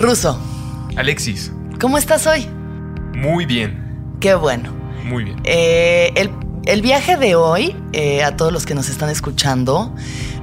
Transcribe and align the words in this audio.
Ruso. 0.00 0.40
Alexis. 0.96 1.52
¿Cómo 1.78 1.98
estás 1.98 2.26
hoy? 2.26 2.46
Muy 3.14 3.44
bien. 3.44 4.16
Qué 4.18 4.34
bueno. 4.34 4.72
Muy 5.04 5.24
bien. 5.24 5.38
Eh, 5.44 6.14
el, 6.64 6.80
viaje 6.80 7.18
de 7.18 7.34
hoy, 7.34 7.76
eh, 7.92 8.22
a 8.22 8.34
todos 8.34 8.50
los 8.50 8.64
que 8.64 8.74
nos 8.74 8.88
están 8.88 9.10
escuchando, 9.10 9.94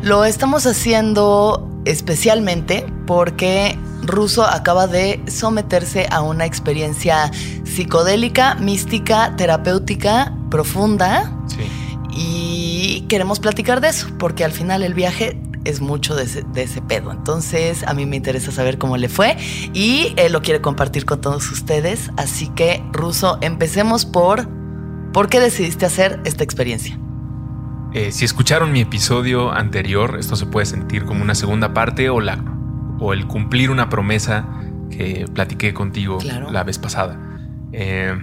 lo 0.04 0.26
estamos 0.26 0.68
haciendo 0.68 1.68
especialmente 1.86 2.86
porque 3.08 3.80
Ruso 4.04 4.46
acaba 4.46 4.86
de 4.86 5.24
someterse 5.28 6.06
a 6.12 6.22
una 6.22 6.46
experiencia 6.46 7.32
psicodélica, 7.64 8.54
mística, 8.56 9.36
terapéutica, 9.38 10.36
profunda. 10.52 11.36
Sí. 11.48 11.68
Y 12.12 13.06
queremos 13.10 13.40
platicar 13.40 13.82
de 13.82 13.90
eso, 13.90 14.08
porque 14.20 14.46
al 14.46 14.52
final 14.52 14.84
el 14.84 14.94
viaje 14.94 15.36
es 15.68 15.82
mucho 15.82 16.16
de 16.16 16.23
ese, 16.23 16.82
pedo. 16.82 17.12
Entonces, 17.12 17.84
a 17.84 17.94
mí 17.94 18.06
me 18.06 18.16
interesa 18.16 18.52
saber 18.52 18.78
cómo 18.78 18.98
le 18.98 19.10
fue 19.10 19.38
y 19.73 20.14
él 20.18 20.34
lo 20.34 20.42
quiere 20.42 20.62
compartir 20.62 21.06
con 21.06 21.22
todos 21.22 21.52
ustedes. 21.52 22.12
Así 22.18 22.48
que, 22.50 22.84
Ruso, 22.94 23.38
empecemos 23.42 24.06
por 24.06 24.48
¿por 25.14 25.30
qué 25.30 25.40
decidiste 25.40 25.86
hacer 25.86 26.20
esta 26.26 26.44
experiencia? 26.44 27.00
Eh, 27.94 28.12
si 28.12 28.26
escucharon 28.26 28.72
mi 28.72 28.82
episodio 28.82 29.52
anterior, 29.52 30.18
esto 30.20 30.36
se 30.36 30.45
puede 30.45 30.66
sentir 30.66 31.06
como 31.06 31.22
una 31.22 31.36
segunda 31.36 31.73
parte 31.73 32.10
o, 32.10 32.22
la, 32.22 32.44
o 33.00 33.14
el 33.14 33.28
cumplir 33.28 33.72
una 33.72 33.90
promesa 33.90 34.48
que 34.92 35.26
platiqué 35.34 35.73
contigo 35.73 36.20
la 36.23 36.64
vez 36.64 36.78
pasada. 36.80 37.20
Eh, 37.72 38.16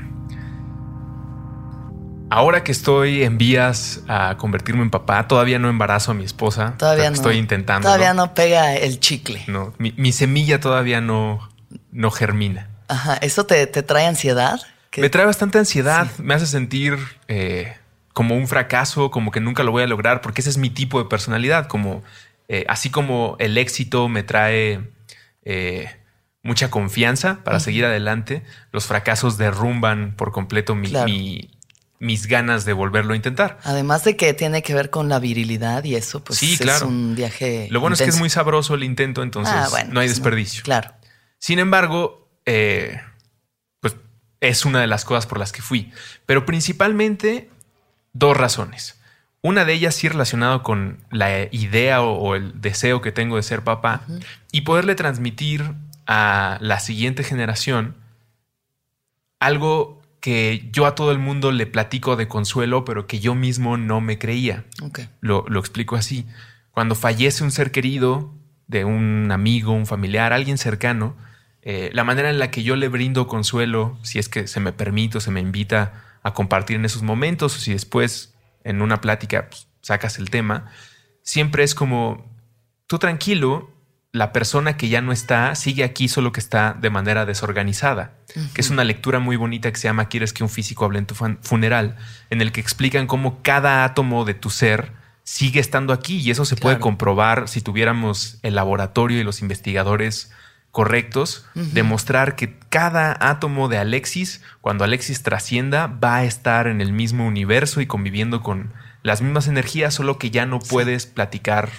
Ahora 2.30 2.64
que 2.64 2.72
estoy 2.72 3.22
en 3.22 3.38
vías 3.38 4.02
a 4.08 4.36
convertirme 4.36 4.82
en 4.82 4.90
papá, 4.90 5.28
todavía 5.28 5.58
no 5.58 5.68
embarazo 5.68 6.12
a 6.12 6.14
mi 6.14 6.24
esposa. 6.24 6.74
Todavía 6.78 7.10
no. 7.10 7.14
Estoy 7.14 7.36
intentando. 7.36 7.86
Todavía 7.86 8.14
no 8.14 8.34
pega 8.34 8.74
el 8.74 8.98
chicle. 8.98 9.44
No, 9.46 9.72
mi, 9.78 10.12
semilla 10.12 10.60
todavía 10.60 11.00
no, 11.00 11.48
no 11.92 12.10
germina. 12.10 12.68
Ajá, 12.88 13.16
¿eso 13.16 13.46
te, 13.46 13.66
trae 13.66 14.06
ansiedad? 14.06 14.60
Me 14.96 15.10
trae 15.10 15.26
bastante 15.26 15.58
ansiedad, 15.58 16.08
me 16.18 16.34
hace 16.34 16.46
sentir 16.46 16.98
eh, 17.28 17.76
como 18.12 18.36
un 18.36 18.46
fracaso, 18.46 19.10
como 19.10 19.30
que 19.30 19.40
nunca 19.40 19.62
lo 19.62 19.72
voy 19.72 19.82
a 19.82 19.86
lograr, 19.86 20.20
porque 20.20 20.40
ese 20.40 20.50
es 20.50 20.58
mi 20.58 20.70
tipo 20.70 21.02
de 21.02 21.08
personalidad, 21.08 21.66
como 21.66 22.02
eh, 22.48 22.64
así 22.68 22.90
como 22.90 23.36
el 23.38 23.58
éxito 23.58 24.08
me 24.08 24.22
trae 24.22 24.92
eh, 25.44 25.90
mucha 26.42 26.70
confianza 26.70 27.42
para 27.42 27.58
seguir 27.58 27.84
adelante, 27.86 28.44
los 28.70 28.86
fracasos 28.86 29.38
derrumban 29.38 30.14
por 30.14 30.30
completo 30.30 30.74
mi, 30.74 31.50
mis 32.04 32.26
ganas 32.26 32.64
de 32.64 32.72
volverlo 32.72 33.14
a 33.14 33.16
intentar. 33.16 33.58
Además 33.64 34.04
de 34.04 34.16
que 34.16 34.34
tiene 34.34 34.62
que 34.62 34.74
ver 34.74 34.90
con 34.90 35.08
la 35.08 35.18
virilidad 35.18 35.82
y 35.84 35.94
eso, 35.96 36.22
pues 36.22 36.38
sí, 36.38 36.56
claro. 36.58 36.76
es 36.76 36.82
un 36.82 37.14
viaje. 37.14 37.66
Lo 37.70 37.80
bueno 37.80 37.94
es 37.94 38.02
que 38.02 38.08
es 38.08 38.18
muy 38.18 38.30
sabroso 38.30 38.74
el 38.74 38.84
intento, 38.84 39.22
entonces 39.22 39.54
ah, 39.54 39.68
no 39.88 40.00
hay 40.00 40.06
pues, 40.06 40.16
desperdicio. 40.16 40.62
claro. 40.62 40.92
Sin 41.38 41.58
embargo, 41.58 42.30
eh, 42.46 43.00
pues 43.80 43.96
es 44.40 44.64
una 44.64 44.80
de 44.80 44.86
las 44.86 45.04
cosas 45.04 45.26
por 45.26 45.38
las 45.38 45.52
que 45.52 45.62
fui. 45.62 45.92
Pero 46.26 46.46
principalmente 46.46 47.50
dos 48.12 48.36
razones. 48.36 48.98
Una 49.42 49.66
de 49.66 49.74
ellas 49.74 49.94
sí 49.94 50.08
relacionado 50.08 50.62
con 50.62 51.04
la 51.10 51.48
idea 51.50 52.00
o, 52.00 52.34
el 52.34 52.60
deseo 52.60 53.02
que 53.02 53.12
tengo 53.12 53.36
de 53.36 53.42
ser 53.42 53.62
papá 53.62 54.02
y 54.52 54.62
poderle 54.62 54.94
transmitir 54.94 55.74
a 56.06 56.56
la 56.62 56.80
siguiente 56.80 57.24
generación 57.24 57.96
algo 59.38 60.00
que 60.24 60.70
yo 60.72 60.86
a 60.86 60.94
todo 60.94 61.12
el 61.12 61.18
mundo 61.18 61.52
le 61.52 61.66
platico 61.66 62.16
de 62.16 62.28
consuelo, 62.28 62.86
pero 62.86 63.06
que 63.06 63.20
yo 63.20 63.34
mismo 63.34 63.76
no 63.76 64.00
me 64.00 64.18
creía. 64.18 64.64
Lo, 65.20 65.44
explico 65.58 65.96
así. 65.96 66.24
Cuando 66.70 66.94
fallece 66.94 67.44
un 67.44 67.50
ser 67.50 67.70
querido, 67.70 68.32
de 68.66 68.86
un 68.86 69.30
amigo, 69.30 69.72
un 69.72 69.84
familiar, 69.84 70.32
alguien 70.32 70.56
cercano, 70.56 71.14
eh, 71.60 71.90
la 71.92 72.04
manera 72.04 72.30
en 72.30 72.38
la 72.38 72.50
que 72.50 72.62
yo 72.62 72.74
le 72.74 72.88
brindo 72.88 73.26
consuelo, 73.26 73.98
si 74.00 74.18
es 74.18 74.30
que 74.30 74.46
se 74.46 74.60
me 74.60 74.72
permite 74.72 75.18
o 75.18 75.20
se 75.20 75.30
me 75.30 75.40
invita 75.40 76.02
a 76.22 76.32
compartir 76.32 76.76
en 76.76 76.86
esos 76.86 77.02
momentos, 77.02 77.54
o 77.54 77.58
si 77.58 77.74
después 77.74 78.32
en 78.64 78.80
una 78.80 79.02
plática 79.02 79.50
pues, 79.50 79.68
sacas 79.82 80.18
el 80.18 80.30
tema, 80.30 80.72
siempre 81.20 81.64
es 81.64 81.74
como, 81.74 82.34
tú 82.86 82.98
tranquilo, 82.98 83.73
la 84.14 84.32
persona 84.32 84.76
que 84.76 84.88
ya 84.88 85.00
no 85.00 85.10
está 85.10 85.56
sigue 85.56 85.82
aquí, 85.82 86.06
solo 86.06 86.30
que 86.30 86.38
está 86.38 86.76
de 86.80 86.88
manera 86.88 87.26
desorganizada, 87.26 88.12
que 88.54 88.60
es 88.60 88.70
una 88.70 88.84
lectura 88.84 89.18
muy 89.18 89.34
bonita 89.34 89.72
que 89.72 89.76
se 89.76 89.88
llama 89.88 90.08
Quieres 90.08 90.32
que 90.32 90.44
un 90.44 90.48
físico 90.48 90.84
hable 90.84 91.00
en 91.00 91.06
tu 91.06 91.16
funeral, 91.16 91.96
en 92.30 92.40
el 92.40 92.52
que 92.52 92.60
explican 92.60 93.08
cómo 93.08 93.42
cada 93.42 93.84
átomo 93.84 94.24
de 94.24 94.34
tu 94.34 94.50
ser 94.50 94.92
sigue 95.24 95.58
estando 95.58 95.92
aquí 95.92 96.18
y 96.20 96.30
eso 96.30 96.44
se 96.44 96.54
puede 96.54 96.78
comprobar 96.78 97.48
si 97.48 97.60
tuviéramos 97.60 98.38
el 98.42 98.54
laboratorio 98.54 99.18
y 99.18 99.24
los 99.24 99.42
investigadores 99.42 100.30
correctos, 100.70 101.46
demostrar 101.54 102.36
que 102.36 102.56
cada 102.68 103.16
átomo 103.18 103.68
de 103.68 103.78
Alexis, 103.78 104.42
cuando 104.60 104.84
Alexis 104.84 105.24
trascienda, 105.24 105.88
va 105.88 106.18
a 106.18 106.24
estar 106.24 106.68
en 106.68 106.80
el 106.80 106.92
mismo 106.92 107.26
universo 107.26 107.80
y 107.80 107.86
conviviendo 107.86 108.42
con 108.44 108.74
las 109.02 109.22
mismas 109.22 109.48
energías, 109.48 109.92
solo 109.92 110.18
que 110.18 110.30
ya 110.30 110.46
no 110.46 110.60
puedes 110.60 111.06
platicar 111.06 111.70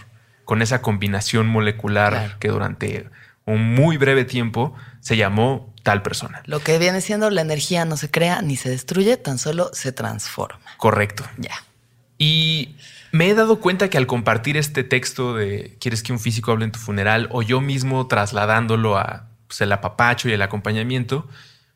con 0.46 0.62
esa 0.62 0.82
combinación 0.82 1.48
molecular 1.48 2.38
que 2.40 2.48
durante 2.48 3.10
un 3.46 3.76
muy 3.76 3.98
breve 3.98 4.26
tiempo 4.26 4.74
se 5.02 5.18
llamó 5.18 5.74
tal 5.84 6.02
persona. 6.02 6.42
Lo 6.46 6.62
que 6.62 6.80
viene 6.80 7.02
siendo 7.02 7.30
la 7.30 7.42
energía 7.42 7.86
no 7.86 7.98
se 7.98 8.10
crea 8.10 8.42
ni 8.42 8.56
se 8.56 8.70
destruye, 8.70 9.18
tan 9.18 9.38
solo 9.38 9.70
se 9.74 9.92
transforma. 9.92 10.60
Correcto. 10.78 11.24
Ya. 11.38 11.54
Y 12.18 12.76
me 13.12 13.30
he 13.30 13.36
dado 13.36 13.60
cuenta 13.60 13.90
que 13.90 13.98
al 13.98 14.08
compartir 14.08 14.58
este 14.58 14.84
texto 14.84 15.36
de 15.36 15.78
¿Quieres 15.80 16.02
que 16.02 16.12
un 16.12 16.20
físico 16.20 16.52
hable 16.52 16.66
en 16.66 16.72
tu 16.72 16.80
funeral? 16.80 17.28
o 17.32 17.42
yo 17.44 17.62
mismo 17.62 18.08
trasladándolo 18.08 18.98
a 18.98 19.28
pues, 19.48 19.62
el 19.62 19.72
apapacho 19.72 20.28
y 20.28 20.34
el 20.34 20.42
acompañamiento, 20.42 21.28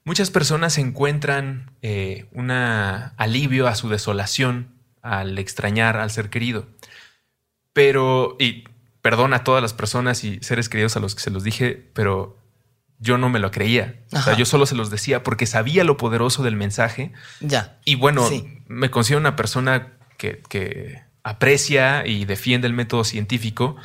muchas 0.04 0.32
personas 0.32 0.78
encuentran 0.78 1.72
eh, 1.82 2.26
un 2.32 2.50
alivio 2.52 3.68
a 3.68 3.76
su 3.76 3.90
desolación 3.90 4.70
al 5.02 5.38
extrañar 5.38 5.98
al 5.98 6.12
ser 6.12 6.30
querido. 6.30 6.68
Pero, 7.74 8.36
y 8.40 8.66
perdona 9.02 9.38
a 9.38 9.44
todas 9.44 9.62
las 9.62 9.74
personas 9.74 10.24
y 10.24 10.40
seres 10.42 10.70
queridos 10.70 10.98
a 10.98 11.00
los 11.00 11.16
que 11.16 11.22
se 11.22 11.32
los 11.32 11.44
dije, 11.44 11.90
pero 11.94 12.38
yo 13.00 13.18
no 13.18 13.30
me 13.30 13.40
lo 13.40 13.52
creía. 13.52 14.02
O 14.12 14.22
sea, 14.22 14.36
yo 14.36 14.46
solo 14.46 14.66
se 14.66 14.76
los 14.76 14.90
decía 14.90 15.24
porque 15.24 15.46
sabía 15.46 15.84
lo 15.84 15.98
poderoso 15.98 16.44
del 16.44 16.56
mensaje. 16.56 17.14
Ya. 17.40 17.80
Y 17.86 17.96
bueno, 17.96 18.30
me 18.68 18.92
considero 18.92 19.20
una 19.20 19.36
persona 19.36 19.94
que, 20.18 20.42
que, 20.50 21.02
aprecia 21.24 22.06
y 22.08 22.26
defiende 22.26 22.68
el 22.68 22.74
método 22.74 23.04
científico, 23.04 23.76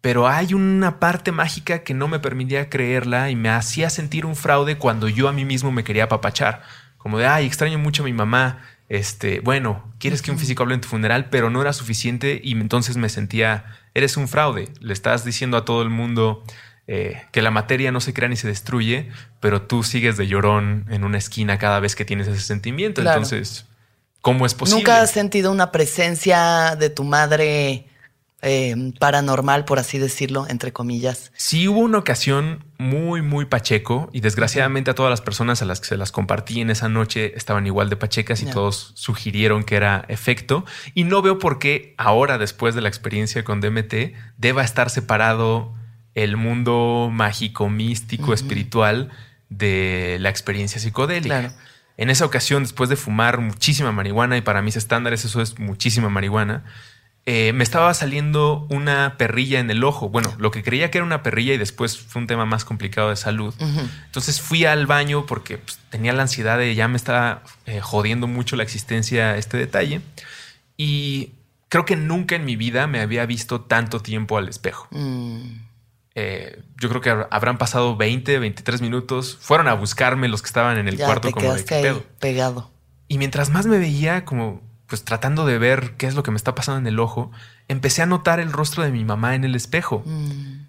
pero 0.00 0.26
hay 0.26 0.54
una 0.54 0.98
parte 0.98 1.32
mágica 1.32 1.80
que 1.84 1.94
no 1.94 2.08
me 2.08 2.18
permitía 2.18 2.70
creerla 2.70 3.30
y 3.30 3.36
me 3.36 3.50
hacía 3.50 3.90
sentir 3.90 4.26
un 4.26 4.36
fraude 4.36 4.78
cuando 4.78 5.08
yo 5.08 5.28
a 5.28 5.32
mí 5.32 5.44
mismo 5.44 5.70
me 5.70 5.84
quería 5.84 6.04
apapachar. 6.04 6.62
Como 6.96 7.18
de, 7.18 7.26
ay, 7.26 7.46
extraño 7.46 7.78
mucho 7.78 8.02
a 8.02 8.06
mi 8.06 8.12
mamá 8.12 8.58
este, 8.88 9.40
bueno, 9.40 9.92
quieres 9.98 10.22
que 10.22 10.30
un 10.30 10.38
físico 10.38 10.62
hable 10.62 10.74
en 10.74 10.80
tu 10.80 10.88
funeral, 10.88 11.28
pero 11.30 11.50
no 11.50 11.60
era 11.60 11.72
suficiente 11.72 12.40
y 12.42 12.52
entonces 12.52 12.96
me 12.96 13.08
sentía, 13.08 13.64
eres 13.94 14.16
un 14.16 14.28
fraude, 14.28 14.68
le 14.80 14.92
estás 14.92 15.24
diciendo 15.24 15.56
a 15.56 15.64
todo 15.64 15.82
el 15.82 15.90
mundo 15.90 16.42
eh, 16.86 17.22
que 17.32 17.42
la 17.42 17.50
materia 17.50 17.92
no 17.92 18.00
se 18.00 18.14
crea 18.14 18.30
ni 18.30 18.36
se 18.36 18.48
destruye, 18.48 19.10
pero 19.40 19.62
tú 19.62 19.82
sigues 19.82 20.16
de 20.16 20.26
llorón 20.26 20.86
en 20.88 21.04
una 21.04 21.18
esquina 21.18 21.58
cada 21.58 21.80
vez 21.80 21.94
que 21.94 22.06
tienes 22.06 22.28
ese 22.28 22.40
sentimiento. 22.40 23.02
Claro. 23.02 23.18
Entonces, 23.18 23.66
¿cómo 24.22 24.46
es 24.46 24.54
posible? 24.54 24.80
¿Nunca 24.80 25.02
has 25.02 25.10
sentido 25.10 25.52
una 25.52 25.70
presencia 25.70 26.76
de 26.76 26.88
tu 26.88 27.04
madre 27.04 27.88
eh, 28.40 28.92
paranormal, 29.00 29.64
por 29.64 29.78
así 29.78 29.98
decirlo, 29.98 30.46
entre 30.48 30.72
comillas? 30.72 31.32
Sí 31.36 31.66
hubo 31.66 31.80
una 31.80 31.98
ocasión 31.98 32.64
muy, 32.78 33.20
muy 33.20 33.46
pacheco 33.46 34.08
y 34.12 34.20
desgraciadamente 34.20 34.92
a 34.92 34.94
todas 34.94 35.10
las 35.10 35.20
personas 35.20 35.60
a 35.60 35.64
las 35.64 35.80
que 35.80 35.88
se 35.88 35.96
las 35.96 36.12
compartí 36.12 36.60
en 36.60 36.70
esa 36.70 36.88
noche 36.88 37.32
estaban 37.36 37.66
igual 37.66 37.90
de 37.90 37.96
pachecas 37.96 38.42
y 38.42 38.46
todos 38.46 38.92
sugirieron 38.94 39.64
que 39.64 39.74
era 39.74 40.04
efecto. 40.08 40.64
Y 40.94 41.04
no 41.04 41.20
veo 41.20 41.38
por 41.38 41.58
qué 41.58 41.94
ahora, 41.98 42.38
después 42.38 42.76
de 42.76 42.80
la 42.80 42.88
experiencia 42.88 43.42
con 43.42 43.60
DMT, 43.60 44.14
deba 44.36 44.62
estar 44.62 44.90
separado 44.90 45.74
el 46.14 46.36
mundo 46.36 47.10
mágico, 47.12 47.68
místico, 47.68 48.32
espiritual 48.32 49.10
de 49.48 50.18
la 50.20 50.28
experiencia 50.28 50.80
psicodélica. 50.80 51.40
Claro. 51.40 51.54
En 51.96 52.10
esa 52.10 52.24
ocasión, 52.24 52.62
después 52.62 52.88
de 52.88 52.94
fumar 52.94 53.40
muchísima 53.40 53.90
marihuana, 53.90 54.36
y 54.36 54.40
para 54.40 54.62
mis 54.62 54.76
estándares 54.76 55.24
eso 55.24 55.42
es 55.42 55.58
muchísima 55.58 56.08
marihuana, 56.08 56.64
eh, 57.30 57.52
me 57.52 57.62
estaba 57.62 57.92
saliendo 57.92 58.66
una 58.70 59.16
perrilla 59.18 59.60
en 59.60 59.70
el 59.70 59.84
ojo. 59.84 60.08
Bueno, 60.08 60.34
lo 60.38 60.50
que 60.50 60.62
creía 60.62 60.90
que 60.90 60.96
era 60.96 61.04
una 61.04 61.22
perrilla 61.22 61.52
y 61.52 61.58
después 61.58 61.98
fue 61.98 62.22
un 62.22 62.26
tema 62.26 62.46
más 62.46 62.64
complicado 62.64 63.10
de 63.10 63.16
salud. 63.16 63.54
Entonces 64.06 64.40
fui 64.40 64.64
al 64.64 64.86
baño 64.86 65.26
porque 65.26 65.58
pues, 65.58 65.78
tenía 65.90 66.14
la 66.14 66.22
ansiedad 66.22 66.56
de 66.56 66.74
ya 66.74 66.88
me 66.88 66.96
estaba 66.96 67.42
eh, 67.66 67.80
jodiendo 67.80 68.26
mucho 68.28 68.56
la 68.56 68.62
existencia 68.62 69.36
este 69.36 69.58
detalle. 69.58 70.00
Y 70.78 71.32
creo 71.68 71.84
que 71.84 71.96
nunca 71.96 72.34
en 72.36 72.44
mi 72.46 72.56
vida 72.56 72.86
me 72.86 73.00
había 73.00 73.26
visto 73.26 73.60
tanto 73.60 74.00
tiempo 74.00 74.38
al 74.38 74.48
espejo. 74.48 74.88
Mm, 74.90 75.66
Eh, 76.20 76.62
yo 76.80 76.88
creo 76.88 77.00
que 77.00 77.10
hab- 77.12 77.28
habrán 77.30 77.58
pasado 77.58 77.94
20, 77.96 78.38
23 78.40 78.80
minutos. 78.80 79.38
Fueron 79.40 79.68
a 79.68 79.74
buscarme 79.74 80.26
los 80.28 80.42
que 80.42 80.46
estaban 80.48 80.76
en 80.78 80.88
el 80.88 80.96
ya 80.96 81.04
cuarto 81.06 81.28
te 81.28 81.32
como 81.34 81.54
de 81.54 81.64
qué 81.64 81.82
pedo. 81.82 82.04
pegado. 82.18 82.70
Y 83.06 83.18
mientras 83.18 83.50
más 83.50 83.66
me 83.66 83.78
veía, 83.78 84.24
como 84.24 84.60
pues 84.88 85.04
tratando 85.04 85.46
de 85.46 85.58
ver 85.58 85.92
qué 85.96 86.06
es 86.06 86.14
lo 86.14 86.22
que 86.22 86.30
me 86.32 86.36
está 86.36 86.54
pasando 86.54 86.80
en 86.80 86.86
el 86.86 86.98
ojo, 86.98 87.30
empecé 87.68 88.02
a 88.02 88.06
notar 88.06 88.40
el 88.40 88.52
rostro 88.52 88.82
de 88.82 88.90
mi 88.90 89.04
mamá 89.04 89.34
en 89.34 89.44
el 89.44 89.54
espejo, 89.54 90.02
Mm, 90.06 90.66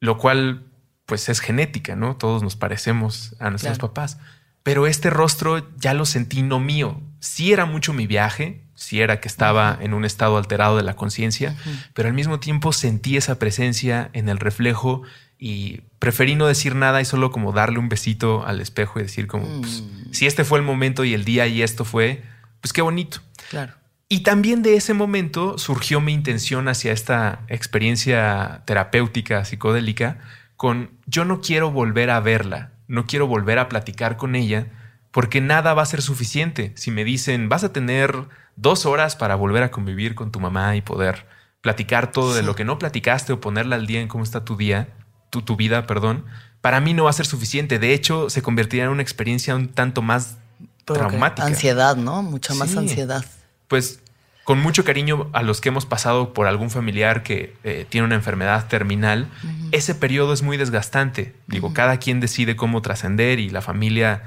lo 0.00 0.18
cual 0.18 0.64
pues 1.06 1.28
es 1.28 1.40
genética, 1.40 1.96
¿no? 1.96 2.16
Todos 2.16 2.42
nos 2.42 2.54
parecemos 2.56 3.34
a 3.40 3.50
nuestros 3.50 3.78
Claro. 3.78 3.88
papás. 3.92 4.18
Pero 4.62 4.86
este 4.86 5.10
rostro 5.10 5.66
ya 5.78 5.92
lo 5.94 6.04
sentí 6.06 6.42
no 6.42 6.60
mío. 6.60 7.00
Sí 7.18 7.52
era 7.52 7.64
mucho 7.64 7.92
mi 7.92 8.06
viaje, 8.06 8.62
sí 8.74 9.00
era 9.00 9.18
que 9.20 9.26
estaba 9.28 9.76
en 9.80 9.92
un 9.94 10.04
estado 10.04 10.36
alterado 10.36 10.76
de 10.76 10.82
la 10.84 10.94
conciencia, 10.94 11.56
pero 11.94 12.08
al 12.08 12.14
mismo 12.14 12.38
tiempo 12.40 12.72
sentí 12.72 13.16
esa 13.16 13.38
presencia 13.40 14.10
en 14.12 14.28
el 14.28 14.38
reflejo 14.38 15.02
y 15.38 15.80
preferí 15.98 16.34
no 16.36 16.46
decir 16.46 16.74
nada 16.76 17.00
y 17.00 17.04
solo 17.04 17.30
como 17.32 17.52
darle 17.52 17.78
un 17.78 17.88
besito 17.88 18.46
al 18.46 18.60
espejo 18.60 19.00
y 19.00 19.02
decir 19.02 19.26
como, 19.26 19.46
pues, 19.60 19.82
Mm. 19.82 20.12
si 20.12 20.26
este 20.26 20.44
fue 20.44 20.58
el 20.60 20.64
momento 20.64 21.02
y 21.04 21.12
el 21.14 21.24
día 21.24 21.46
y 21.46 21.62
esto 21.62 21.84
fue, 21.84 22.22
pues 22.60 22.72
qué 22.72 22.82
bonito. 22.82 23.20
Claro. 23.50 23.74
Y 24.12 24.20
también 24.24 24.62
de 24.62 24.74
ese 24.74 24.92
momento 24.92 25.56
surgió 25.56 26.00
mi 26.00 26.12
intención 26.12 26.66
hacia 26.66 26.90
esta 26.92 27.42
experiencia 27.46 28.62
terapéutica 28.64 29.44
psicodélica 29.44 30.18
con 30.56 30.90
yo 31.06 31.24
no 31.24 31.40
quiero 31.40 31.70
volver 31.70 32.10
a 32.10 32.18
verla, 32.18 32.72
no 32.88 33.06
quiero 33.06 33.26
volver 33.28 33.58
a 33.58 33.68
platicar 33.68 34.16
con 34.16 34.34
ella, 34.34 34.66
porque 35.12 35.40
nada 35.40 35.74
va 35.74 35.82
a 35.82 35.86
ser 35.86 36.02
suficiente. 36.02 36.72
Si 36.74 36.90
me 36.90 37.04
dicen 37.04 37.48
vas 37.48 37.62
a 37.62 37.72
tener 37.72 38.26
dos 38.56 38.84
horas 38.84 39.14
para 39.14 39.36
volver 39.36 39.62
a 39.62 39.70
convivir 39.70 40.14
con 40.16 40.32
tu 40.32 40.40
mamá 40.40 40.74
y 40.74 40.82
poder 40.82 41.26
platicar 41.60 42.10
todo 42.10 42.34
de 42.34 42.42
lo 42.42 42.56
que 42.56 42.64
no 42.64 42.78
platicaste 42.78 43.32
o 43.32 43.40
ponerla 43.40 43.76
al 43.76 43.86
día 43.86 44.00
en 44.00 44.08
cómo 44.08 44.24
está 44.24 44.44
tu 44.44 44.56
día, 44.56 44.88
tu, 45.30 45.42
tu 45.42 45.54
vida, 45.56 45.86
perdón, 45.86 46.24
para 46.60 46.80
mí 46.80 46.94
no 46.94 47.04
va 47.04 47.10
a 47.10 47.12
ser 47.14 47.26
suficiente. 47.26 47.78
De 47.78 47.94
hecho, 47.94 48.28
se 48.28 48.42
convertirá 48.42 48.84
en 48.84 48.90
una 48.90 49.02
experiencia 49.02 49.54
un 49.54 49.68
tanto 49.68 50.02
más 50.02 50.36
Pero 50.84 50.98
traumática. 51.06 51.46
Ansiedad, 51.46 51.96
¿no? 51.96 52.22
Mucha 52.22 52.54
más 52.54 52.70
Sí. 52.70 52.78
ansiedad. 52.78 53.24
Pues 53.70 54.02
con 54.42 54.60
mucho 54.60 54.84
cariño 54.84 55.30
a 55.32 55.44
los 55.44 55.60
que 55.60 55.68
hemos 55.68 55.86
pasado 55.86 56.32
por 56.34 56.48
algún 56.48 56.70
familiar 56.70 57.22
que 57.22 57.54
eh, 57.62 57.86
tiene 57.88 58.04
una 58.06 58.16
enfermedad 58.16 58.66
terminal, 58.66 59.28
ese 59.70 59.94
periodo 59.94 60.32
es 60.32 60.42
muy 60.42 60.56
desgastante. 60.56 61.36
Digo, 61.46 61.72
cada 61.72 61.98
quien 61.98 62.18
decide 62.18 62.56
cómo 62.56 62.82
trascender 62.82 63.38
y 63.38 63.48
la 63.48 63.62
familia 63.62 64.24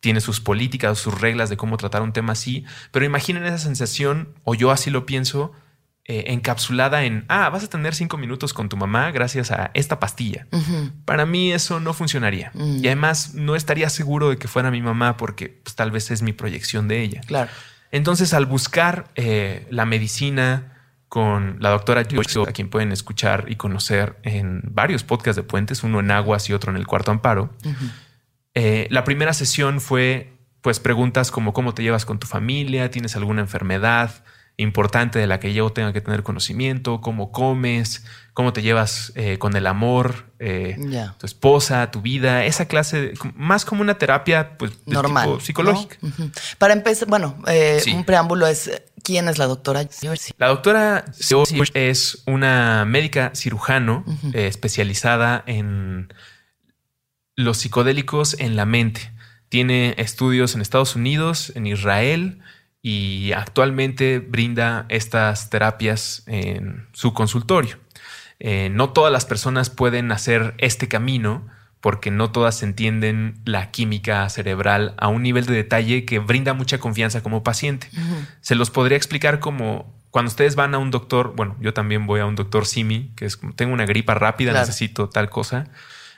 tiene 0.00 0.22
sus 0.22 0.40
políticas, 0.40 0.98
sus 0.98 1.20
reglas 1.20 1.50
de 1.50 1.58
cómo 1.58 1.76
tratar 1.76 2.00
un 2.00 2.14
tema 2.14 2.32
así, 2.32 2.64
pero 2.90 3.04
imaginen 3.04 3.44
esa 3.44 3.58
sensación, 3.58 4.32
o 4.44 4.54
yo 4.54 4.70
así 4.70 4.88
lo 4.90 5.04
pienso, 5.04 5.52
eh, 6.06 6.32
encapsulada 6.32 7.04
en, 7.04 7.26
ah, 7.28 7.50
vas 7.50 7.64
a 7.64 7.68
tener 7.68 7.94
cinco 7.94 8.16
minutos 8.16 8.54
con 8.54 8.70
tu 8.70 8.78
mamá 8.78 9.10
gracias 9.10 9.50
a 9.50 9.70
esta 9.74 10.00
pastilla. 10.00 10.46
Para 11.04 11.26
mí 11.26 11.52
eso 11.52 11.78
no 11.78 11.92
funcionaría. 11.92 12.52
Mm. 12.54 12.78
Y 12.82 12.86
además 12.86 13.34
no 13.34 13.54
estaría 13.54 13.90
seguro 13.90 14.30
de 14.30 14.38
que 14.38 14.48
fuera 14.48 14.70
mi 14.70 14.80
mamá 14.80 15.18
porque 15.18 15.60
pues, 15.62 15.76
tal 15.76 15.90
vez 15.90 16.10
es 16.10 16.22
mi 16.22 16.32
proyección 16.32 16.88
de 16.88 17.02
ella. 17.02 17.20
Claro. 17.26 17.50
Entonces, 17.90 18.34
al 18.34 18.46
buscar 18.46 19.10
eh, 19.14 19.66
la 19.70 19.86
medicina 19.86 20.74
con 21.08 21.56
la 21.60 21.70
doctora 21.70 22.04
Joyce, 22.10 22.42
a 22.42 22.52
quien 22.52 22.68
pueden 22.68 22.92
escuchar 22.92 23.46
y 23.48 23.56
conocer 23.56 24.16
en 24.22 24.60
varios 24.64 25.04
podcasts 25.04 25.36
de 25.36 25.42
Puentes, 25.42 25.82
uno 25.82 26.00
en 26.00 26.10
Aguas 26.10 26.50
y 26.50 26.52
otro 26.52 26.70
en 26.70 26.76
el 26.76 26.86
Cuarto 26.86 27.10
Amparo, 27.10 27.50
eh, 28.54 28.88
la 28.90 29.04
primera 29.04 29.32
sesión 29.32 29.80
fue 29.80 30.34
pues 30.60 30.80
preguntas 30.80 31.30
como 31.30 31.52
cómo 31.52 31.72
te 31.72 31.82
llevas 31.82 32.04
con 32.04 32.18
tu 32.18 32.26
familia, 32.26 32.90
tienes 32.90 33.16
alguna 33.16 33.40
enfermedad 33.40 34.22
importante 34.60 35.18
de 35.20 35.26
la 35.26 35.38
que 35.40 35.54
yo 35.54 35.70
tenga 35.70 35.92
que 35.92 36.00
tener 36.00 36.22
conocimiento, 36.24 37.00
cómo 37.00 37.30
comes, 37.32 38.04
cómo 38.34 38.52
te 38.52 38.60
llevas 38.60 39.12
eh, 39.14 39.38
con 39.38 39.56
el 39.56 39.66
amor, 39.68 40.26
eh, 40.40 40.76
tu 41.18 41.26
esposa, 41.26 41.90
tu 41.92 42.02
vida, 42.02 42.44
esa 42.44 42.66
clase, 42.66 43.00
de- 43.00 43.14
más 43.36 43.64
como 43.64 43.82
una 43.82 43.98
terapia 43.98 44.58
pues, 44.58 44.72
de 44.84 44.92
Normal. 44.94 45.24
tipo 45.24 45.34
¿no? 45.36 45.40
psicológica. 45.40 45.96
Para 46.58 46.74
empezar, 46.74 47.08
bueno, 47.08 47.40
eh, 47.46 47.80
Sí. 47.82 47.92
un 47.92 48.04
preámbulo 48.04 48.46
es 48.48 48.70
¿quién 49.04 49.28
es 49.28 49.38
la 49.38 49.46
doctora? 49.46 49.88
La 50.38 50.48
doctora 50.48 51.04
es 51.74 52.22
una 52.26 52.84
médica 52.84 53.30
cirujano 53.34 54.04
especializada 54.34 55.42
en 55.46 56.12
los 57.36 57.58
psicodélicos 57.58 58.34
en 58.40 58.56
la 58.56 58.66
mente. 58.66 59.12
Tiene 59.48 59.94
estudios 59.98 60.54
en 60.54 60.60
Estados 60.60 60.96
Unidos, 60.96 61.52
en 61.54 61.66
Israel 61.66 62.40
y 62.82 63.32
actualmente 63.32 64.18
brinda 64.20 64.86
estas 64.88 65.50
terapias 65.50 66.22
en 66.26 66.86
su 66.92 67.12
consultorio. 67.12 67.76
Eh, 68.40 68.68
no 68.70 68.90
todas 68.90 69.12
las 69.12 69.26
personas 69.26 69.68
pueden 69.70 70.12
hacer 70.12 70.54
este 70.58 70.86
camino 70.88 71.46
porque 71.80 72.10
no 72.10 72.30
todas 72.30 72.62
entienden 72.62 73.40
la 73.44 73.70
química 73.70 74.28
cerebral 74.28 74.94
a 74.96 75.08
un 75.08 75.22
nivel 75.22 75.46
de 75.46 75.54
detalle 75.54 76.04
que 76.04 76.18
brinda 76.18 76.54
mucha 76.54 76.78
confianza 76.78 77.22
como 77.22 77.42
paciente. 77.42 77.88
Se 78.40 78.54
los 78.54 78.70
podría 78.70 78.96
explicar 78.96 79.38
como 79.40 79.96
cuando 80.10 80.28
ustedes 80.30 80.56
van 80.56 80.74
a 80.74 80.78
un 80.78 80.90
doctor, 80.90 81.34
bueno, 81.36 81.56
yo 81.60 81.74
también 81.74 82.06
voy 82.06 82.20
a 82.20 82.26
un 82.26 82.34
doctor 82.34 82.66
Simi, 82.66 83.12
que 83.14 83.26
es 83.26 83.36
como 83.36 83.54
tengo 83.54 83.72
una 83.74 83.86
gripa 83.86 84.14
rápida, 84.14 84.50
Claro. 84.52 84.66
necesito 84.66 85.08
tal 85.08 85.30
cosa. 85.30 85.68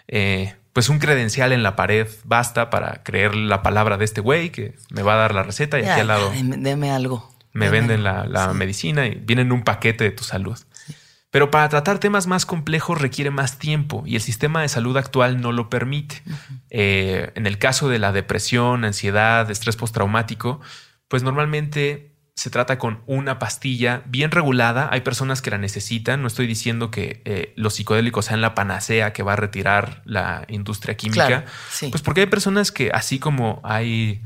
Eh, 0.08 0.54
pues 0.72 0.88
un 0.88 0.98
credencial 0.98 1.52
en 1.52 1.62
la 1.62 1.74
pared 1.76 2.06
basta 2.24 2.70
para 2.70 3.02
creer 3.02 3.34
la 3.34 3.62
palabra 3.62 3.96
de 3.96 4.04
este 4.04 4.20
güey 4.20 4.50
que 4.50 4.76
me 4.90 5.02
va 5.02 5.14
a 5.14 5.16
dar 5.16 5.34
la 5.34 5.42
receta 5.42 5.78
y 5.78 5.82
Ya, 5.82 5.92
aquí 5.92 6.00
al 6.02 6.06
lado 6.08 6.30
deme, 6.30 6.56
deme 6.58 6.90
algo. 6.92 7.34
me 7.52 7.66
Deme 7.66 7.78
venden 7.80 8.06
algo. 8.06 8.28
la, 8.32 8.44
la 8.46 8.52
Sí. 8.52 8.58
medicina 8.58 9.06
y 9.06 9.14
vienen 9.16 9.46
en 9.46 9.52
un 9.52 9.62
paquete 9.64 10.04
de 10.04 10.10
tu 10.12 10.24
salud. 10.24 10.58
Pero 11.32 11.50
para 11.52 11.68
tratar 11.68 11.98
temas 12.00 12.26
más 12.26 12.44
complejos 12.44 13.00
requiere 13.00 13.30
más 13.30 13.58
tiempo 13.58 14.02
y 14.04 14.16
el 14.16 14.20
sistema 14.20 14.62
de 14.62 14.68
salud 14.68 14.96
actual 14.96 15.40
no 15.40 15.52
lo 15.52 15.68
permite. 15.70 16.22
Eh, 16.70 17.30
en 17.36 17.46
el 17.46 17.56
caso 17.58 17.88
de 17.88 18.00
la 18.00 18.10
depresión, 18.10 18.84
ansiedad, 18.84 19.48
estrés 19.48 19.76
postraumático, 19.76 20.60
pues 21.06 21.22
normalmente 21.22 22.09
se 22.40 22.48
trata 22.48 22.78
con 22.78 23.02
una 23.04 23.38
pastilla 23.38 24.02
bien 24.06 24.30
regulada. 24.30 24.88
Hay 24.90 25.02
personas 25.02 25.42
que 25.42 25.50
la 25.50 25.58
necesitan. 25.58 26.22
No 26.22 26.26
estoy 26.26 26.46
diciendo 26.46 26.90
que 26.90 27.20
eh, 27.26 27.52
los 27.54 27.74
psicodélicos 27.74 28.24
sean 28.24 28.40
la 28.40 28.54
panacea 28.54 29.12
que 29.12 29.22
va 29.22 29.34
a 29.34 29.36
retirar 29.36 30.00
la 30.06 30.46
industria 30.48 30.96
química. 30.96 31.26
Claro, 31.26 31.46
sí. 31.70 31.88
Pues 31.90 32.00
porque 32.00 32.22
hay 32.22 32.28
personas 32.28 32.72
que, 32.72 32.92
así 32.94 33.18
como 33.18 33.60
hay 33.62 34.22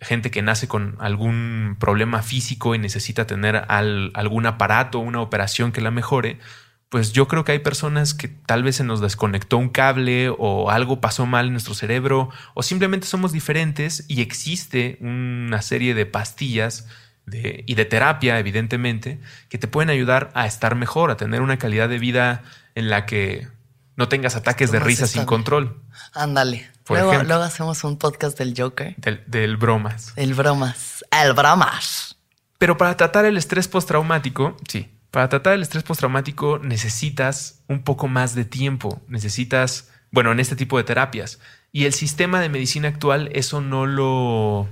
gente 0.00 0.32
que 0.32 0.42
nace 0.42 0.66
con 0.66 0.96
algún 0.98 1.76
problema 1.78 2.22
físico 2.24 2.74
y 2.74 2.80
necesita 2.80 3.28
tener 3.28 3.64
al- 3.68 4.10
algún 4.14 4.46
aparato, 4.46 4.98
una 4.98 5.20
operación 5.20 5.70
que 5.70 5.80
la 5.80 5.92
mejore, 5.92 6.40
pues 6.88 7.12
yo 7.12 7.28
creo 7.28 7.44
que 7.44 7.52
hay 7.52 7.60
personas 7.60 8.12
que 8.12 8.26
tal 8.26 8.64
vez 8.64 8.74
se 8.74 8.82
nos 8.82 9.00
desconectó 9.00 9.56
un 9.56 9.68
cable 9.68 10.30
o 10.36 10.68
algo 10.68 11.00
pasó 11.00 11.26
mal 11.26 11.46
en 11.46 11.52
nuestro 11.52 11.74
cerebro 11.74 12.28
o 12.54 12.64
simplemente 12.64 13.06
somos 13.06 13.30
diferentes 13.30 14.04
y 14.08 14.20
existe 14.20 14.98
una 15.00 15.62
serie 15.62 15.94
de 15.94 16.06
pastillas 16.06 16.88
de- 17.26 17.64
y 17.66 17.74
de 17.74 17.84
terapia, 17.84 18.38
evidentemente, 18.38 19.20
que 19.48 19.58
te 19.58 19.68
pueden 19.68 19.90
ayudar 19.90 20.30
a 20.34 20.46
estar 20.46 20.74
mejor, 20.74 21.10
a 21.10 21.16
tener 21.16 21.40
una 21.42 21.58
calidad 21.58 21.88
de 21.88 21.98
vida 21.98 22.42
en 22.74 22.88
la 22.90 23.06
que 23.06 23.48
no 23.96 24.08
tengas 24.08 24.36
ataques 24.36 24.72
de 24.72 24.80
risa 24.80 25.06
sin 25.06 25.24
control. 25.24 25.80
Ándale. 26.14 26.70
luego 26.88 27.42
hacemos 27.42 27.84
un 27.84 27.98
podcast 27.98 28.38
del 28.38 28.54
Joker. 28.56 28.94
Del, 28.96 29.22
del 29.26 29.56
bromas. 29.56 30.12
El 30.16 30.34
bromas. 30.34 31.04
El 31.10 31.32
bromas. 31.34 32.16
Pero 32.58 32.76
para 32.76 32.96
tratar 32.96 33.24
el 33.24 33.36
estrés 33.36 33.68
postraumático, 33.68 34.56
sí, 34.68 34.90
para 35.10 35.28
tratar 35.28 35.54
el 35.54 35.62
estrés 35.62 35.84
postraumático 35.84 36.58
necesitas 36.58 37.60
un 37.68 37.82
poco 37.82 38.08
más 38.08 38.34
de 38.34 38.44
tiempo. 38.44 39.02
Necesitas, 39.08 39.90
bueno, 40.10 40.32
en 40.32 40.40
este 40.40 40.56
tipo 40.56 40.78
de 40.78 40.84
terapias. 40.84 41.38
Y 41.70 41.84
el 41.84 41.92
sistema 41.92 42.40
de 42.40 42.48
medicina 42.48 42.88
actual 42.88 43.30
eso 43.34 43.60
no 43.60 43.86
lo, 43.86 44.68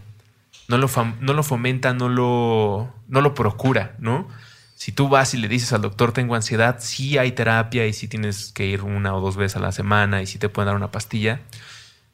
no 0.70 0.78
lo, 0.78 0.88
no 1.20 1.32
lo 1.32 1.42
fomenta, 1.42 1.92
no 1.92 2.08
lo, 2.08 2.94
no 3.08 3.20
lo 3.20 3.34
procura, 3.34 3.96
¿no? 3.98 4.28
Si 4.76 4.92
tú 4.92 5.08
vas 5.08 5.34
y 5.34 5.36
le 5.36 5.48
dices 5.48 5.72
al 5.72 5.82
doctor 5.82 6.12
tengo 6.12 6.36
ansiedad, 6.36 6.76
sí 6.78 7.18
hay 7.18 7.32
terapia 7.32 7.86
y 7.86 7.92
sí 7.92 8.06
tienes 8.06 8.52
que 8.52 8.66
ir 8.66 8.82
una 8.82 9.14
o 9.14 9.20
dos 9.20 9.36
veces 9.36 9.56
a 9.56 9.60
la 9.60 9.72
semana 9.72 10.22
y 10.22 10.26
sí 10.26 10.38
te 10.38 10.48
pueden 10.48 10.68
dar 10.68 10.76
una 10.76 10.92
pastilla. 10.92 11.40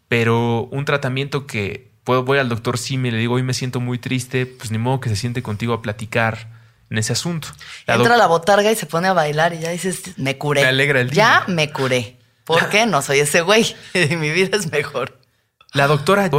Pero 0.09 0.65
un 0.73 0.85
tratamiento 0.85 1.47
que 1.47 1.91
puedo, 2.03 2.25
voy 2.25 2.39
al 2.39 2.49
doctor 2.49 2.79
sí 2.79 2.97
me 2.97 3.13
le 3.13 3.19
digo 3.19 3.35
hoy 3.35 3.43
me 3.43 3.53
siento 3.53 3.79
muy 3.79 3.99
triste, 3.99 4.47
pues 4.47 4.71
ni 4.71 4.79
modo 4.79 5.01
que 5.01 5.11
se 5.11 5.17
siente 5.17 5.43
contigo 5.43 5.75
a 5.75 5.83
platicar 5.83 6.49
en 6.89 6.99
ese 6.99 7.13
asunto. 7.13 7.49
La 7.87 7.97
Entra 7.97 8.15
a 8.15 8.17
la 8.19 8.27
botarga 8.27 8.73
y 8.73 8.75
se 8.75 8.87
pone 8.87 9.07
a 9.09 9.13
bailar 9.13 9.53
y 9.53 9.61
ya 9.61 9.71
dices, 9.71 10.17
me 10.17 10.39
curé. 10.39 10.63
Me 10.63 10.69
alegra 10.69 11.03
el 11.03 11.11
día. 11.11 11.45
Ya 11.47 11.53
me 11.53 11.71
curé. 11.71 12.17
Porque 12.45 12.87
no 12.87 13.03
soy 13.03 13.21
ese 13.21 13.43
güey. 13.43 13.77
Mi 13.95 14.31
vida 14.31 14.57
es 14.57 14.73
mejor. 14.73 15.19
La 15.73 15.87
doctora 15.89 16.31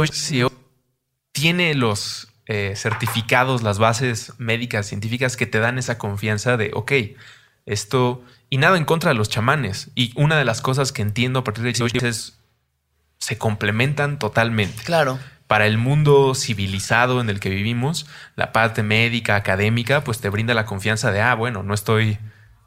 tiene 1.40 1.74
los 1.74 2.28
eh, 2.46 2.74
certificados, 2.76 3.62
las 3.62 3.78
bases 3.78 4.32
médicas, 4.38 4.86
científicas 4.86 5.36
que 5.36 5.46
te 5.46 5.58
dan 5.58 5.78
esa 5.78 5.98
confianza 5.98 6.56
de, 6.56 6.70
ok, 6.74 6.92
esto, 7.66 8.22
y 8.50 8.56
nada 8.58 8.76
en 8.78 8.84
contra 8.84 9.10
de 9.10 9.14
los 9.16 9.28
chamanes. 9.28 9.90
Y 9.94 10.12
una 10.16 10.36
de 10.38 10.44
las 10.44 10.60
cosas 10.62 10.92
que 10.92 11.02
entiendo 11.02 11.40
a 11.40 11.44
partir 11.44 11.64
de 11.64 11.74
Joyce 11.74 12.08
es, 12.08 12.38
se 13.18 13.36
complementan 13.36 14.18
totalmente. 14.18 14.82
Claro. 14.84 15.18
Para 15.46 15.66
el 15.66 15.78
mundo 15.78 16.34
civilizado 16.34 17.20
en 17.20 17.30
el 17.30 17.40
que 17.40 17.48
vivimos, 17.50 18.06
la 18.36 18.52
parte 18.52 18.82
médica, 18.82 19.36
académica, 19.36 20.04
pues 20.04 20.20
te 20.20 20.28
brinda 20.28 20.54
la 20.54 20.64
confianza 20.66 21.10
de, 21.10 21.20
ah, 21.20 21.34
bueno, 21.34 21.62
no 21.62 21.74
estoy 21.74 22.18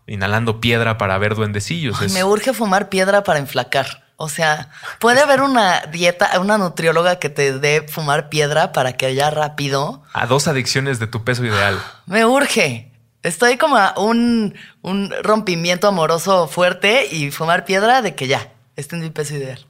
inhalando 0.08 0.60
piedra 0.60 0.98
para 0.98 1.18
ver 1.18 1.36
duendecillos. 1.36 2.00
Ay, 2.02 2.08
es- 2.08 2.14
me 2.14 2.24
urge 2.24 2.54
fumar 2.54 2.90
piedra 2.90 3.24
para 3.24 3.40
enflacar. 3.40 4.01
O 4.22 4.30
sea, 4.30 4.70
puede 5.00 5.20
haber 5.22 5.42
una 5.42 5.82
dieta, 5.88 6.40
una 6.40 6.60
nutrióloga 6.60 7.18
que 7.18 7.30
te 7.30 7.58
dé 7.58 7.88
fumar 7.88 8.30
piedra 8.30 8.72
para 8.72 8.94
que 8.94 9.08
haya 9.08 9.32
rápido. 9.32 10.04
a 10.14 10.28
dos 10.28 10.48
adicciones 10.48 11.00
de 11.00 11.08
tu 11.08 11.24
peso 11.24 11.44
ideal. 11.44 11.82
Me 12.06 12.24
urge. 12.26 12.92
Estoy 13.24 13.58
como 13.58 13.78
a 13.78 13.96
un, 13.98 14.56
un 14.82 15.14
rompimiento 15.24 15.88
amoroso 15.88 16.48
fuerte 16.48 17.08
y 17.12 17.32
fumar 17.32 17.66
piedra 17.66 18.02
de 18.02 18.14
que 18.14 18.28
ya, 18.28 18.52
este 18.76 18.96
es 18.96 19.02
mi 19.02 19.10
peso 19.10 19.36
ideal. 19.36 19.66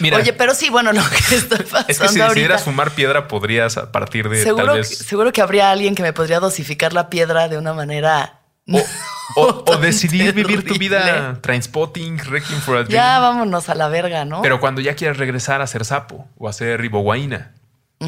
Mira, 0.00 0.16
Oye, 0.16 0.32
pero 0.32 0.54
sí, 0.54 0.70
bueno, 0.70 0.92
lo 0.92 1.02
que 1.02 1.16
estoy 1.34 1.58
pasando 1.58 1.84
es 1.88 1.98
que 1.98 2.08
si 2.08 2.20
decidieras 2.20 2.64
fumar 2.64 2.92
piedra, 2.92 3.28
podrías 3.28 3.76
a 3.76 3.92
partir 3.92 4.28
de 4.30 4.42
seguro, 4.42 4.64
tal 4.66 4.74
que, 4.76 4.80
vez. 4.80 4.98
seguro 4.98 5.32
que 5.32 5.42
habría 5.42 5.70
alguien 5.70 5.94
que 5.94 6.02
me 6.02 6.14
podría 6.14 6.40
dosificar 6.40 6.94
la 6.94 7.10
piedra 7.10 7.48
de 7.48 7.58
una 7.58 7.74
manera. 7.74 8.39
O, 8.68 8.78
o- 9.36 9.64
o 9.66 9.76
decidir 9.78 10.32
vivir 10.32 10.64
tu 10.64 10.74
vida 10.74 11.38
Trainspotting, 11.40 12.16
Wrecking 12.28 12.56
for 12.58 12.76
a 12.76 12.84
Dream. 12.84 12.92
Ya 12.94 13.18
vámonos 13.18 13.68
a 13.68 13.74
la 13.74 13.88
verga, 13.88 14.24
¿no? 14.24 14.42
Pero 14.42 14.60
cuando 14.60 14.80
ya 14.80 14.94
quieras 14.94 15.16
regresar 15.16 15.60
a 15.62 15.66
ser 15.66 15.84
sapo 15.84 16.28
o 16.36 16.48
a 16.48 16.52
ser 16.52 16.80
riboguaína, 16.80 17.54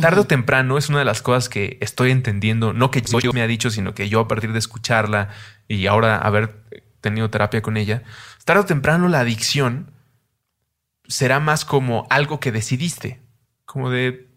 tarde 0.00 0.20
o 0.20 0.24
temprano 0.24 0.78
es 0.78 0.88
una 0.88 0.98
de 1.00 1.04
las 1.04 1.20
cosas 1.22 1.48
que 1.48 1.76
estoy 1.80 2.10
entendiendo, 2.10 2.72
no 2.72 2.90
que 2.90 3.02
yo 3.02 3.32
me 3.32 3.42
ha 3.42 3.46
dicho, 3.46 3.70
sino 3.70 3.94
que 3.94 4.08
yo 4.08 4.20
a 4.20 4.28
partir 4.28 4.52
de 4.52 4.58
escucharla 4.58 5.28
y 5.68 5.86
ahora 5.86 6.16
haber 6.16 6.54
tenido 7.00 7.28
terapia 7.30 7.60
con 7.62 7.76
ella, 7.76 8.02
tarde 8.44 8.62
o 8.62 8.66
temprano 8.66 9.08
la 9.08 9.20
adicción 9.20 9.90
será 11.08 11.40
más 11.40 11.64
como 11.64 12.06
algo 12.10 12.40
que 12.40 12.52
decidiste, 12.52 13.20
como 13.66 13.90
de 13.90 14.28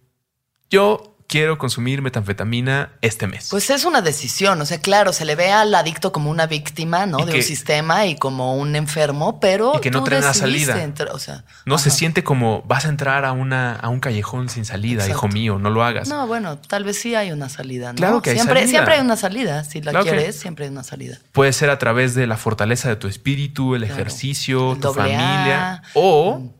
yo 0.69 1.14
quiero 1.27 1.57
consumir 1.57 2.01
metanfetamina 2.01 2.91
este 3.01 3.25
mes. 3.27 3.47
Pues 3.49 3.69
es 3.71 3.83
una 3.83 4.01
decisión, 4.01 4.61
o 4.61 4.65
sea, 4.65 4.79
claro, 4.79 5.11
se 5.11 5.25
le 5.25 5.35
ve 5.35 5.51
al 5.51 5.73
adicto 5.73 6.11
como 6.11 6.29
una 6.29 6.45
víctima, 6.45 7.05
¿no? 7.07 7.19
Y 7.19 7.25
de 7.25 7.31
que- 7.31 7.37
un 7.39 7.43
sistema 7.43 8.05
y 8.05 8.15
como 8.15 8.55
un 8.55 8.75
enfermo, 8.75 9.39
pero 9.39 9.73
Y 9.75 9.79
que 9.81 9.89
no 9.91 10.03
trae 10.03 10.19
una 10.19 10.33
salida. 10.33 10.81
entrar- 10.83 11.09
o 11.11 11.19
sea, 11.19 11.43
no 11.65 11.77
se 11.79 11.89
siente 11.89 12.23
como 12.23 12.61
vas 12.63 12.85
a 12.85 12.89
entrar 12.89 13.25
a, 13.25 13.31
una, 13.31 13.75
a 13.75 13.89
un 13.89 13.99
callejón 13.99 14.49
sin 14.49 14.65
salida, 14.65 15.03
Exacto. 15.03 15.25
hijo 15.27 15.33
mío, 15.33 15.57
no 15.59 15.69
lo 15.71 15.83
hagas. 15.83 16.07
No, 16.07 16.27
bueno, 16.27 16.59
tal 16.59 16.83
vez 16.83 16.99
sí 17.01 17.15
hay 17.15 17.31
una 17.31 17.49
salida, 17.49 17.91
¿no? 17.93 17.97
Claro 17.97 18.21
que 18.21 18.29
hay 18.29 18.35
siempre, 18.35 18.59
salida. 18.59 18.69
siempre 18.69 18.93
hay 18.93 19.01
una 19.01 19.17
salida, 19.17 19.63
si 19.63 19.81
la 19.81 19.91
Claro 19.91 20.05
que- 20.05 20.11
quieres, 20.11 20.39
siempre 20.39 20.65
hay 20.65 20.71
una 20.71 20.83
salida. 20.83 21.17
Puede 21.31 21.51
ser 21.53 21.69
a 21.71 21.79
través 21.79 22.13
de 22.13 22.27
la 22.27 22.37
fortaleza 22.37 22.87
de 22.89 22.97
tu 22.97 23.07
espíritu, 23.07 23.73
el 23.75 23.81
Claro. 23.85 23.95
ejercicio, 23.95 24.73
El 24.73 24.79
tu 24.79 24.93
familia 24.93 25.73
A. 25.73 25.81
o 25.95 26.51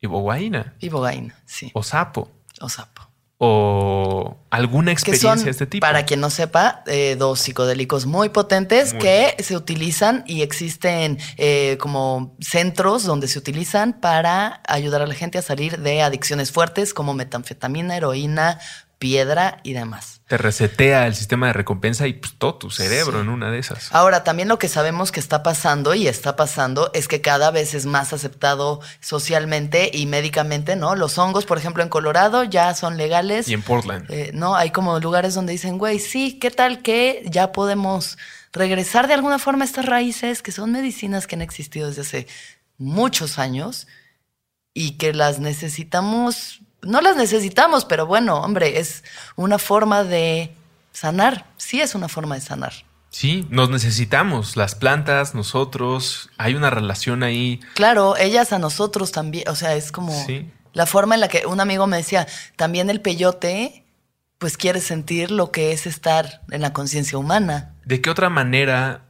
iboguaína 0.00 0.74
Y 0.80 0.88
bogaína, 0.88 1.34
sí. 1.46 1.70
o 1.74 1.82
sapo 1.82 2.30
O 2.60 2.68
sapo. 2.68 2.93
O 3.38 4.36
alguna 4.50 4.92
experiencia 4.92 5.36
son, 5.36 5.44
de 5.44 5.50
este 5.50 5.66
tipo. 5.66 5.80
para 5.80 6.04
quien 6.04 6.20
no 6.20 6.30
sepa, 6.30 6.82
eh, 6.86 7.16
dos 7.18 7.40
psicodélicos 7.40 8.06
muy 8.06 8.28
potentes 8.28 8.92
Muy. 8.92 9.02
que 9.02 9.36
se 9.42 9.56
utilizan 9.56 10.22
y 10.26 10.42
existen 10.42 11.18
eh, 11.36 11.76
como 11.80 12.36
centros 12.40 13.04
donde 13.04 13.26
se 13.26 13.38
utilizan 13.38 14.00
para 14.00 14.62
ayudar 14.68 15.02
a 15.02 15.06
la 15.06 15.14
gente 15.14 15.38
a 15.38 15.42
salir 15.42 15.78
de 15.80 16.02
adicciones 16.02 16.52
fuertes 16.52 16.94
como 16.94 17.14
metanfetamina, 17.14 17.96
heroína, 17.96 18.60
piedra 19.04 19.60
y 19.64 19.74
demás. 19.74 20.22
Te 20.28 20.38
resetea 20.38 21.06
el 21.06 21.14
sistema 21.14 21.48
de 21.48 21.52
recompensa 21.52 22.06
y 22.06 22.14
pues, 22.14 22.36
todo 22.38 22.54
tu 22.54 22.70
cerebro 22.70 23.20
en 23.20 23.28
una 23.28 23.50
de 23.50 23.58
esas. 23.58 23.94
Ahora, 23.94 24.24
también 24.24 24.48
lo 24.48 24.58
que 24.58 24.66
sabemos 24.66 25.12
que 25.12 25.20
está 25.20 25.42
pasando 25.42 25.94
y 25.94 26.08
está 26.08 26.36
pasando 26.36 26.90
es 26.94 27.06
que 27.06 27.20
cada 27.20 27.50
vez 27.50 27.74
es 27.74 27.84
más 27.84 28.14
aceptado 28.14 28.80
socialmente 29.00 29.90
y 29.92 30.06
médicamente, 30.06 30.74
¿no? 30.74 30.94
Los 30.94 31.18
hongos, 31.18 31.44
por 31.44 31.58
ejemplo, 31.58 31.82
en 31.82 31.90
Colorado 31.90 32.44
ya 32.44 32.72
son 32.72 32.96
legales. 32.96 33.46
Y 33.46 33.52
en 33.52 33.60
Portland. 33.60 34.10
Eh, 34.10 34.30
no, 34.32 34.56
hay 34.56 34.70
como 34.70 34.98
lugares 35.00 35.34
donde 35.34 35.52
dicen, 35.52 35.76
güey, 35.76 35.98
sí, 35.98 36.38
¿qué 36.38 36.50
tal 36.50 36.80
que 36.80 37.24
ya 37.26 37.52
podemos 37.52 38.16
regresar 38.54 39.06
de 39.06 39.12
alguna 39.12 39.38
forma 39.38 39.64
a 39.64 39.66
estas 39.66 39.84
raíces 39.84 40.40
que 40.40 40.50
son 40.50 40.72
medicinas 40.72 41.26
que 41.26 41.34
han 41.34 41.42
existido 41.42 41.88
desde 41.88 42.00
hace 42.00 42.26
muchos 42.78 43.38
años 43.38 43.86
y 44.72 44.92
que 44.92 45.12
las 45.12 45.40
necesitamos, 45.40 46.62
no 46.86 47.00
las 47.00 47.16
necesitamos, 47.16 47.84
pero 47.84 48.06
bueno, 48.06 48.36
hombre, 48.40 48.78
es 48.78 49.04
una 49.36 49.58
forma 49.58 50.04
de 50.04 50.54
sanar, 50.92 51.46
sí 51.56 51.80
es 51.80 51.94
una 51.94 52.08
forma 52.08 52.34
de 52.36 52.40
sanar. 52.40 52.72
Sí, 53.10 53.46
nos 53.50 53.70
necesitamos, 53.70 54.56
las 54.56 54.74
plantas, 54.74 55.34
nosotros, 55.34 56.30
hay 56.36 56.54
una 56.56 56.70
relación 56.70 57.22
ahí. 57.22 57.60
Claro, 57.74 58.16
ellas 58.16 58.52
a 58.52 58.58
nosotros 58.58 59.12
también, 59.12 59.48
o 59.48 59.54
sea, 59.54 59.74
es 59.76 59.92
como 59.92 60.12
Sí. 60.26 60.50
la 60.72 60.86
forma 60.86 61.14
en 61.14 61.20
la 61.20 61.28
que 61.28 61.46
un 61.46 61.60
amigo 61.60 61.86
me 61.86 61.96
decía, 61.98 62.26
también 62.56 62.90
el 62.90 63.00
peyote, 63.00 63.84
pues 64.38 64.56
quiere 64.56 64.80
sentir 64.80 65.30
lo 65.30 65.52
que 65.52 65.72
es 65.72 65.86
estar 65.86 66.42
en 66.50 66.60
la 66.60 66.72
conciencia 66.72 67.16
humana. 67.16 67.74
¿De 67.84 68.00
qué 68.00 68.10
otra 68.10 68.30
manera 68.30 69.04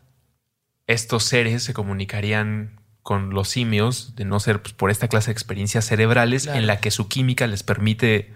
estos 0.87 1.25
seres 1.25 1.63
se 1.65 1.73
comunicarían 1.73 2.79
con 3.05 3.31
los 3.31 3.49
simios 3.51 4.17
de 4.17 4.25
no 4.25 4.41
ser 4.41 4.61
pues, 4.63 4.75
por 4.75 4.91
esta 4.91 5.07
clase 5.07 5.27
de 5.27 5.33
experiencias 5.33 5.85
cerebrales 5.85 6.45
Claro. 6.45 6.59
en 6.59 6.67
la 6.67 6.81
que 6.81 6.91
su 6.91 7.07
química 7.07 7.47
les 7.47 7.63
permite, 7.63 8.35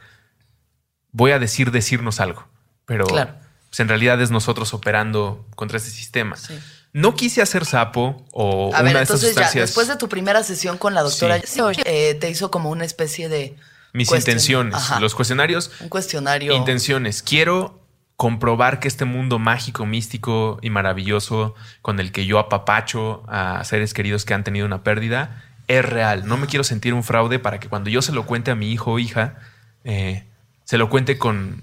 voy 1.11 1.33
a 1.33 1.39
decir, 1.41 1.71
decirnos 1.73 2.21
algo, 2.21 2.47
pero 2.85 3.07
Claro. 3.07 3.35
pues, 3.71 3.81
en 3.81 3.89
realidad 3.89 4.21
es 4.23 4.31
nosotros 4.31 4.73
operando 4.75 5.45
contra 5.57 5.79
este 5.79 5.91
sistema. 5.91 6.37
Sí. 6.37 6.57
No 6.93 7.15
quise 7.15 7.43
hacer 7.43 7.65
sapo 7.65 8.25
o 8.33 8.67
A 8.75 8.81
una 8.81 8.83
ver, 8.83 8.97
de 8.97 9.03
estas 9.03 9.17
entonces 9.17 9.29
ya, 9.35 9.43
sustancias. 9.43 9.69
después 9.71 9.89
de 9.89 9.97
tu 9.97 10.09
primera 10.09 10.43
sesión 10.43 10.79
con 10.79 10.95
la 10.95 11.03
doctora, 11.03 11.41
Sí. 11.45 11.61
eh, 11.85 12.15
te 12.15 12.31
hizo 12.31 12.51
como 12.51 12.71
una 12.71 12.85
especie 12.85 13.29
de... 13.29 13.57
mis 13.95 14.13
intenciones, 14.13 14.75
Ajá, 14.75 15.01
los 15.01 15.15
cuestionarios, 15.15 15.71
un 15.81 15.89
cuestionario. 15.89 16.55
intenciones. 16.55 17.23
Quiero 17.23 17.78
comprobar 18.19 18.81
que 18.81 18.89
este 18.89 19.05
mundo 19.05 19.39
mágico, 19.39 19.87
místico 19.87 20.59
y 20.61 20.71
maravilloso 20.71 21.55
con 21.83 22.01
el 22.01 22.11
que 22.11 22.27
yo 22.27 22.41
apapacho 22.41 23.23
a 23.29 23.63
seres 23.63 23.95
queridos 23.95 24.25
que 24.25 24.35
han 24.35 24.43
tenido 24.43 24.67
una 24.67 24.83
pérdida 24.83 25.45
es 25.69 25.85
real. 25.85 26.27
No 26.27 26.37
me 26.37 26.49
quiero 26.49 26.65
sentir 26.65 26.95
un 26.95 27.05
fraude 27.05 27.39
para 27.39 27.61
que 27.61 27.69
cuando 27.69 27.91
yo 27.91 28.03
se 28.03 28.11
lo 28.11 28.27
cuente 28.27 28.51
a 28.51 28.57
mi 28.57 28.73
hijo 28.73 28.91
o 28.91 28.99
hija, 28.99 29.39
eh, 29.85 30.25
se 30.65 30.79
lo 30.79 30.91
cuente 30.91 31.17
con 31.17 31.63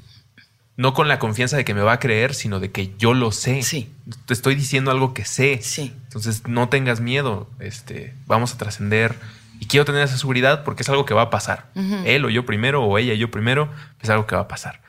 no 0.77 0.93
con 0.93 1.09
la 1.09 1.19
confianza 1.19 1.57
de 1.57 1.65
que 1.65 1.73
me 1.73 1.81
va 1.81 1.91
a 1.91 1.99
creer, 1.99 2.33
sino 2.33 2.61
de 2.61 2.71
que 2.71 2.93
yo 2.97 3.13
lo 3.13 3.33
sé. 3.33 3.61
Sí. 3.61 3.91
Te 4.25 4.33
estoy 4.33 4.55
diciendo 4.55 4.91
algo 4.91 5.13
que 5.13 5.25
sé. 5.25 5.59
Sí. 5.61 5.93
Entonces 6.03 6.47
no 6.47 6.69
tengas 6.69 7.01
miedo. 7.01 7.49
Este, 7.59 8.13
vamos 8.27 8.53
a 8.53 8.57
trascender. 8.57 9.13
Y 9.59 9.65
quiero 9.65 9.83
tener 9.83 10.03
esa 10.03 10.17
seguridad 10.17 10.63
porque 10.63 10.83
es 10.83 10.89
algo 10.89 11.03
que 11.03 11.13
va 11.13 11.23
a 11.23 11.29
pasar. 11.29 11.65
Él 12.05 12.23
o 12.23 12.29
yo 12.29 12.45
primero, 12.45 12.81
o 12.81 12.97
ella 12.97 13.13
y 13.13 13.17
yo 13.17 13.29
primero, 13.29 13.69
es 14.01 14.09
algo 14.09 14.25
que 14.25 14.35
va 14.35 14.43
a 14.43 14.47
pasar. 14.47 14.79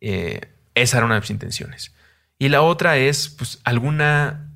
Eh, 0.00 0.42
esa 0.80 0.98
era 0.98 1.06
una 1.06 1.14
de 1.16 1.20
mis 1.20 1.30
intenciones. 1.30 1.94
Y 2.38 2.48
la 2.48 2.62
otra 2.62 2.96
es 2.96 3.28
pues, 3.28 3.60
alguna 3.64 4.50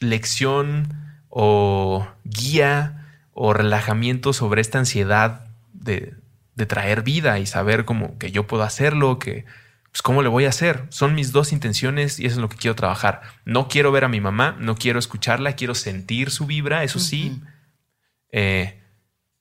lección 0.00 0.94
o 1.28 2.06
guía 2.24 3.06
o 3.32 3.52
relajamiento 3.52 4.32
sobre 4.32 4.60
esta 4.60 4.78
ansiedad 4.78 5.46
de, 5.72 6.14
de 6.54 6.66
traer 6.66 7.02
vida 7.02 7.38
y 7.38 7.46
saber 7.46 7.84
cómo 7.84 8.18
que 8.18 8.30
yo 8.30 8.46
puedo 8.46 8.62
hacerlo, 8.62 9.18
que 9.18 9.44
pues 9.96 10.02
cómo 10.02 10.22
le 10.22 10.28
voy 10.28 10.44
a 10.44 10.50
hacer. 10.50 10.84
Son 10.90 11.14
mis 11.14 11.32
dos 11.32 11.52
intenciones 11.52 12.18
y 12.18 12.26
eso 12.26 12.36
es 12.36 12.40
lo 12.40 12.48
que 12.48 12.56
quiero 12.56 12.74
trabajar. 12.74 13.22
No 13.44 13.68
quiero 13.68 13.92
ver 13.92 14.04
a 14.04 14.08
mi 14.08 14.20
mamá, 14.20 14.56
no 14.58 14.74
quiero 14.74 14.98
escucharla, 14.98 15.54
quiero 15.54 15.74
sentir 15.74 16.30
su 16.30 16.46
vibra, 16.46 16.84
eso 16.84 16.98
sí. 16.98 17.40
Eh, 18.30 18.82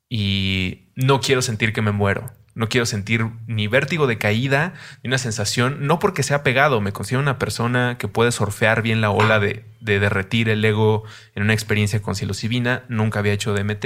y 0.10 0.92
no 0.96 1.20
quiero 1.20 1.42
sentir 1.42 1.74
que 1.74 1.82
me 1.82 1.92
muero. 1.92 2.32
No 2.56 2.70
quiero 2.70 2.86
sentir 2.86 3.28
ni 3.48 3.68
vértigo 3.68 4.08
de 4.08 4.18
caída, 4.18 4.74
ni 5.04 5.10
una 5.10 5.18
sensación, 5.18 5.86
no 5.86 6.00
porque 6.00 6.24
sea 6.24 6.42
pegado, 6.42 6.82
me 6.82 6.94
considero 6.94 7.22
una 7.22 7.38
persona 7.38 7.98
que 8.00 8.08
puede 8.08 8.32
surfear 8.32 8.82
bien 8.82 9.02
la 9.02 9.12
ola 9.12 9.40
de, 9.40 9.66
de 9.82 10.00
derretir 10.00 10.50
el 10.50 10.64
ego 10.64 11.04
en 11.36 11.44
una 11.44 11.54
experiencia 11.54 12.02
con 12.02 12.16
psilocibina. 12.16 12.84
Nunca 12.88 13.20
había 13.20 13.34
hecho 13.34 13.54
DMT. 13.54 13.86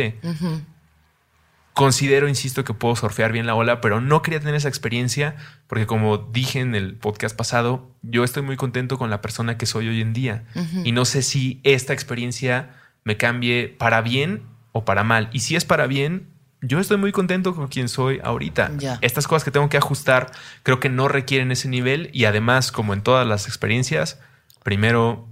Considero, 1.74 2.28
insisto, 2.28 2.64
que 2.64 2.74
puedo 2.74 2.96
surfear 2.96 3.32
bien 3.32 3.46
la 3.46 3.56
ola, 3.56 3.80
pero 3.80 4.02
no 4.02 4.22
quería 4.22 4.40
tener 4.40 4.56
esa 4.56 4.68
experiencia 4.68 5.36
porque 5.68 5.86
como 5.86 6.18
dije 6.18 6.60
en 6.60 6.76
el 6.76 6.96
podcast 6.96 7.36
pasado, 7.36 7.90
yo 8.02 8.24
estoy 8.24 8.44
muy 8.44 8.58
contento 8.58 8.98
con 8.98 9.10
la 9.10 9.22
persona 9.22 9.58
que 9.58 9.66
soy 9.66 9.88
hoy 9.88 10.02
en 10.02 10.12
día 10.14 10.44
y 10.84 10.92
no 10.92 11.06
sé 11.06 11.22
si 11.22 11.62
esta 11.64 11.94
experiencia 11.94 12.76
me 13.06 13.16
cambie 13.18 13.70
para 13.70 14.02
bien 14.02 14.44
o 14.74 14.84
para 14.84 15.04
mal. 15.04 15.30
Y 15.32 15.40
si 15.40 15.56
es 15.56 15.64
para 15.64 15.88
bien, 15.88 16.28
yo 16.62 16.80
estoy 16.80 16.98
muy 16.98 17.12
contento 17.12 17.56
con 17.56 17.68
quien 17.68 17.88
soy 17.88 18.20
ahorita. 18.24 18.72
Estas 19.02 19.28
cosas 19.28 19.44
que 19.44 19.52
tengo 19.52 19.70
que 19.70 19.78
ajustar 19.78 20.32
creo 20.64 20.80
que 20.80 20.90
no 20.90 21.08
requieren 21.08 21.52
ese 21.52 21.70
nivel 21.70 22.10
y 22.14 22.26
además, 22.26 22.72
como 22.72 22.94
en 22.94 23.02
todas 23.02 23.26
las 23.26 23.48
experiencias, 23.48 24.20
primero 24.64 25.28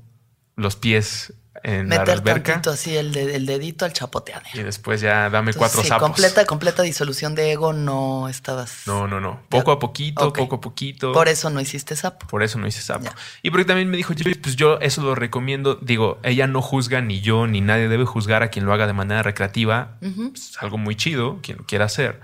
los 0.56 0.76
pies 0.76 1.34
en 1.64 1.90
la 1.90 2.00
Meter 2.00 2.16
alberca 2.16 2.54
tantito 2.54 2.72
así 2.72 2.96
el, 2.96 3.12
de- 3.12 3.36
el 3.36 3.46
dedito 3.46 3.86
al 3.86 3.94
chapoteadero. 3.94 4.60
y 4.60 4.64
después 4.64 5.02
ya 5.02 5.30
dame 5.30 5.52
Entonces, 5.52 5.58
cuatro 5.58 5.82
sí, 5.82 5.88
sapos. 5.88 6.08
completa, 6.10 6.46
completa 6.46 6.84
disolución 6.84 7.36
de 7.36 7.52
ego 7.52 7.74
no 7.74 8.28
estabas. 8.30 8.84
No, 8.86 9.08
no, 9.08 9.20
no. 9.20 9.42
Poco 9.50 9.72
a 9.72 9.80
poquito, 9.80 10.32
poco 10.34 10.56
a 10.56 10.62
poquito. 10.62 11.12
Por 11.14 11.28
eso 11.28 11.50
no 11.50 11.60
hiciste 11.62 11.96
sapo. 11.96 12.28
Por 12.28 12.44
eso 12.44 12.58
no 12.60 12.68
hice 12.68 12.82
sapo. 12.82 13.06
Ya. 13.06 13.16
Y 13.44 13.50
porque 13.52 13.66
también 13.66 13.90
me 13.90 13.98
dijo, 13.98 14.14
"Yo, 14.14 14.24
pues 14.42 14.56
yo 14.56 14.78
eso 14.80 15.02
lo 15.02 15.16
recomiendo. 15.16 15.76
Digo, 15.76 16.20
ella 16.24 16.48
no 16.48 16.62
juzga, 16.62 17.02
ni 17.02 17.22
yo, 17.22 17.48
ni 17.48 17.62
nadie 17.62 17.88
debe 17.88 18.06
juzgar 18.06 18.44
a 18.44 18.50
quien 18.50 18.66
lo 18.66 18.74
haga 18.74 18.88
de 18.88 18.94
manera 18.94 19.24
recreativa. 19.24 19.98
Es 20.34 20.58
algo 20.62 20.78
muy 20.78 20.96
chido, 20.96 21.40
quien 21.42 21.58
lo 21.58 21.66
quiera 21.66 21.86
hacer. 21.86 22.20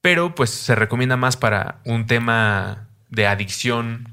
Pero 0.00 0.34
pues 0.34 0.50
se 0.50 0.74
recomienda 0.74 1.16
más 1.16 1.36
para 1.36 1.76
un 1.84 2.06
tema 2.06 2.88
de 3.08 3.26
adicción 3.26 4.08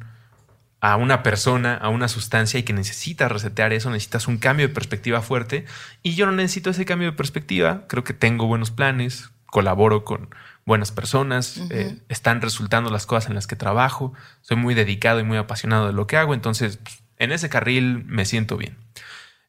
a 0.81 0.95
una 0.95 1.23
persona, 1.23 1.75
a 1.75 1.89
una 1.89 2.07
sustancia 2.07 2.59
y 2.59 2.63
que 2.63 2.73
necesitas 2.73 3.31
resetear 3.31 3.73
eso, 3.73 3.89
necesitas 3.89 4.27
un 4.27 4.37
cambio 4.37 4.67
de 4.67 4.73
perspectiva 4.73 5.21
fuerte. 5.21 5.65
Y 6.03 6.15
yo 6.15 6.25
no 6.25 6.31
necesito 6.31 6.69
ese 6.69 6.85
cambio 6.85 7.11
de 7.11 7.17
perspectiva. 7.17 7.85
Creo 7.87 8.03
que 8.03 8.13
tengo 8.13 8.47
buenos 8.47 8.71
planes, 8.71 9.29
colaboro 9.45 10.05
con 10.05 10.29
buenas 10.65 10.91
personas, 10.91 11.59
eh, 11.71 11.97
están 12.09 12.41
resultando 12.41 12.91
las 12.91 13.05
cosas 13.05 13.29
en 13.29 13.35
las 13.35 13.47
que 13.47 13.55
trabajo, 13.55 14.13
soy 14.41 14.55
muy 14.55 14.75
dedicado 14.75 15.19
y 15.19 15.23
muy 15.23 15.37
apasionado 15.37 15.87
de 15.87 15.93
lo 15.93 16.05
que 16.05 16.15
hago, 16.15 16.35
entonces 16.35 16.77
pues, 16.77 17.01
en 17.17 17.31
ese 17.31 17.49
carril 17.49 18.05
me 18.05 18.23
siento 18.23 18.55
bien. 18.55 18.77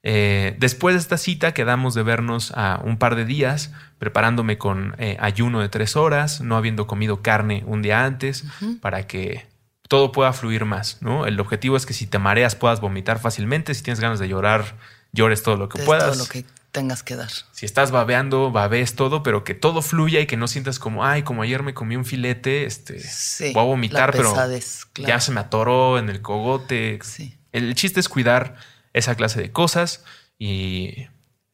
Eh, 0.02 0.56
después 0.58 0.94
de 0.94 1.00
esta 1.00 1.18
cita 1.18 1.52
quedamos 1.52 1.92
de 1.92 2.02
vernos 2.02 2.52
a 2.56 2.80
un 2.82 2.96
par 2.96 3.16
de 3.16 3.26
días, 3.26 3.70
preparándome 3.99 4.56
con 4.56 4.94
eh, 4.96 5.18
ayuno 5.20 5.60
de 5.60 5.68
tres 5.68 5.94
horas, 5.94 6.40
no 6.40 6.56
habiendo 6.56 6.87
comido 6.87 7.20
carne 7.20 7.64
un 7.66 7.82
día 7.82 8.06
antes, 8.06 8.46
para 8.80 9.06
que 9.06 9.46
todo 9.90 10.12
pueda 10.12 10.32
fluir 10.32 10.66
más, 10.66 10.99
¿no? 11.00 11.26
El 11.26 11.40
objetivo 11.40 11.76
es 11.76 11.85
que 11.85 11.94
si 11.94 12.06
te 12.06 12.20
mareas 12.20 12.54
puedas 12.54 12.80
vomitar 12.80 13.18
fácilmente, 13.18 13.75
si 13.75 13.82
tienes 13.82 13.99
ganas 13.99 14.20
de 14.20 14.28
llorar, 14.28 14.76
llores 15.11 15.42
todo 15.42 15.56
lo 15.56 15.68
que 15.68 15.82
puedas. 15.82 16.12
todo 16.12 16.14
lo 16.14 16.26
que 16.26 16.44
tengas 16.70 17.02
que 17.02 17.16
dar. 17.16 17.28
Si 17.50 17.66
estás 17.66 17.90
babeando, 17.90 18.52
babes 18.52 18.94
todo, 18.94 19.25
pero 19.25 19.42
que 19.42 19.54
todo 19.54 19.82
fluya 19.82 20.20
y 20.20 20.28
que 20.28 20.37
no 20.37 20.47
sientas 20.47 20.78
como, 20.78 21.04
ay, 21.04 21.25
como 21.25 21.42
ayer 21.42 21.64
me 21.64 21.75
comí 21.75 21.97
un 21.97 22.04
filete, 22.04 22.66
este, 22.66 23.00
Sí, 23.00 23.52
voy 23.52 23.64
a 23.64 23.66
vomitar, 23.66 24.12
pero 24.12 24.32
claro. 24.32 25.09
ya 25.09 25.18
se 25.18 25.32
me 25.32 25.40
atoró 25.40 25.99
en 25.99 26.09
el 26.09 26.23
cogote. 26.23 27.00
Sí. 27.02 27.37
El 27.50 27.75
chiste 27.75 27.99
es 27.99 28.09
cuidar 28.09 28.54
esa 28.92 29.16
clase 29.16 29.42
de 29.42 29.50
cosas 29.50 30.04
y 30.38 31.09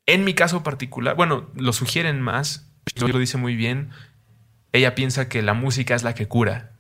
en 0.05 0.25
mi 0.25 0.35
caso 0.35 0.63
particular, 0.63 1.17
bueno, 1.17 1.49
lo 1.55 1.73
sugieren 1.73 2.21
más, 2.21 2.67
lo 2.97 3.19
dice 3.19 3.39
muy 3.39 3.57
bien, 3.57 3.93
ella 4.73 4.95
piensa 4.95 5.31
que 5.31 5.41
la 5.41 5.55
música 5.55 5.95
es 5.95 6.03
la 6.03 6.15
que 6.15 6.29
cura. 6.29 6.73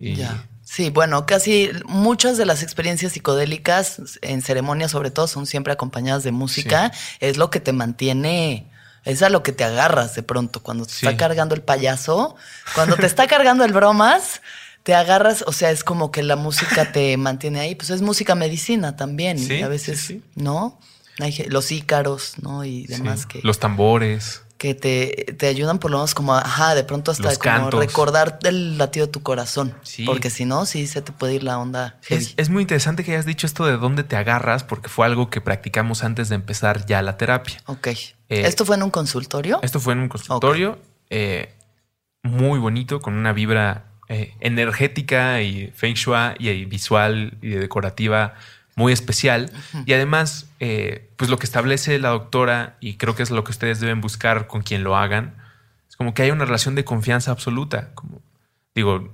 Y 0.00 0.16
Ya. 0.16 0.48
Sí, 0.64 0.90
bueno, 0.90 1.26
casi 1.26 1.70
muchas 1.86 2.36
de 2.38 2.46
las 2.46 2.62
experiencias 2.62 3.12
psicodélicas 3.12 4.00
en 4.22 4.40
ceremonias 4.42 4.90
sobre 4.90 5.10
todo 5.10 5.26
son 5.28 5.46
siempre 5.46 5.72
acompañadas 5.72 6.24
de 6.24 6.32
música. 6.32 6.90
Es 7.20 7.36
lo 7.36 7.50
que 7.50 7.60
te 7.60 7.72
mantiene, 7.72 8.70
es 9.04 9.22
a 9.22 9.28
lo 9.28 9.42
que 9.42 9.52
te 9.52 9.62
agarras 9.64 10.14
de 10.14 10.22
pronto 10.22 10.62
cuando 10.62 10.86
te 10.86 10.92
Sí. 10.92 11.06
está 11.06 11.16
cargando 11.18 11.54
el 11.54 11.62
payaso, 11.62 12.34
cuando 12.74 12.96
te 12.96 13.06
está 13.06 13.26
cargando 13.26 13.64
el 13.64 13.72
bromas. 13.72 14.40
Te 14.84 14.94
agarras, 14.94 15.44
o 15.46 15.52
sea, 15.52 15.70
es 15.70 15.82
como 15.82 16.10
que 16.10 16.22
la 16.22 16.36
música 16.36 16.92
te 16.92 17.16
mantiene 17.16 17.60
ahí. 17.60 17.74
Pues 17.74 17.88
es 17.88 18.02
música 18.02 18.34
medicina 18.34 18.96
también. 18.96 19.38
Sí, 19.38 19.54
y 19.54 19.62
a 19.62 19.68
veces, 19.68 19.98
sí, 20.00 20.06
sí. 20.06 20.22
¿no? 20.34 20.78
Hay 21.20 21.46
los 21.48 21.72
ícaros, 21.72 22.34
¿no? 22.42 22.64
Y 22.66 22.86
demás 22.86 23.24
que 23.24 23.40
los 23.42 23.58
tambores. 23.58 24.42
Que 24.58 24.74
te, 24.74 25.34
te 25.36 25.46
ayudan 25.48 25.78
por 25.78 25.90
lo 25.90 25.98
menos 25.98 26.14
como, 26.14 26.34
a- 26.34 26.40
ajá, 26.40 26.74
de 26.74 26.84
pronto 26.84 27.10
hasta 27.10 27.34
como 27.36 27.70
recordar 27.70 28.38
el 28.44 28.78
latido 28.78 29.06
de 29.06 29.12
tu 29.12 29.22
corazón. 29.22 29.74
Sí. 29.82 30.04
Porque 30.04 30.30
si 30.30 30.44
no, 30.44 30.64
sí 30.64 30.86
se 30.86 31.02
te 31.02 31.12
puede 31.12 31.34
ir 31.34 31.42
la 31.42 31.58
onda. 31.58 31.98
Es, 32.08 32.34
es 32.36 32.50
muy 32.50 32.62
interesante 32.62 33.04
que 33.04 33.12
hayas 33.12 33.26
dicho 33.26 33.46
esto 33.46 33.66
de 33.66 33.76
dónde 33.76 34.04
te 34.04 34.16
agarras, 34.16 34.62
porque 34.64 34.88
fue 34.88 35.06
algo 35.06 35.28
que 35.28 35.40
practicamos 35.40 36.04
antes 36.04 36.28
de 36.28 36.36
empezar 36.36 36.86
ya 36.86 37.02
la 37.02 37.16
terapia. 37.16 37.60
ok. 37.66 37.88
¿Esto 38.28 38.64
fue 38.64 38.76
en 38.76 38.82
un 38.84 38.90
consultorio? 38.90 39.60
Esto 39.62 39.80
fue 39.80 39.92
en 39.92 40.00
un 40.00 40.08
consultorio 40.08 40.78
eh, 41.10 41.52
muy 42.22 42.58
bonito, 42.58 43.00
con 43.00 43.14
una 43.14 43.32
vibra 43.32 43.84
eh, 44.08 44.34
energética 44.40 45.40
y 45.42 45.68
feng 45.74 45.94
shui 45.94 46.34
y, 46.38 46.48
y 46.48 46.64
visual 46.64 47.36
y 47.42 47.50
decorativa 47.50 48.34
muy 48.76 48.92
especial. 48.92 49.50
Y 49.86 49.92
además, 49.92 50.46
eh, 50.60 51.10
pues 51.16 51.30
lo 51.30 51.38
que 51.38 51.46
establece 51.46 51.98
la 51.98 52.10
doctora, 52.10 52.76
y 52.80 52.94
creo 52.94 53.14
que 53.14 53.22
es 53.22 53.30
lo 53.30 53.44
que 53.44 53.52
ustedes 53.52 53.80
deben 53.80 54.00
buscar 54.00 54.46
con 54.46 54.62
quien 54.62 54.84
lo 54.84 54.96
hagan, 54.96 55.34
es 55.88 55.96
como 55.96 56.14
que 56.14 56.22
haya 56.22 56.32
una 56.32 56.44
relación 56.44 56.74
de 56.74 56.84
confianza 56.84 57.30
absoluta. 57.30 57.94
Como, 57.94 58.20
digo, 58.74 59.10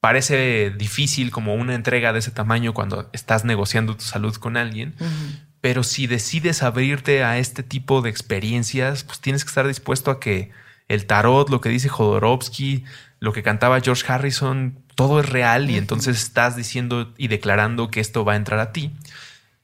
parece 0.00 0.70
difícil 0.70 1.30
como 1.30 1.54
una 1.54 1.74
entrega 1.74 2.12
de 2.12 2.18
ese 2.18 2.30
tamaño 2.30 2.74
cuando 2.74 3.08
estás 3.12 3.44
negociando 3.44 3.96
tu 3.96 4.04
salud 4.04 4.34
con 4.36 4.56
alguien. 4.56 4.94
Pero 5.60 5.82
si 5.82 6.06
decides 6.06 6.62
abrirte 6.62 7.24
a 7.24 7.38
este 7.38 7.62
tipo 7.62 8.02
de 8.02 8.10
experiencias, 8.10 9.04
pues 9.04 9.20
tienes 9.20 9.44
que 9.44 9.48
estar 9.48 9.66
dispuesto 9.66 10.10
a 10.10 10.20
que 10.20 10.50
el 10.88 11.06
tarot, 11.06 11.48
lo 11.48 11.60
que 11.60 11.70
dice 11.70 11.88
Jodorowsky, 11.88 12.84
lo 13.20 13.32
que 13.32 13.42
cantaba 13.42 13.80
George 13.80 14.04
Harrison, 14.06 14.83
todo 14.94 15.20
es 15.20 15.28
real 15.28 15.70
y 15.70 15.76
entonces 15.76 16.22
estás 16.22 16.56
diciendo 16.56 17.12
y 17.16 17.28
declarando 17.28 17.90
que 17.90 18.00
esto 18.00 18.24
va 18.24 18.34
a 18.34 18.36
entrar 18.36 18.60
a 18.60 18.72
ti. 18.72 18.92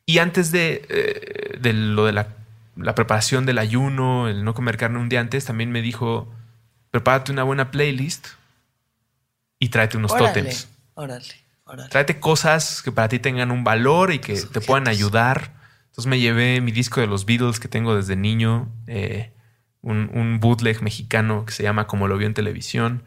Y 0.07 0.19
antes 0.19 0.51
de, 0.51 0.87
eh, 0.89 1.59
de 1.61 1.73
lo 1.73 2.05
de 2.07 2.13
la, 2.13 2.29
la 2.77 2.95
preparación 2.95 3.47
del 3.47 3.59
ayuno, 3.59 4.29
el 4.29 4.45
no 4.45 4.55
comer 4.55 4.77
carne 4.77 4.99
un 4.99 5.09
día 5.09 5.21
antes, 5.21 5.45
también 5.45 5.71
me 5.71 5.83
dijo, 5.83 6.33
prepárate 6.91 7.31
una 7.33 7.45
buena 7.45 7.71
playlist 7.71 8.29
y 9.59 9.69
tráete 9.69 9.97
unos 9.99 10.13
órale, 10.13 10.29
tótems. 10.29 10.69
órale, 10.95 11.25
órale. 11.65 11.89
Tráete 11.91 12.19
cosas 12.19 12.83
que 12.83 12.91
para 12.93 13.09
ti 13.09 13.19
tengan 13.19 13.51
un 13.51 13.63
valor 13.63 14.13
y 14.13 14.19
que 14.19 14.35
te 14.35 14.41
Objetos. 14.41 14.67
puedan 14.67 14.89
ayudar. 14.89 15.53
Entonces 15.91 16.07
me 16.07 16.19
llevé 16.19 16.61
mi 16.61 16.73
disco 16.73 17.01
de 17.01 17.07
los 17.07 17.27
Beatles 17.27 17.61
que 17.61 17.69
tengo 17.69 17.95
desde 17.95 18.17
niño, 18.17 18.69
eh, 18.87 19.33
un, 19.83 20.11
un 20.15 20.41
bootleg 20.41 20.83
mexicano 20.83 21.45
que 21.45 21.53
se 21.53 21.63
llama 21.63 21.87
Como 21.87 22.09
lo 22.09 22.17
vio 22.17 22.27
en 22.27 22.35
televisión. 22.35 23.03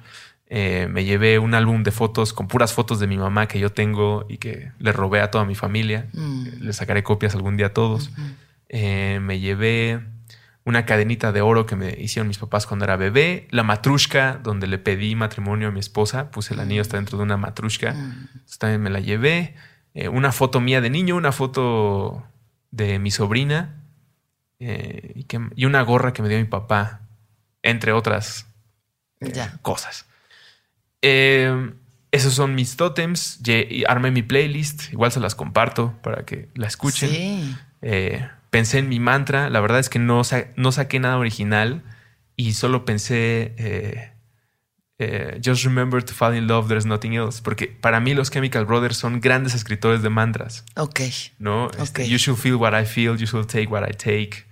Eh, 0.47 0.88
me 0.89 1.03
llevé 1.06 1.39
un 1.39 1.53
álbum 1.56 1.84
de 1.84 1.91
fotos 1.91 2.32
con 2.34 2.47
puras 2.47 2.73
fotos 2.73 2.99
de 2.99 3.08
mi 3.08 3.17
mamá 3.17 3.47
que 3.47 3.60
yo 3.60 3.71
tengo 3.71 4.25
y 4.29 4.38
que 4.38 4.71
le 4.77 4.91
robé 4.91 5.21
a 5.21 5.32
toda 5.32 5.45
mi 5.45 5.56
familia. 5.56 6.08
Mm. 6.13 6.45
Le 6.62 6.73
sacaré 6.73 7.01
copias 7.03 7.34
algún 7.34 7.58
día 7.58 7.67
a 7.67 7.73
todos. 7.73 8.12
Eh, 8.69 9.19
me 9.21 9.39
llevé 9.39 10.01
una 10.65 10.86
cadenita 10.86 11.32
de 11.32 11.41
oro 11.41 11.65
que 11.65 11.75
me 11.75 11.89
hicieron 11.99 12.27
mis 12.27 12.38
papás 12.38 12.67
cuando 12.67 12.86
era 12.86 12.95
bebé. 12.97 13.47
La 13.51 13.63
matrushka, 13.63 14.39
donde 14.43 14.67
le 14.67 14.77
pedí 14.77 15.15
matrimonio 15.15 15.69
a 15.69 15.71
mi 15.71 15.79
esposa. 15.79 16.29
Puse 16.32 16.53
el 16.53 16.60
anillo 16.60 16.82
hasta 16.82 16.97
dentro 16.97 17.17
de 17.17 17.23
una 17.23 17.38
matrushka. 17.38 17.89
Entonces 17.89 18.58
también 18.60 18.82
me 18.82 18.89
la 18.89 18.99
llevé. 18.99 19.56
Eh, 19.95 20.08
una 20.10 20.32
foto 20.32 20.60
mía 20.62 20.82
de 20.82 20.89
niño, 20.89 21.15
una 21.15 21.32
foto 21.32 22.23
de 22.71 22.99
mi 22.99 23.12
sobrina. 23.12 23.79
y, 24.60 25.25
que- 25.25 25.41
y 25.58 25.65
una 25.65 25.82
gorra 25.82 26.13
que 26.13 26.21
me 26.21 26.29
dio 26.29 26.38
mi 26.38 26.45
papá. 26.45 27.01
Entre 27.63 27.91
otras 27.91 28.45
Ya. 29.19 29.58
cosas. 29.62 30.06
Eh, 31.03 31.71
esos 32.11 32.33
son 32.33 32.55
mis 32.55 32.75
tótems. 32.77 33.39
Y 33.45 33.83
Armé 33.87 34.09
mi 34.09 34.23
playlist. 34.23 34.91
Igual 34.91 35.11
se 35.11 35.19
las 35.19 35.35
comparto 35.35 35.93
para 36.01 36.25
que 36.25 36.49
la 36.55 36.65
escuchen. 36.67 37.09
Sí. 37.09 37.55
Eh, 37.81 38.27
pensé 38.49 38.79
en 38.79 38.89
mi 38.89 38.99
mantra. 38.99 39.49
La 39.51 39.59
verdad 39.59 39.79
es 39.79 39.89
que 39.89 39.99
no, 39.99 40.23
sa- 40.23 40.45
no 40.55 40.71
saqué 40.71 40.99
nada 40.99 41.17
original 41.17 41.83
y 42.35 42.53
solo 42.53 42.85
pensé. 42.85 43.53
eh, 43.57 44.09
eh, 44.99 45.41
just 45.43 45.63
remember 45.65 46.01
to 46.03 46.13
fall 46.13 46.35
in 46.35 46.47
love, 46.47 46.67
there's 46.67 46.85
nothing 46.85 47.13
else. 47.15 47.41
Porque 47.43 47.67
para 47.67 47.99
mí 47.99 48.13
los 48.13 48.29
Chemical 48.29 48.65
Brothers 48.65 48.95
son 48.95 49.19
grandes 49.19 49.53
escritores 49.55 50.01
de 50.01 50.09
mantras. 50.09 50.63
Ok. 50.77 51.01
¿no? 51.39 51.69
Este, 51.77 52.07
you 52.07 52.17
should 52.17 52.39
feel 52.39 52.55
what 52.55 52.73
I 52.79 52.85
feel, 52.85 53.17
you 53.17 53.25
should 53.27 53.47
take 53.47 53.67
what 53.67 53.83
I 53.87 53.91
take. 53.93 54.45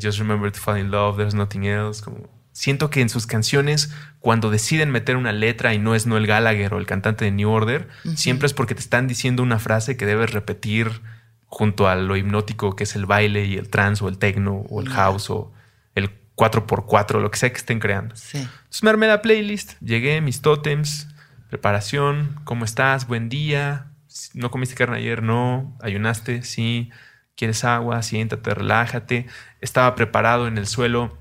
just 0.00 0.18
remember 0.20 0.50
to 0.50 0.58
fall 0.60 0.76
in 0.78 0.90
love, 0.92 1.16
there's 1.16 1.34
nothing 1.34 1.66
else. 1.66 2.00
Como, 2.00 2.28
siento 2.62 2.90
que 2.90 3.00
en 3.00 3.08
sus 3.08 3.26
canciones, 3.26 3.92
cuando 4.20 4.48
deciden 4.48 4.92
meter 4.92 5.16
una 5.16 5.32
letra 5.32 5.74
y 5.74 5.80
no 5.80 5.96
es 5.96 6.06
Noel 6.06 6.28
Gallagher 6.28 6.72
o 6.74 6.78
el 6.78 6.86
cantante 6.86 7.24
de 7.24 7.32
New 7.32 7.50
Order, 7.50 7.88
siempre 8.14 8.46
es 8.46 8.52
porque 8.54 8.76
te 8.76 8.80
están 8.80 9.08
diciendo 9.08 9.42
una 9.42 9.58
frase 9.58 9.96
que 9.96 10.06
debes 10.06 10.30
repetir 10.30 11.02
junto 11.46 11.88
a 11.88 11.96
lo 11.96 12.16
hipnótico 12.16 12.76
que 12.76 12.84
es 12.84 12.94
el 12.94 13.04
baile 13.04 13.46
y 13.46 13.56
el 13.56 13.68
trance 13.68 14.04
o 14.04 14.08
el 14.08 14.16
techno 14.16 14.64
o 14.70 14.80
el 14.80 14.90
house 14.90 15.28
o 15.30 15.52
el 15.96 16.12
4x4, 16.36 17.20
lo 17.20 17.32
que 17.32 17.38
sea 17.40 17.50
que 17.50 17.56
estén 17.56 17.80
creando. 17.80 18.14
Sí. 18.14 18.38
Entonces 18.38 18.82
me 18.84 18.90
armé 18.90 19.08
la 19.08 19.22
playlist, 19.22 19.72
llegué, 19.80 20.20
mis 20.20 20.40
tótems, 20.40 21.08
preparación, 21.48 22.40
¿cómo 22.44 22.64
estás? 22.64 23.08
Buen 23.08 23.28
día. 23.28 23.86
¿No 24.34 24.52
comiste 24.52 24.76
carne 24.76 24.98
ayer? 24.98 25.24
No. 25.24 25.76
¿Ayunaste? 25.82 26.44
Sí. 26.44 26.90
¿Quieres 27.34 27.64
agua? 27.64 28.04
Siéntate, 28.04 28.54
relájate. 28.54 29.26
Estaba 29.60 29.96
preparado 29.96 30.46
en 30.46 30.58
el 30.58 30.68
suelo 30.68 31.20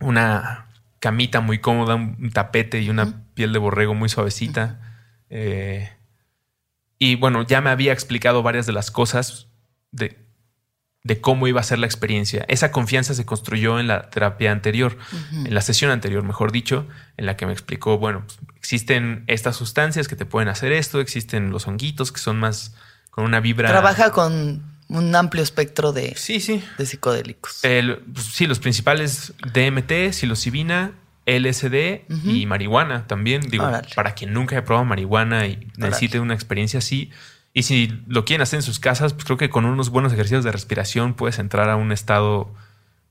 una 0.00 0.66
camita 1.00 1.40
muy 1.40 1.58
cómoda, 1.58 1.94
un 1.94 2.30
tapete 2.32 2.80
y 2.80 2.90
una 2.90 3.22
piel 3.34 3.52
de 3.52 3.58
borrego 3.58 3.94
muy 3.94 4.08
suavecita. 4.08 4.80
Eh, 5.30 5.90
y 6.98 7.14
bueno, 7.14 7.42
ya 7.42 7.60
me 7.60 7.70
había 7.70 7.92
explicado 7.92 8.42
varias 8.42 8.66
de 8.66 8.72
las 8.72 8.90
cosas 8.90 9.46
de, 9.92 10.18
de, 11.04 11.20
cómo 11.20 11.46
iba 11.46 11.60
a 11.60 11.64
ser 11.64 11.78
la 11.78 11.86
experiencia. 11.86 12.44
Esa 12.48 12.72
confianza 12.72 13.14
se 13.14 13.24
construyó 13.24 13.78
en 13.78 13.86
la 13.86 14.10
terapia 14.10 14.50
anterior, 14.50 14.98
en 15.32 15.54
la 15.54 15.60
sesión 15.60 15.92
anterior, 15.92 16.24
mejor 16.24 16.50
dicho, 16.50 16.86
en 17.16 17.26
la 17.26 17.36
que 17.36 17.46
me 17.46 17.52
explicó, 17.52 17.98
bueno, 17.98 18.24
pues, 18.26 18.40
existen 18.56 19.22
estas 19.28 19.54
sustancias 19.54 20.08
que 20.08 20.16
te 20.16 20.26
pueden 20.26 20.48
hacer 20.48 20.72
esto, 20.72 21.00
existen 21.00 21.50
los 21.50 21.68
honguitos 21.68 22.10
que 22.10 22.20
son 22.20 22.40
más 22.40 22.74
con 23.10 23.24
una 23.24 23.38
vibra. 23.38 23.68
Trabaja 23.68 24.10
con 24.10 24.77
un 24.88 25.14
amplio 25.14 25.42
espectro 25.42 25.92
de, 25.92 26.14
sí, 26.16 26.40
sí. 26.40 26.62
de 26.78 26.86
psicodélicos. 26.86 27.64
El, 27.64 27.98
pues, 27.98 28.26
sí, 28.26 28.46
los 28.46 28.58
principales 28.58 29.34
DMT, 29.52 30.12
psilocibina, 30.12 30.92
LSD 31.26 32.04
uh 32.08 32.14
-huh. 32.14 32.40
y 32.40 32.46
marihuana 32.46 33.06
también. 33.06 33.42
Digo, 33.42 33.66
Órale. 33.66 33.88
para 33.94 34.14
quien 34.14 34.32
nunca 34.32 34.56
haya 34.56 34.64
probado 34.64 34.86
marihuana 34.86 35.46
y 35.46 35.68
necesite 35.76 36.16
Órale. 36.18 36.20
una 36.22 36.34
experiencia 36.34 36.78
así. 36.78 37.10
Y 37.52 37.64
si 37.64 38.02
lo 38.06 38.24
quieren 38.24 38.42
hacer 38.42 38.58
en 38.58 38.62
sus 38.62 38.78
casas, 38.78 39.12
pues 39.12 39.24
creo 39.24 39.36
que 39.36 39.50
con 39.50 39.64
unos 39.64 39.90
buenos 39.90 40.12
ejercicios 40.12 40.44
de 40.44 40.52
respiración 40.52 41.14
puedes 41.14 41.38
entrar 41.38 41.68
a 41.68 41.76
un 41.76 41.92
estado 41.92 42.54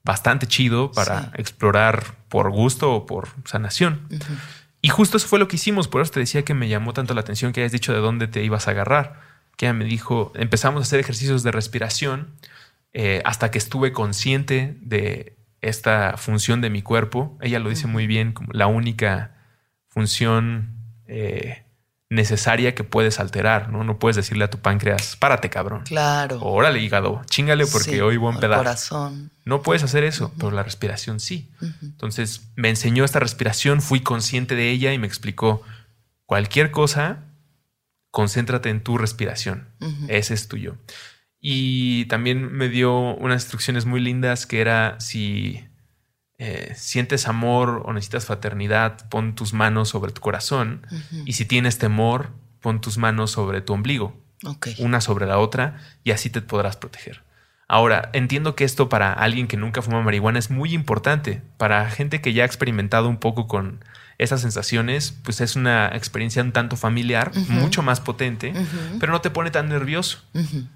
bastante 0.03 0.47
chido 0.47 0.91
para 0.91 1.23
sí. 1.23 1.29
explorar 1.35 2.15
por 2.29 2.49
gusto 2.49 2.93
o 2.93 3.05
por 3.05 3.27
sanación. 3.45 4.07
Uh 4.09 4.15
-huh. 4.15 4.37
Y 4.81 4.89
justo 4.89 5.17
eso 5.17 5.27
fue 5.27 5.37
lo 5.37 5.47
que 5.47 5.57
hicimos. 5.57 5.87
Por 5.87 6.01
eso 6.01 6.11
te 6.13 6.19
decía 6.19 6.43
que 6.43 6.53
me 6.53 6.69
llamó 6.69 6.93
tanto 6.93 7.13
la 7.13 7.21
atención 7.21 7.51
que 7.51 7.61
hayas 7.61 7.71
dicho 7.71 7.93
de 7.93 7.99
dónde 7.99 8.27
te 8.27 8.43
ibas 8.43 8.67
a 8.67 8.71
agarrar. 8.71 9.26
Que 9.57 9.65
ella 9.65 9.73
me 9.73 9.85
dijo, 9.85 10.31
empezamos 10.35 10.79
a 10.79 10.83
hacer 10.83 10.99
ejercicios 10.99 11.43
de 11.43 11.51
respiración 11.51 12.35
eh, 12.93 13.21
hasta 13.25 13.51
que 13.51 13.57
estuve 13.57 13.91
consciente 13.91 14.77
de 14.81 15.35
esta 15.61 16.15
función 16.17 16.61
de 16.61 16.69
mi 16.69 16.81
cuerpo. 16.81 17.37
Ella 17.41 17.59
lo 17.59 17.69
dice 17.69 17.87
muy 17.87 18.07
bien, 18.07 18.31
como 18.31 18.53
la 18.53 18.67
única 18.67 19.35
función 19.89 20.77
eh, 21.07 21.63
necesaria 22.09 22.73
que 22.73 22.83
puedes 22.83 23.19
alterar, 23.19 23.69
¿no? 23.69 23.83
No 23.83 23.99
puedes 23.99 24.15
decirle 24.15 24.45
a 24.45 24.49
tu 24.49 24.59
páncreas, 24.59 25.15
párate, 25.17 25.49
cabrón. 25.49 25.83
Claro. 25.83 26.39
Órale, 26.41 26.79
hígado, 26.79 27.21
chingale 27.29 27.65
porque 27.65 27.91
sí, 27.91 27.99
hoy 27.99 28.17
voy 28.17 28.31
a 28.31 28.35
empedar. 28.35 28.59
corazón. 28.59 29.31
No 29.43 29.61
puedes 29.61 29.83
hacer 29.83 30.03
eso, 30.03 30.25
uh 30.25 30.29
-huh. 30.29 30.33
pero 30.37 30.51
la 30.51 30.63
respiración 30.63 31.19
sí. 31.19 31.51
Uh 31.61 31.65
-huh. 31.65 31.73
Entonces 31.81 32.49
me 32.55 32.69
enseñó 32.69 33.03
esta 33.03 33.19
respiración, 33.19 33.81
fui 33.81 33.99
consciente 33.99 34.55
de 34.55 34.69
ella 34.69 34.93
y 34.93 34.99
me 34.99 35.07
explicó 35.07 35.63
cualquier 36.25 36.71
cosa, 36.71 37.25
concéntrate 38.11 38.69
en 38.69 38.81
tu 38.81 38.97
respiración. 38.97 39.69
Uh 39.79 39.87
-huh. 39.87 40.05
Ese 40.09 40.33
es 40.33 40.47
tuyo. 40.47 40.77
Y 41.39 42.05
también 42.05 42.51
me 42.51 42.69
dio 42.69 43.15
unas 43.15 43.43
instrucciones 43.43 43.85
muy 43.85 44.01
lindas 44.01 44.45
que 44.45 44.59
era 44.59 44.99
si 44.99 45.63
eh, 46.39 46.73
sientes 46.75 47.27
amor 47.27 47.83
o 47.85 47.93
necesitas 47.93 48.25
fraternidad, 48.25 49.07
pon 49.09 49.35
tus 49.35 49.53
manos 49.53 49.89
sobre 49.89 50.11
tu 50.11 50.21
corazón. 50.21 50.85
Uh 50.91 50.95
-huh. 50.95 51.23
Y 51.25 51.33
si 51.33 51.45
tienes 51.45 51.77
temor, 51.77 52.31
pon 52.61 52.81
tus 52.81 52.97
manos 52.97 53.31
sobre 53.31 53.61
tu 53.61 53.73
ombligo. 53.73 54.19
Okay. 54.43 54.75
Una 54.79 55.01
sobre 55.01 55.25
la 55.25 55.39
otra 55.39 55.79
y 56.03 56.11
así 56.11 56.29
te 56.29 56.41
podrás 56.41 56.77
proteger. 56.77 57.23
Ahora, 57.67 58.09
entiendo 58.13 58.55
que 58.55 58.63
esto 58.63 58.87
para 58.87 59.11
alguien 59.11 59.47
que 59.47 59.57
nunca 59.57 59.81
fuma 59.81 60.01
marihuana 60.01 60.39
es 60.39 60.49
muy 60.49 60.73
importante. 60.73 61.41
Para 61.57 61.89
gente 61.89 62.21
que 62.21 62.33
ya 62.33 62.43
ha 62.43 62.45
experimentado 62.45 63.09
un 63.09 63.17
poco 63.17 63.47
con 63.47 63.83
esas 64.17 64.41
sensaciones, 64.41 65.13
pues 65.23 65.41
es 65.41 65.55
una 65.55 65.89
experiencia 65.89 66.41
un 66.41 66.51
tanto 66.51 66.75
familiar, 66.75 67.31
uh 67.35 67.39
-huh. 67.39 67.49
mucho 67.49 67.83
más 67.83 67.99
potente, 67.99 68.51
uh 68.51 68.55
-huh. 68.55 68.99
pero 68.99 69.11
no 69.11 69.21
te 69.21 69.29
pone 69.29 69.51
tan 69.51 69.69
nervioso. 69.69 70.19
Uh 70.33 70.39
-huh. 70.41 70.67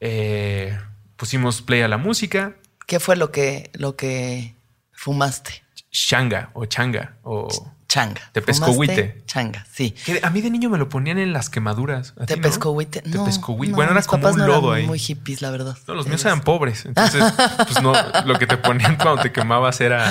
eh, 0.00 0.78
pusimos 1.16 1.62
play 1.62 1.82
a 1.82 1.88
la 1.88 1.96
música. 1.96 2.54
¿Qué 2.86 3.00
fue 3.00 3.16
lo 3.16 3.30
que, 3.30 3.70
lo 3.74 3.96
que 3.96 4.54
fumaste? 4.92 5.62
Changa 5.90 6.50
o 6.54 6.66
changa 6.66 7.16
o... 7.22 7.48
Changa. 7.88 8.20
Tepescohuite. 8.32 9.24
Changa, 9.26 9.66
sí. 9.72 9.90
Que 9.90 10.20
a 10.22 10.30
mí 10.30 10.40
de 10.40 10.48
niño 10.48 10.70
me 10.70 10.78
lo 10.78 10.88
ponían 10.88 11.18
en 11.18 11.32
las 11.32 11.50
quemaduras. 11.50 12.14
Tepescohuite. 12.24 13.02
No? 13.04 13.24
Tepescohuite. 13.24 13.72
No, 13.72 13.76
bueno, 13.76 13.90
era 13.90 14.02
como 14.04 14.28
un 14.28 14.36
no 14.36 14.46
lodo 14.46 14.72
ahí. 14.72 14.86
Muy 14.86 15.00
hippies, 15.00 15.42
la 15.42 15.50
verdad. 15.50 15.76
No, 15.88 15.94
los 15.94 16.06
míos 16.06 16.24
eran 16.24 16.42
pobres. 16.42 16.86
Entonces, 16.86 17.24
pues 17.66 17.82
no, 17.82 17.92
lo 18.26 18.38
que 18.38 18.46
te 18.46 18.56
ponían 18.56 18.94
cuando 18.94 19.20
te 19.22 19.32
quemabas 19.32 19.80
era 19.80 20.06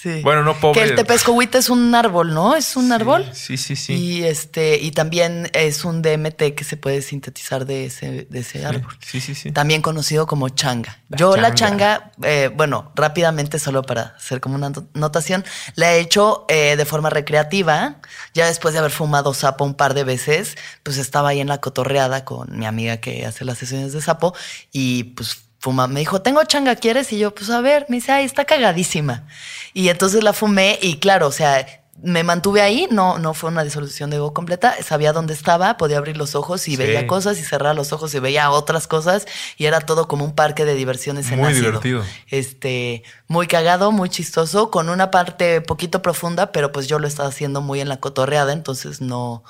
Sí. 0.00 0.22
Bueno, 0.22 0.42
no 0.42 0.58
pobre. 0.58 0.80
Que 0.80 0.88
el 0.88 0.94
tepescohuite 0.94 1.58
es 1.58 1.68
un 1.68 1.94
árbol, 1.94 2.32
¿no? 2.32 2.56
Es 2.56 2.74
un 2.74 2.86
sí, 2.86 2.92
árbol. 2.92 3.28
Sí, 3.34 3.58
sí, 3.58 3.76
sí. 3.76 3.92
Y 3.92 4.24
este, 4.24 4.78
y 4.78 4.92
también 4.92 5.50
es 5.52 5.84
un 5.84 6.00
DMT 6.00 6.54
que 6.56 6.64
se 6.64 6.78
puede 6.78 7.02
sintetizar 7.02 7.66
de 7.66 7.84
ese, 7.84 8.26
de 8.30 8.38
ese 8.38 8.60
sí, 8.60 8.64
árbol. 8.64 8.96
Sí, 9.04 9.20
sí, 9.20 9.34
sí. 9.34 9.52
También 9.52 9.82
conocido 9.82 10.26
como 10.26 10.48
changa. 10.48 11.00
La 11.10 11.18
Yo 11.18 11.34
changa. 11.34 11.48
la 11.48 11.54
changa, 11.54 12.12
eh, 12.22 12.50
bueno, 12.54 12.92
rápidamente, 12.96 13.58
solo 13.58 13.82
para 13.82 14.14
hacer 14.16 14.40
como 14.40 14.54
una 14.54 14.72
notación, 14.94 15.44
la 15.74 15.92
he 15.92 16.00
hecho 16.00 16.46
eh, 16.48 16.76
de 16.76 16.84
forma 16.86 17.10
recreativa. 17.10 17.96
Ya 18.32 18.46
después 18.46 18.72
de 18.72 18.78
haber 18.78 18.92
fumado 18.92 19.34
sapo 19.34 19.66
un 19.66 19.74
par 19.74 19.92
de 19.92 20.04
veces, 20.04 20.56
pues 20.82 20.96
estaba 20.96 21.28
ahí 21.28 21.40
en 21.40 21.48
la 21.48 21.60
cotorreada 21.60 22.24
con 22.24 22.58
mi 22.58 22.64
amiga 22.64 22.96
que 22.98 23.26
hace 23.26 23.44
las 23.44 23.58
sesiones 23.58 23.92
de 23.92 24.00
sapo 24.00 24.34
y 24.72 25.04
pues 25.04 25.49
fuma, 25.60 25.86
me 25.86 26.00
dijo, 26.00 26.20
tengo 26.22 26.42
changa, 26.44 26.74
¿quieres? 26.74 27.12
Y 27.12 27.18
yo, 27.18 27.32
pues 27.34 27.48
a 27.50 27.60
ver, 27.60 27.86
me 27.88 27.96
dice, 27.98 28.10
ay, 28.10 28.24
está 28.24 28.44
cagadísima. 28.44 29.26
Y 29.74 29.88
entonces 29.90 30.24
la 30.24 30.32
fumé 30.32 30.78
y 30.82 30.96
claro, 30.96 31.28
o 31.28 31.32
sea, 31.32 31.64
me 32.02 32.22
mantuve 32.24 32.62
ahí, 32.62 32.88
no, 32.90 33.18
no 33.18 33.34
fue 33.34 33.50
una 33.50 33.62
disolución 33.62 34.08
de 34.08 34.16
ego 34.16 34.32
completa, 34.32 34.74
sabía 34.82 35.12
dónde 35.12 35.34
estaba, 35.34 35.76
podía 35.76 35.98
abrir 35.98 36.16
los 36.16 36.34
ojos 36.34 36.66
y 36.66 36.70
Sí. 36.70 36.76
veía 36.78 37.06
cosas 37.06 37.38
y 37.38 37.42
cerrar 37.44 37.76
los 37.76 37.92
ojos 37.92 38.14
y 38.14 38.18
veía 38.20 38.50
otras 38.50 38.86
cosas 38.86 39.26
y 39.58 39.66
era 39.66 39.80
todo 39.82 40.08
como 40.08 40.24
un 40.24 40.34
parque 40.34 40.64
de 40.64 40.74
diversiones 40.74 41.30
en 41.30 41.40
Muy 41.40 41.48
ácido. 41.52 41.66
divertido. 41.66 42.02
Este, 42.28 43.02
muy 43.28 43.46
cagado, 43.46 43.92
muy 43.92 44.08
chistoso, 44.08 44.70
con 44.70 44.88
una 44.88 45.10
parte 45.10 45.60
poquito 45.60 46.00
profunda, 46.00 46.52
pero 46.52 46.72
pues 46.72 46.88
yo 46.88 46.98
lo 46.98 47.06
estaba 47.06 47.28
haciendo 47.28 47.60
muy 47.60 47.80
en 47.82 47.90
la 47.90 48.00
cotorreada, 48.00 48.54
entonces 48.54 49.02
no, 49.02 49.44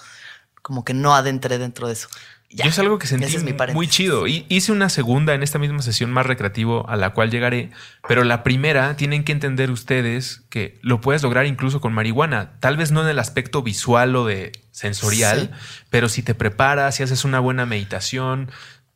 como 0.61 0.85
que 0.85 0.93
no 0.93 1.15
adentré 1.15 1.57
dentro 1.59 1.87
de 1.87 1.93
eso. 1.93 2.09
Ya. 2.53 2.65
Yo 2.65 2.71
es 2.71 2.79
algo 2.81 2.99
que 2.99 3.07
sentí 3.07 3.27
Ese 3.27 3.37
es 3.37 3.45
mi 3.45 3.55
muy 3.73 3.87
chido. 3.87 4.27
Y 4.27 4.45
hice 4.49 4.73
una 4.73 4.89
segunda 4.89 5.35
en 5.35 5.45
esta 5.45 5.61
misma 5.61 5.83
sesión 5.83 6.11
más 6.11 6.27
recreativo 6.27 6.85
a 6.89 6.97
la 6.97 7.11
cual 7.11 7.31
llegaré. 7.31 7.71
Pero 8.09 8.25
la 8.25 8.43
primera 8.43 8.97
tienen 8.97 9.23
que 9.23 9.31
entender 9.31 9.71
ustedes 9.71 10.43
que 10.51 10.77
lo 10.83 11.01
puedes 11.01 11.23
lograr 11.23 11.47
incluso 11.47 11.81
con 11.81 11.93
marihuana. 11.93 12.55
Tal 12.59 12.77
vez 12.77 12.91
no 12.91 13.03
en 13.03 13.09
el 13.09 13.21
aspecto 13.21 13.63
visual 13.63 14.17
o 14.17 14.27
de 14.27 14.51
sensorial, 14.73 15.51
Sí. 15.53 15.85
pero 15.91 16.09
si 16.09 16.23
te 16.25 16.35
preparas, 16.35 16.97
si 16.97 17.05
haces 17.05 17.25
una 17.25 17.39
buena 17.39 17.67
meditación, 17.67 18.51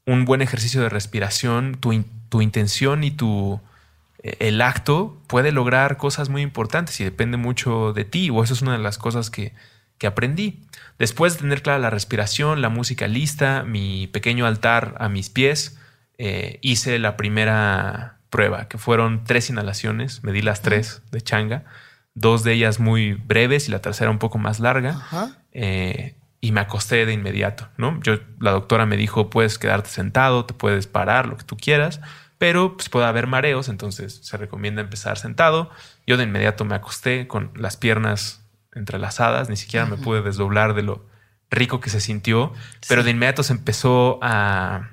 un 0.05 0.25
buen 0.25 0.43
ejercicio 0.43 0.81
de 0.83 0.89
respiración, 0.89 1.77
tu, 1.79 1.93
in- 1.93 2.07
tu 2.31 2.43
intención 2.43 3.05
y 3.05 3.13
tu 3.13 3.61
eh, 4.25 4.37
el 4.41 4.63
acto 4.63 5.17
puede 5.29 5.53
lograr 5.53 5.97
cosas 5.97 6.29
muy 6.29 6.43
importantes 6.43 6.99
y 7.01 7.05
depende 7.05 7.37
mucho 7.37 7.93
de 7.93 8.05
ti. 8.05 8.31
O 8.31 8.43
eso 8.43 8.53
es 8.55 8.63
una 8.63 8.73
de 8.73 8.79
las 8.83 8.99
cosas 8.99 9.31
que, 9.31 9.53
que 10.05 10.09
aprendí. 10.09 10.61
Después 10.99 11.33
de 11.33 11.41
tener 11.41 11.63
clara 11.63 11.79
la 11.79 11.89
respiración, 11.89 12.61
la 12.61 12.69
música 12.69 13.09
lista, 13.09 13.63
mi 13.63 14.07
pequeño 14.07 14.45
altar 14.45 14.97
a 14.99 15.09
mis 15.09 15.31
pies, 15.31 15.79
eh, 16.19 16.59
hice 16.61 16.99
la 16.99 17.17
primera 17.17 18.19
prueba, 18.29 18.69
que 18.69 18.77
fueron 18.77 19.25
tres 19.25 19.49
inhalaciones. 19.49 20.23
Me 20.23 20.33
di 20.33 20.43
las 20.43 20.61
tres 20.61 21.01
de 21.11 21.23
changa, 21.23 21.65
dos 22.15 22.45
de 22.45 22.53
ellas 22.53 22.81
muy 22.81 23.15
breves 23.15 23.67
y 23.67 23.73
la 23.73 23.79
tercera 23.79 24.11
un 24.11 24.19
poco 24.19 24.37
más 24.37 24.61
larga. 24.61 25.01
Eh, 25.53 26.17
y 26.43 26.53
me 26.53 26.61
acosté 26.61 27.07
de 27.07 27.15
inmediato, 27.15 27.71
¿no? 27.79 27.99
Yo, 28.03 28.19
la 28.41 28.51
doctora 28.51 28.85
me 28.85 28.99
dijo, 28.99 29.31
puedes 29.31 29.59
quedarte 29.59 29.89
sentado, 29.89 30.45
te 30.45 30.53
puedes 30.53 30.87
parar, 30.87 31.27
lo 31.27 31.39
que 31.39 31.45
tú 31.45 31.57
quieras, 31.57 32.03
pero 32.37 32.77
pues 32.77 32.91
puede 32.91 33.07
haber 33.07 33.27
mareos, 33.27 33.71
entonces 33.71 34.21
se 34.23 34.37
recomienda 34.37 34.83
empezar 34.83 35.17
sentado. 35.17 35.71
Yo 36.07 36.19
de 36.19 36.25
inmediato 36.25 36.67
me 36.67 36.75
acosté 36.75 37.27
con 37.27 37.53
las 37.55 37.79
piernas 37.79 38.44
entrelazadas, 38.75 39.49
ni 39.49 39.57
siquiera 39.57 39.87
me 39.87 39.97
pude 39.97 40.23
desdoblar 40.23 40.75
de 40.75 40.83
lo 40.83 41.07
rico 41.51 41.81
que 41.81 41.91
se 41.91 42.01
sintió, 42.01 42.53
pero 42.89 43.03
de 43.03 43.11
inmediato 43.11 43.43
se 43.43 43.53
empezó 43.53 44.19
a, 44.23 44.91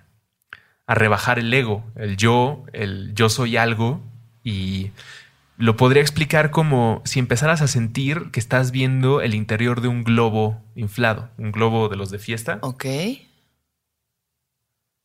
a 0.86 0.96
rebajar 0.96 1.39
el 1.39 1.54
ego, 1.54 1.84
el 1.96 2.17
yo, 2.17 2.63
el 2.74 3.13
yo 3.15 3.30
soy 3.30 3.58
algo 3.58 4.02
y 4.44 4.91
lo 5.58 5.78
podría 5.78 6.02
explicar 6.02 6.50
como 6.50 7.02
si 7.06 7.20
empezaras 7.20 7.62
a 7.62 7.67
sentir 7.67 8.32
que 8.32 8.39
estás 8.39 8.72
viendo 8.72 9.22
el 9.22 9.36
interior 9.36 9.82
de 9.82 9.88
un 9.88 10.04
globo 10.04 10.62
inflado, 10.76 11.30
un 11.38 11.52
globo 11.52 11.88
de 11.88 11.98
los 11.98 12.10
de 12.10 12.20
fiesta. 12.20 12.58
Ok. 12.62 12.86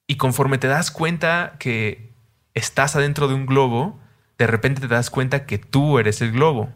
Y 0.06 0.16
conforme 0.16 0.58
te 0.58 0.66
das 0.66 0.90
cuenta 0.90 1.56
que 1.58 2.10
estás 2.54 2.96
adentro 2.96 3.28
de 3.28 3.34
un 3.34 3.44
globo, 3.44 3.98
de 4.38 4.46
repente 4.46 4.80
te 4.80 4.88
das 4.88 5.10
cuenta 5.10 5.44
que 5.46 5.58
tú 5.58 5.98
eres 5.98 6.22
el 6.22 6.32
globo. 6.32 6.72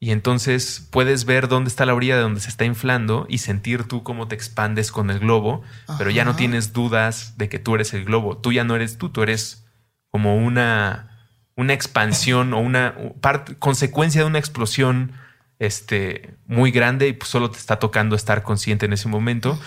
Y 0.00 0.12
entonces 0.12 0.86
puedes 0.90 1.24
ver 1.24 1.48
dónde 1.48 1.68
está 1.68 1.84
la 1.84 1.94
orilla 1.94 2.16
de 2.16 2.22
donde 2.22 2.40
se 2.40 2.48
está 2.48 2.64
inflando 2.64 3.26
y 3.28 3.38
sentir 3.38 3.84
tú 3.84 4.04
cómo 4.04 4.28
te 4.28 4.36
expandes 4.36 4.92
con 4.92 5.10
el 5.10 5.18
globo, 5.18 5.62
pero 5.98 6.10
ya 6.10 6.24
no 6.24 6.36
tienes 6.36 6.72
dudas 6.72 7.36
de 7.36 7.48
que 7.48 7.58
tú 7.58 7.74
eres 7.74 7.92
el 7.94 8.04
globo. 8.04 8.38
Tú 8.38 8.52
ya 8.52 8.62
no 8.62 8.76
eres 8.76 8.96
tú, 8.96 9.08
tú 9.08 9.22
eres 9.22 9.66
como 10.10 10.36
una 10.36 11.08
una 11.58 11.72
expansión 11.72 12.54
o 12.54 12.60
una 12.60 12.94
parte, 13.20 13.56
consecuencia 13.56 14.20
de 14.20 14.28
una 14.28 14.38
explosión 14.38 15.12
este, 15.58 16.36
muy 16.46 16.70
grande 16.70 17.08
y 17.08 17.12
pues 17.14 17.28
solo 17.30 17.50
te 17.50 17.58
está 17.58 17.80
tocando 17.80 18.14
estar 18.14 18.44
consciente 18.44 18.86
en 18.86 18.92
ese 18.92 19.08
momento. 19.08 19.58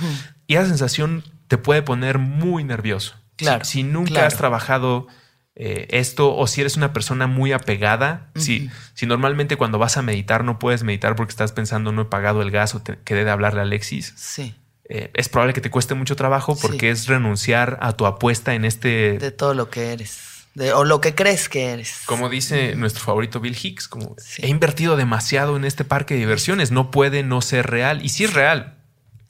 Y 0.47 0.55
esa 0.55 0.67
sensación 0.67 1.25
te 1.49 1.57
puede 1.57 1.81
poner 1.81 2.17
muy 2.17 2.63
nervioso. 2.63 3.15
Claro, 3.35 3.65
Si, 3.65 3.71
si 3.71 3.83
nunca 3.83 4.11
claro. 4.11 4.27
has 4.27 4.37
trabajado 4.37 5.07
eh, 5.55 5.87
esto 5.91 6.35
o 6.35 6.47
si 6.47 6.61
eres 6.61 6.77
una 6.77 6.93
persona 6.93 7.27
muy 7.27 7.51
apegada, 7.51 8.29
si, 8.35 8.69
si 8.93 9.05
normalmente 9.05 9.57
cuando 9.57 9.77
vas 9.79 9.97
a 9.97 10.01
meditar 10.01 10.43
no 10.43 10.59
puedes 10.59 10.83
meditar 10.83 11.15
porque 11.15 11.31
estás 11.31 11.51
pensando 11.51 11.91
no 11.91 12.03
he 12.03 12.05
pagado 12.05 12.41
el 12.41 12.51
gas 12.51 12.73
o 12.75 12.81
te, 12.81 12.97
quedé 13.03 13.25
de 13.25 13.31
hablarle 13.31 13.59
a 13.59 13.63
Alexis, 13.63 14.13
Sí, 14.15 14.55
eh, 14.89 15.11
es 15.13 15.29
probable 15.29 15.53
que 15.53 15.61
te 15.61 15.69
cueste 15.69 15.93
mucho 15.93 16.15
trabajo 16.15 16.57
porque 16.59 16.89
es 16.89 17.07
renunciar 17.07 17.77
a 17.81 17.93
tu 17.93 18.05
apuesta 18.05 18.53
en 18.55 18.65
este... 18.65 19.17
de 19.19 19.31
todo 19.31 19.53
lo 19.53 19.69
que 19.69 19.93
eres. 19.93 20.19
De, 20.53 20.73
o 20.73 20.83
lo 20.83 20.99
que 20.99 21.15
crees 21.15 21.47
que 21.47 21.67
eres. 21.67 22.01
Como 22.05 22.27
dice 22.27 22.75
nuestro 22.75 23.01
favorito 23.03 23.39
Bill 23.39 23.55
Hicks, 23.61 23.87
como 23.87 24.15
Sí. 24.17 24.41
he 24.43 24.49
invertido 24.49 24.97
demasiado 24.97 25.55
en 25.55 25.63
este 25.63 25.85
parque 25.85 26.15
de 26.15 26.19
diversiones, 26.21 26.71
no 26.71 26.91
puede 26.91 27.23
no 27.23 27.41
ser 27.41 27.67
real. 27.67 28.03
Y 28.03 28.09
sí 28.09 28.25
es 28.25 28.33
real. 28.33 28.80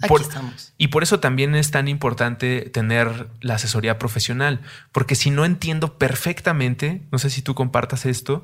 Aquí 0.02 0.14
estamos. 0.22 0.74
Y 0.78 0.88
por 0.88 1.04
eso 1.04 1.20
también 1.20 1.56
es 1.56 1.72
tan 1.72 1.88
importante 1.88 2.70
tener 2.70 3.30
la 3.40 3.56
asesoría 3.56 3.98
profesional, 4.00 4.62
porque 4.92 5.16
si 5.16 5.32
no 5.32 5.46
entiendo 5.46 5.98
perfectamente, 5.98 7.08
no 7.12 7.20
sé 7.20 7.30
si 7.30 7.42
tú 7.42 7.56
compartas 7.56 8.06
esto, 8.06 8.44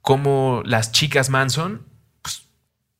cómo 0.00 0.62
las 0.64 0.92
chicas 0.92 1.30
Manson, 1.30 1.86
pues, 2.22 2.48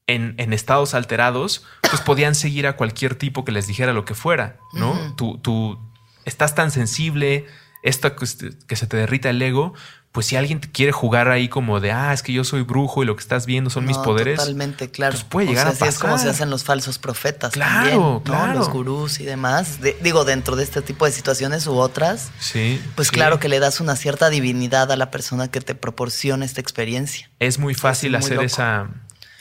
en, 0.06 0.34
en 0.38 0.52
estados 0.52 0.94
alterados, 0.94 1.64
pues 1.82 2.00
podían 2.00 2.34
seguir 2.34 2.66
a 2.66 2.76
cualquier 2.76 3.14
tipo 3.14 3.44
que 3.44 3.52
les 3.52 3.66
dijera 3.66 3.92
lo 3.92 4.04
que 4.04 4.14
fuera, 4.14 4.58
¿no? 4.72 5.14
Tú, 5.16 5.38
tú 5.38 5.78
estás 6.24 6.54
tan 6.54 6.70
sensible, 6.70 7.46
esto 7.82 8.14
que 8.14 8.76
se 8.76 8.86
te 8.86 8.96
derrita 8.96 9.30
el 9.30 9.42
ego, 9.42 9.74
pues 10.12 10.26
si 10.26 10.36
alguien 10.36 10.60
te 10.60 10.70
quiere 10.70 10.92
jugar 10.92 11.28
ahí 11.30 11.48
como 11.48 11.80
de, 11.80 11.90
ah, 11.90 12.12
es 12.12 12.22
que 12.22 12.32
yo 12.34 12.44
soy 12.44 12.60
brujo 12.62 13.02
y 13.02 13.06
lo 13.06 13.16
que 13.16 13.22
estás 13.22 13.46
viendo 13.46 13.70
son 13.70 13.86
mis 13.86 13.96
podes. 13.96 14.36
Totalmente, 14.38 14.90
claro. 14.90 15.12
pues 15.12 15.24
puede 15.24 15.46
O 15.46 15.50
llegar 15.50 15.64
sea, 15.64 15.70
a 15.70 15.74
así 15.74 15.84
es 15.96 15.98
como 15.98 16.12
pasar. 16.12 16.26
se 16.28 16.30
hacen 16.34 16.50
los 16.50 16.64
falsos 16.64 16.98
profetas. 16.98 17.52
Claro, 17.54 17.80
también, 17.80 17.98
¿no? 18.00 18.22
claro. 18.22 18.58
Los 18.58 18.68
gurús 18.68 19.20
y 19.20 19.24
demás. 19.24 19.80
De- 19.80 19.96
digo, 20.02 20.24
dentro 20.26 20.54
de 20.54 20.64
este 20.64 20.82
tipo 20.82 21.06
de 21.06 21.12
situaciones 21.12 21.66
u 21.66 21.76
otras, 21.78 22.30
Sí. 22.38 22.78
pues 22.94 23.08
sí. 23.08 23.14
claro 23.14 23.38
que 23.40 23.48
le 23.48 23.58
das 23.58 23.80
una 23.80 23.96
cierta 23.96 24.28
divinidad 24.28 24.92
a 24.92 24.96
la 24.96 25.10
persona 25.10 25.50
que 25.50 25.60
te 25.62 25.74
proporciona 25.74 26.44
esta 26.44 26.60
experiencia. 26.60 27.30
es 27.38 27.58
muy 27.58 27.72
fácil 27.74 28.10
muy 28.12 28.18
hacer 28.18 28.34
loco. 28.34 28.44
esa, 28.46 28.88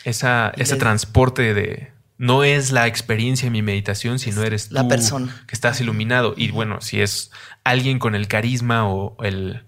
esa, 0.06 0.54
ese 0.56 0.74
le- 0.76 0.80
transporte 0.80 1.54
de 1.54 1.92
no 2.18 2.44
es 2.44 2.72
la 2.72 2.88
experiencia 2.88 3.48
de 3.48 3.52
mi 3.52 3.62
meditación, 3.64 4.20
sino 4.20 4.44
eres 4.44 4.70
tú 4.70 4.76
la 4.76 4.88
persona. 4.88 5.44
que 5.48 5.56
estás 5.56 5.82
iluminado. 5.82 6.34
Y 6.38 6.52
bueno, 6.52 6.80
si 6.80 7.02
es 7.02 7.32
alguien 7.64 7.98
con 8.00 8.14
el 8.16 8.28
carisma 8.28 8.88
o 8.88 9.18
el, 9.24 9.64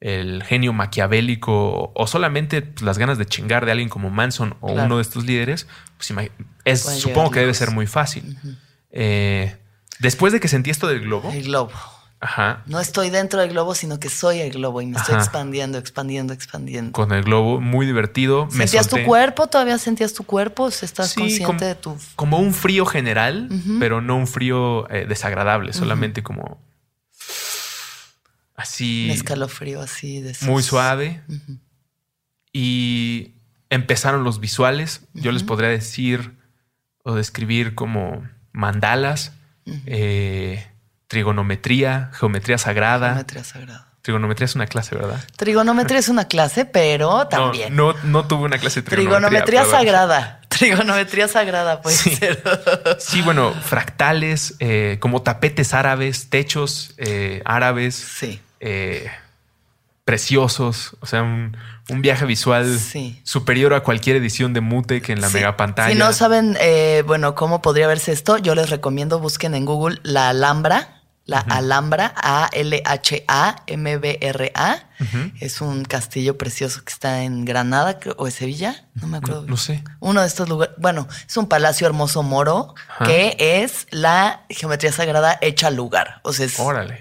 el 0.00 0.42
genio 0.44 0.72
maquiavélico 0.72 1.92
o 1.94 2.06
solamente 2.06 2.62
pues, 2.62 2.82
las 2.82 2.98
ganas 2.98 3.16
de 3.18 3.26
chingar 3.26 3.64
de 3.64 3.72
alguien 3.72 3.88
como 3.88 4.10
Manson 4.10 4.54
o 4.60 4.68
Claro. 4.68 4.84
uno 4.86 4.96
de 4.96 5.02
estos 5.02 5.24
líderes, 5.24 5.66
pues 5.96 6.12
es, 6.64 6.80
supongo 6.82 7.30
que 7.30 7.40
debe 7.40 7.54
ser 7.54 7.70
muy 7.70 7.86
fácil. 7.86 8.36
Eh, 8.90 9.56
después 9.98 10.32
de 10.32 10.40
que 10.40 10.48
sentí 10.48 10.70
esto 10.70 10.86
del 10.86 11.00
globo, 11.00 11.30
El 11.30 11.44
globo. 11.44 11.72
ajá, 12.20 12.62
No 12.66 12.78
estoy 12.80 13.10
dentro 13.10 13.40
del 13.40 13.50
globo, 13.50 13.74
sino 13.74 13.98
que 13.98 14.08
soy 14.10 14.40
el 14.40 14.50
globo 14.52 14.80
y 14.82 14.86
me 14.86 14.96
estoy 14.98 15.14
expandiendo, 15.14 15.78
expandiendo, 15.78 16.32
expandiendo. 16.34 16.92
con 16.92 17.12
el 17.12 17.22
globo, 17.22 17.60
muy 17.60 17.86
divertido. 17.86 18.46
me 18.52 18.66
¿Sentías 18.66 18.88
tu 18.88 19.02
cuerpo? 19.04 19.46
¿Todavía 19.46 19.78
sentías 19.78 20.12
tu 20.12 20.24
cuerpo? 20.24 20.64
¿O 20.64 20.70
sea, 20.70 20.86
¿Estás 20.86 21.10
Sí, 21.10 21.20
consciente 21.20 21.46
como- 21.46 21.60
de 21.60 21.74
tu...? 21.74 21.96
como 22.16 22.38
un 22.38 22.52
frío 22.52 22.84
general, 22.86 23.48
pero 23.78 24.00
no 24.02 24.16
un 24.16 24.26
frío 24.26 24.88
eh, 24.90 25.06
desagradable, 25.08 25.72
solamente 25.72 26.22
como 26.22 26.60
así 28.56 29.06
Un 29.06 29.16
escalofrío 29.16 29.80
así 29.80 30.20
de 30.20 30.34
muy 30.42 30.62
suave. 30.62 31.22
Y 32.52 33.34
empezaron 33.70 34.24
los 34.24 34.40
visuales. 34.40 35.02
Yo 35.14 35.32
les 35.32 35.42
podría 35.42 35.68
decir 35.68 36.36
o 37.04 37.14
describir 37.14 37.74
como 37.74 38.26
mandalas, 38.52 39.32
eh, 39.86 40.66
trigonometría, 41.08 42.10
geometría 42.14 42.58
sagrada. 42.58 43.08
Geometría 43.10 43.44
sagrada. 43.44 43.82
Trigonometría 44.02 44.44
es 44.44 44.54
una 44.54 44.66
clase, 44.66 44.94
¿verdad? 44.94 45.22
Trigonometría 45.36 45.98
es 45.98 46.08
una 46.08 46.26
clase, 46.28 46.64
pero 46.64 47.26
también. 47.28 47.74
No, 47.74 47.92
no, 47.92 47.98
no 48.04 48.26
tuve 48.26 48.44
una 48.44 48.58
clase 48.58 48.80
de 48.82 48.88
trigonometría. 48.90 49.64
Sagrada. 49.64 50.40
Trigonometría 50.48 51.28
sagrada 51.28 51.82
puede 51.82 51.96
Sí. 51.96 52.14
ser. 52.16 52.42
Sí, 52.98 53.20
bueno, 53.22 53.52
fractales, 53.52 54.54
eh, 54.60 54.96
como 55.00 55.22
tapetes 55.22 55.74
árabes, 55.74 56.30
techos 56.30 56.94
eh, 56.98 57.42
árabes, 57.44 57.94
Sí. 57.96 58.40
Eh, 58.60 59.10
preciosos. 60.04 60.96
O 61.00 61.06
sea, 61.06 61.22
un, 61.22 61.56
un 61.90 62.00
viaje 62.02 62.24
visual 62.26 62.78
Sí. 62.78 63.20
superior 63.24 63.74
a 63.74 63.80
cualquier 63.80 64.16
edición 64.16 64.52
de 64.52 64.60
Mutec 64.60 65.08
en 65.08 65.20
la 65.20 65.28
Sí. 65.28 65.34
mega 65.34 65.56
pantalla. 65.56 65.92
Si 65.92 65.98
no 65.98 66.12
saben, 66.12 66.56
eh, 66.60 67.02
bueno, 67.06 67.34
cómo 67.34 67.60
podría 67.60 67.86
verse 67.88 68.12
esto, 68.12 68.38
yo 68.38 68.54
les 68.54 68.70
recomiendo 68.70 69.18
busquen 69.18 69.54
en 69.54 69.64
Google 69.64 69.98
la 70.04 70.28
Alhambra. 70.28 70.95
La 71.26 71.40
Alhambra, 71.40 72.14
A-L-H-A-M-B-R-A. 73.66 74.82
Es 75.40 75.60
un 75.60 75.84
castillo 75.84 76.38
precioso 76.38 76.82
que 76.84 76.92
está 76.92 77.22
en 77.24 77.44
Granada 77.44 77.98
o 78.16 78.26
en 78.26 78.32
Sevilla, 78.32 78.86
no 78.94 79.06
me 79.08 79.18
acuerdo. 79.18 79.42
No, 79.42 79.48
no 79.48 79.56
sé. 79.58 79.82
Uno 80.00 80.22
de 80.22 80.26
estos 80.26 80.48
lugares, 80.48 80.74
bueno, 80.78 81.06
es 81.28 81.36
un 81.36 81.48
palacio 81.48 81.86
hermoso 81.86 82.22
moro 82.22 82.74
que 83.04 83.36
es 83.38 83.86
la 83.90 84.44
geometría 84.48 84.92
sagrada 84.92 85.36
hecha 85.42 85.70
lugar. 85.70 86.20
O 86.22 86.32
sea, 86.32 86.46
es, 86.46 86.58
Órale. 86.58 87.00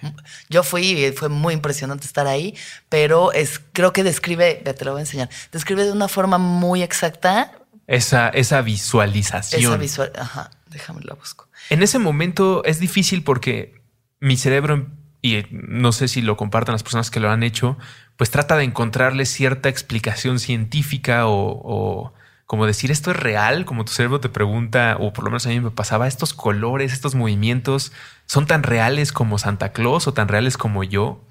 yo 0.49 0.63
fui 0.63 1.05
y 1.05 1.11
fue 1.13 1.29
muy 1.29 1.53
impresionante 1.53 2.05
estar 2.05 2.27
ahí, 2.27 2.57
pero 2.89 3.31
es, 3.31 3.61
creo 3.71 3.93
que 3.93 4.03
describe, 4.03 4.61
ya 4.65 4.73
te 4.73 4.83
lo 4.85 4.91
voy 4.91 4.99
a 4.99 5.03
enseñar, 5.03 5.29
describe 5.51 5.85
de 5.85 5.91
una 5.91 6.07
forma 6.09 6.37
muy 6.37 6.83
exacta 6.83 7.51
Esa, 7.87 8.29
esa 8.29 8.61
visualización. 8.61 9.61
esa 9.61 9.77
visual. 9.77 10.11
Ajá, 10.17 10.49
déjame 10.69 11.01
la 11.03 11.13
busco. 11.13 11.47
En 11.69 11.81
ese 11.81 11.99
momento 11.99 12.63
es 12.65 12.79
difícil 12.79 13.23
porque 13.23 13.84
mi 14.25 14.37
cerebro, 14.37 14.87
y 15.21 15.45
no 15.51 15.91
sé 15.91 16.07
si 16.07 16.21
lo 16.21 16.35
compartan 16.37 16.73
las 16.73 16.83
personas 16.83 17.09
que 17.11 17.19
lo 17.19 17.29
han 17.31 17.43
hecho, 17.43 17.77
pues 18.17 18.29
trata 18.31 18.55
de 18.57 18.63
encontrarle 18.63 19.25
cierta 19.25 19.69
explicación 19.69 20.39
científica 20.39 21.27
o, 21.27 21.61
o 21.63 22.13
como 22.45 22.65
decir 22.67 22.91
esto 22.91 23.11
es 23.11 23.17
real, 23.17 23.65
como 23.65 23.85
tu 23.85 23.91
cerebro 23.91 24.19
te 24.19 24.29
pregunta, 24.29 24.97
o 24.99 25.11
por 25.13 25.23
lo 25.25 25.31
menos 25.31 25.45
a 25.45 25.49
mí 25.49 25.59
me 25.59 25.71
pasaba, 25.71 26.07
estos 26.07 26.33
colores, 26.33 26.93
estos 26.93 27.15
movimientos, 27.15 27.91
¿son 28.27 28.45
tan 28.45 28.61
reales 28.63 29.11
como 29.11 29.37
Santa 29.39 29.71
Claus 29.73 30.07
o 30.07 30.13
tan 30.13 30.27
reales 30.27 30.57
como 30.57 30.83
yo? 30.83 31.23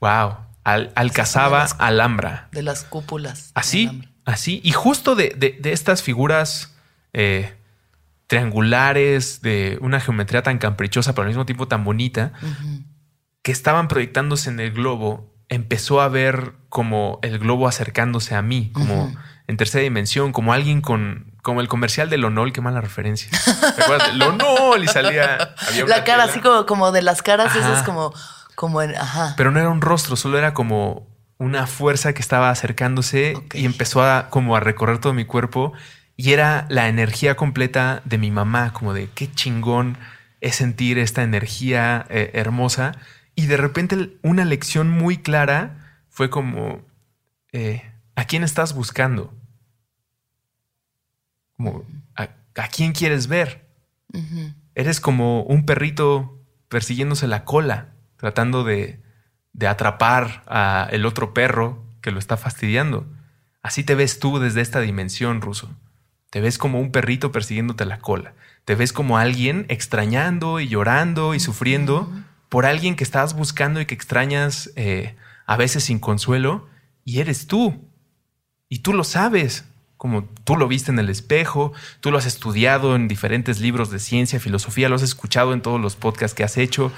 Wow. 0.00 0.36
Al, 0.62 0.92
Alcazaba 0.94 1.58
Esas 1.64 1.70
son 1.70 1.80
Alhambra. 1.86 2.48
De 2.52 2.62
las 2.62 2.84
cúpulas. 2.84 3.46
de 3.46 3.50
Así, 3.54 4.02
así. 4.24 4.60
Y 4.62 4.72
justo 4.72 5.14
de, 5.16 5.34
de- 5.36 5.58
de 5.60 5.72
estas 5.72 6.02
figuras 6.02 6.74
eh, 7.12 7.54
triangulares, 8.30 9.42
de 9.42 9.76
una 9.80 9.98
geometría 9.98 10.44
tan 10.44 10.58
caprichosa, 10.58 11.14
pero 11.14 11.22
al 11.24 11.30
mismo 11.30 11.46
tiempo 11.46 11.66
tan 11.66 11.82
bonita, 11.82 12.32
que 13.42 13.50
estaban 13.50 13.88
proyectándose 13.88 14.50
en 14.50 14.60
el 14.60 14.70
globo, 14.70 15.34
empezó 15.48 16.00
a 16.00 16.08
ver 16.08 16.52
como 16.68 17.18
el 17.22 17.40
globo 17.40 17.66
acercándose 17.66 18.36
a 18.36 18.42
mí, 18.42 18.70
como 18.72 19.12
en 19.48 19.56
tercera 19.56 19.82
dimensión, 19.82 20.30
como 20.30 20.52
alguien 20.52 20.80
con, 20.80 21.34
como 21.42 21.60
el 21.60 21.66
comercial 21.66 22.08
de 22.08 22.18
Lonol, 22.18 22.52
qué 22.52 22.60
mala 22.60 22.80
referencia. 22.80 23.30
¿Te 23.74 23.82
acuerdas? 23.82 24.12
de 24.12 24.14
Lonol 24.18 24.84
y 24.84 24.86
salía. 24.86 25.56
había 25.66 25.86
La 25.86 26.04
cara, 26.04 26.22
tela, 26.22 26.24
así 26.24 26.38
como, 26.38 26.66
como 26.66 26.92
de 26.92 27.02
las 27.02 27.22
caras, 27.22 27.48
Ajá. 27.48 27.58
esas 27.58 27.82
como, 27.82 28.14
como 28.54 28.80
en, 28.80 28.94
ajá. 28.94 29.34
Pero 29.36 29.50
no 29.50 29.58
era 29.58 29.70
un 29.70 29.80
rostro, 29.80 30.14
solo 30.14 30.38
era 30.38 30.54
como 30.54 31.08
una 31.38 31.66
fuerza 31.66 32.12
que 32.12 32.22
estaba 32.22 32.50
acercándose 32.50 33.34
y 33.54 33.64
empezó 33.64 34.04
a 34.04 34.28
como 34.30 34.54
a 34.54 34.60
recorrer 34.60 34.98
todo 34.98 35.14
mi 35.14 35.24
cuerpo 35.24 35.72
y 36.20 36.34
era 36.34 36.66
la 36.68 36.88
energía 36.88 37.34
completa 37.34 38.02
de 38.04 38.18
mi 38.18 38.30
mamá, 38.30 38.74
como 38.74 38.92
de 38.92 39.08
qué 39.08 39.32
chingón 39.32 39.96
es 40.42 40.56
sentir 40.56 40.98
esta 40.98 41.22
energía 41.22 42.04
eh, 42.10 42.32
hermosa 42.34 42.92
y 43.34 43.46
de 43.46 43.56
repente 43.56 44.18
una 44.20 44.44
lección 44.44 44.90
muy 44.90 45.16
clara 45.16 46.02
fue 46.10 46.28
como 46.28 46.82
eh, 47.52 47.90
¿a 48.16 48.26
quién 48.26 48.44
estás 48.44 48.74
buscando? 48.74 49.32
Como 51.56 51.86
¿a, 52.14 52.28
a 52.54 52.68
quién 52.68 52.92
quieres 52.92 53.26
ver? 53.26 53.66
Eres 54.74 55.00
como 55.00 55.44
un 55.44 55.64
perrito 55.64 56.38
persiguiéndose 56.68 57.28
la 57.28 57.46
cola, 57.46 57.94
tratando 58.18 58.62
de, 58.62 59.00
de 59.54 59.68
atrapar 59.68 60.42
a 60.46 60.86
el 60.90 61.06
otro 61.06 61.32
perro 61.32 61.82
que 62.02 62.10
lo 62.10 62.18
está 62.18 62.36
fastidiando. 62.36 63.06
Así 63.62 63.84
te 63.84 63.94
ves 63.94 64.18
tú 64.18 64.38
desde 64.38 64.60
esta 64.60 64.80
dimensión, 64.80 65.40
Ruso. 65.40 65.74
Te 66.30 66.40
ves 66.40 66.58
como 66.58 66.80
un 66.80 66.92
perrito 66.92 67.32
persiguiéndote 67.32 67.84
la 67.84 67.98
cola. 67.98 68.34
Te 68.64 68.74
ves 68.74 68.92
como 68.92 69.18
alguien 69.18 69.66
extrañando 69.68 70.60
y 70.60 70.68
llorando 70.68 71.34
y 71.34 71.40
sufriendo 71.40 72.10
por 72.48 72.66
alguien 72.66 72.96
que 72.96 73.04
estás 73.04 73.34
buscando 73.34 73.80
y 73.80 73.86
que 73.86 73.94
extrañas 73.94 74.70
eh, 74.76 75.16
a 75.46 75.56
veces 75.56 75.84
sin 75.84 75.98
consuelo. 75.98 76.68
Y 77.04 77.20
eres 77.20 77.46
tú. 77.46 77.84
Y 78.68 78.80
tú 78.80 78.92
lo 78.92 79.02
sabes, 79.02 79.64
como 80.00 80.24
tú 80.44 80.56
lo 80.56 80.66
viste 80.66 80.90
en 80.90 80.98
el 80.98 81.10
espejo, 81.10 81.74
tú 82.00 82.10
lo 82.10 82.16
has 82.16 82.24
estudiado 82.24 82.96
en 82.96 83.06
diferentes 83.06 83.60
libros 83.60 83.90
de 83.90 83.98
ciencia, 83.98 84.40
filosofía, 84.40 84.88
lo 84.88 84.94
has 84.94 85.02
escuchado 85.02 85.52
en 85.52 85.60
todos 85.60 85.78
los 85.78 85.94
podcasts 85.94 86.34
que 86.34 86.42
has 86.42 86.56
hecho, 86.56 86.90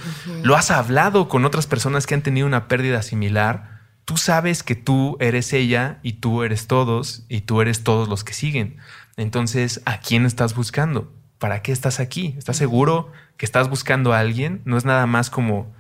lo 0.45 0.55
has 0.55 0.71
hablado 0.71 1.29
con 1.29 1.45
otras 1.45 1.67
personas 1.67 2.07
que 2.07 2.15
han 2.15 2.23
tenido 2.23 2.47
una 2.47 2.69
pérdida 2.69 3.03
similar, 3.03 3.81
tú 4.05 4.19
sabes 4.19 4.63
que 4.63 4.77
tú 4.77 5.17
eres 5.19 5.53
ella 5.53 5.99
y 6.05 6.13
tú 6.13 6.45
eres 6.45 6.69
todos 6.69 7.25
y 7.29 7.41
tú 7.41 7.61
eres 7.61 7.83
todos 7.83 8.09
los 8.09 8.23
que 8.23 8.35
siguen. 8.35 8.77
Entonces, 9.17 9.83
¿a 9.85 10.01
quién 10.01 10.25
estás 10.27 10.55
buscando? 10.55 11.13
¿Para 11.39 11.63
qué 11.63 11.73
estás 11.73 12.01
aquí? 12.01 12.35
¿Estás 12.39 12.57
seguro 12.57 13.11
que 13.37 13.47
estás 13.47 13.69
buscando 13.69 14.13
a 14.13 14.21
alguien? 14.21 14.63
No 14.65 14.77
es 14.77 14.85
nada 14.85 15.07
más 15.07 15.31
como, 15.31 15.73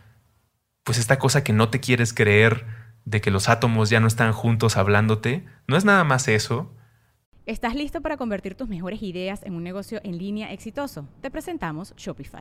pues 0.85 0.99
esta 0.99 1.19
cosa 1.19 1.45
que 1.45 1.53
no 1.53 1.69
te 1.69 1.81
quieres 1.81 2.13
creer 2.13 2.67
de 3.05 3.21
que 3.21 3.31
los 3.31 3.49
átomos 3.49 3.91
ya 3.91 4.01
no 4.01 4.07
están 4.07 4.33
juntos 4.33 4.77
hablándote. 4.77 5.45
No 5.67 5.77
es 5.77 5.85
nada 5.85 6.05
más 6.05 6.29
eso. 6.29 6.73
¿Estás 7.47 7.75
listo 7.75 8.01
para 8.01 8.17
convertir 8.17 8.55
tus 8.55 8.69
mejores 8.69 9.03
ideas 9.03 9.43
en 9.43 9.55
un 9.55 9.65
negocio 9.65 10.01
en 10.05 10.19
línea 10.19 10.53
exitoso? 10.53 11.09
Te 11.21 11.31
presentamos 11.31 11.95
Shopify. 11.97 12.41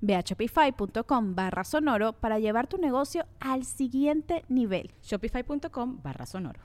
Ve 0.00 0.14
a 0.14 0.20
shopify.com 0.20 1.34
barra 1.34 1.64
sonoro 1.64 2.12
para 2.14 2.38
llevar 2.38 2.66
tu 2.66 2.78
negocio 2.78 3.26
al 3.40 3.64
siguiente 3.64 4.44
nivel. 4.48 4.92
Shopify.com 5.02 6.00
barra 6.02 6.26
sonoro. 6.26 6.60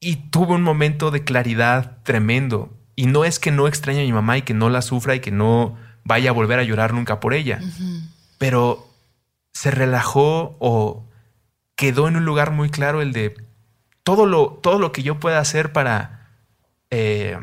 Y 0.00 0.30
tuve 0.30 0.54
un 0.54 0.62
momento 0.62 1.10
de 1.10 1.24
claridad 1.24 1.98
tremendo. 2.02 2.76
Y 2.94 3.06
no 3.06 3.24
es 3.24 3.38
que 3.38 3.50
no 3.50 3.68
extrañe 3.68 4.00
a 4.00 4.04
mi 4.04 4.12
mamá 4.12 4.38
y 4.38 4.42
que 4.42 4.54
no 4.54 4.68
la 4.70 4.82
sufra 4.82 5.14
y 5.14 5.20
que 5.20 5.30
no 5.30 5.76
vaya 6.04 6.30
a 6.30 6.32
volver 6.32 6.58
a 6.58 6.64
llorar 6.64 6.94
nunca 6.94 7.20
por 7.20 7.34
ella. 7.34 7.60
Pero 8.38 8.86
se 9.52 9.70
relajó 9.70 10.56
o 10.60 11.06
quedó 11.76 12.08
en 12.08 12.16
un 12.16 12.24
lugar 12.24 12.52
muy 12.52 12.70
claro 12.70 13.02
el 13.02 13.12
de 13.12 13.34
todo 14.02 14.26
lo, 14.26 14.58
todo 14.62 14.78
lo 14.78 14.92
que 14.92 15.02
yo 15.02 15.18
pueda 15.18 15.40
hacer 15.40 15.72
para 15.72 16.30
eh, 16.90 17.38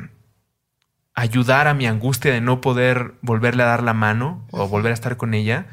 ayudar 1.16 1.68
a 1.68 1.74
mi 1.74 1.86
angustia 1.86 2.32
de 2.32 2.42
no 2.42 2.62
poder 2.62 3.14
volverle 3.22 3.64
a 3.64 3.68
dar 3.68 3.84
la 3.84 3.94
mano 3.94 4.46
o 4.52 4.68
volver 4.68 4.92
a 4.92 4.96
estar 4.96 5.18
con 5.18 5.34
ella, 5.34 5.68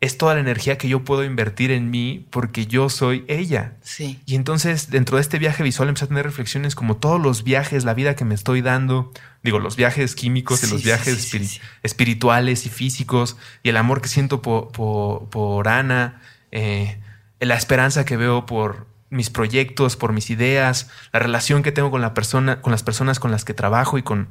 es 0.00 0.18
toda 0.18 0.34
la 0.34 0.40
energía 0.40 0.76
que 0.78 0.88
yo 0.88 1.04
puedo 1.04 1.24
invertir 1.24 1.70
en 1.70 1.90
mí 1.90 2.26
porque 2.30 2.66
yo 2.66 2.88
soy 2.88 3.24
ella. 3.28 3.76
Sí. 3.82 4.20
Y 4.26 4.34
entonces 4.34 4.90
dentro 4.90 5.16
de 5.16 5.22
este 5.22 5.38
viaje 5.38 5.62
visual 5.62 5.88
empecé 5.88 6.04
a 6.04 6.08
tener 6.08 6.24
reflexiones 6.24 6.74
como 6.74 6.96
todos 6.96 7.20
los 7.20 7.44
viajes, 7.44 7.84
la 7.84 7.94
vida 7.94 8.14
que 8.14 8.24
me 8.24 8.34
estoy 8.34 8.60
dando, 8.60 9.12
digo, 9.42 9.58
los 9.58 9.76
viajes 9.76 10.14
químicos 10.14 10.62
y 10.64 10.70
los 10.70 10.80
sí, 10.80 10.86
viajes 10.86 11.60
espirituales 11.82 12.66
y 12.66 12.68
físicos 12.68 13.36
y 13.62 13.70
el 13.70 13.76
amor 13.76 14.02
que 14.02 14.08
siento 14.08 14.42
por, 14.42 14.70
por, 14.70 15.28
por 15.30 15.66
Ana, 15.68 16.20
eh, 16.52 17.00
la 17.40 17.56
esperanza 17.56 18.04
que 18.04 18.16
veo 18.16 18.44
por 18.44 18.86
mis 19.08 19.30
proyectos, 19.30 19.96
por 19.96 20.12
mis 20.12 20.30
ideas, 20.30 20.90
la 21.12 21.20
relación 21.20 21.62
que 21.62 21.72
tengo 21.72 21.90
con 21.90 22.02
la 22.02 22.12
persona, 22.12 22.60
con 22.60 22.70
las 22.70 22.82
personas 22.82 23.18
con 23.18 23.30
las 23.30 23.44
que 23.44 23.54
trabajo 23.54 23.98
y 23.98 24.02
con 24.02 24.28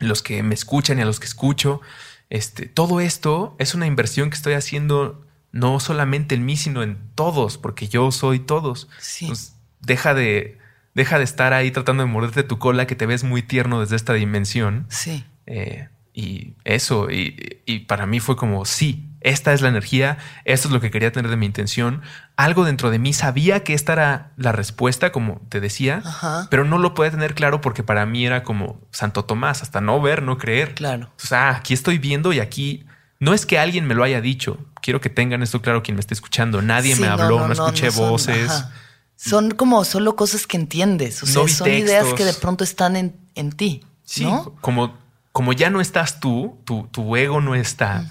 los 0.00 0.22
que 0.22 0.42
me 0.42 0.54
escuchan 0.54 0.98
y 0.98 1.02
a 1.02 1.04
los 1.04 1.20
que 1.20 1.26
escucho. 1.26 1.80
Este, 2.28 2.66
todo 2.66 3.00
esto 3.00 3.54
es 3.58 3.74
una 3.74 3.86
inversión 3.86 4.30
que 4.30 4.36
estoy 4.36 4.54
haciendo 4.54 5.24
no 5.52 5.80
solamente 5.80 6.34
en 6.34 6.44
mí, 6.44 6.56
sino 6.56 6.82
en 6.82 6.98
todos, 7.14 7.58
porque 7.58 7.88
yo 7.88 8.10
soy 8.10 8.38
todos. 8.40 8.88
Sí. 8.98 9.26
Entonces, 9.26 9.56
deja 9.80 10.14
de, 10.14 10.58
deja 10.94 11.18
de 11.18 11.24
estar 11.24 11.52
ahí 11.52 11.70
tratando 11.70 12.02
de 12.04 12.08
morderte 12.08 12.42
tu 12.42 12.58
cola, 12.58 12.86
que 12.86 12.96
te 12.96 13.06
ves 13.06 13.24
muy 13.24 13.42
tierno 13.42 13.80
desde 13.80 13.96
esta 13.96 14.14
dimensión. 14.14 14.86
Sí. 14.88 15.24
Eh, 15.46 15.88
y 16.14 16.54
eso, 16.64 17.10
y, 17.10 17.60
y 17.66 17.80
para 17.80 18.06
mí 18.06 18.20
fue 18.20 18.36
como, 18.36 18.64
sí, 18.64 19.09
esta 19.20 19.52
es 19.52 19.60
la 19.60 19.68
energía, 19.68 20.18
esto 20.44 20.68
es 20.68 20.72
lo 20.74 20.80
que 20.80 20.90
quería 20.90 21.12
tener 21.12 21.30
de 21.30 21.36
mi 21.36 21.46
intención. 21.46 22.02
Algo 22.36 22.64
dentro 22.64 22.90
de 22.90 22.98
mí 22.98 23.12
sabía 23.12 23.62
que 23.64 23.74
esta 23.74 23.92
era 23.92 24.32
la 24.36 24.52
respuesta, 24.52 25.12
como 25.12 25.40
te 25.48 25.60
decía, 25.60 26.02
Ajá. 26.04 26.46
pero 26.50 26.64
no 26.64 26.78
lo 26.78 26.94
podía 26.94 27.10
tener 27.10 27.34
claro 27.34 27.60
porque 27.60 27.82
para 27.82 28.06
mí 28.06 28.24
era 28.26 28.42
como 28.42 28.80
Santo 28.90 29.24
Tomás, 29.24 29.62
hasta 29.62 29.80
no 29.80 30.00
ver, 30.00 30.22
no 30.22 30.38
creer. 30.38 30.74
Claro. 30.74 31.10
O 31.22 31.26
sea, 31.26 31.50
aquí 31.50 31.74
estoy 31.74 31.98
viendo 31.98 32.32
y 32.32 32.40
aquí 32.40 32.86
no 33.18 33.34
es 33.34 33.44
que 33.46 33.58
alguien 33.58 33.86
me 33.86 33.94
lo 33.94 34.02
haya 34.04 34.20
dicho. 34.20 34.58
Quiero 34.80 35.00
que 35.02 35.10
tengan 35.10 35.42
esto 35.42 35.60
claro 35.60 35.82
quien 35.82 35.96
me 35.96 36.00
esté 36.00 36.14
escuchando. 36.14 36.62
Nadie 36.62 36.94
Sí, 36.96 37.02
me 37.02 37.08
habló, 37.08 37.40
no, 37.40 37.40
no, 37.40 37.46
no, 37.48 37.52
escuché 37.52 37.86
no 37.86 37.92
son- 37.92 38.08
voces. 38.10 38.50
ajá. 38.50 38.72
Son 39.16 39.50
como 39.50 39.84
solo 39.84 40.16
cosas 40.16 40.46
que 40.46 40.56
entiendes. 40.56 41.22
O 41.22 41.26
sea, 41.26 41.46
son 41.46 41.68
ideas 41.68 42.14
que 42.14 42.24
de 42.24 42.32
pronto 42.32 42.64
están 42.64 42.96
en, 42.96 43.14
en 43.34 43.52
ti. 43.52 43.84
Sí, 44.02 44.26
como, 44.62 44.96
como 45.32 45.52
ya 45.52 45.68
no 45.68 45.82
estás 45.82 46.20
tú, 46.20 46.58
tu, 46.64 46.88
tu 46.90 47.14
ego 47.16 47.42
no 47.42 47.54
está. 47.54 48.06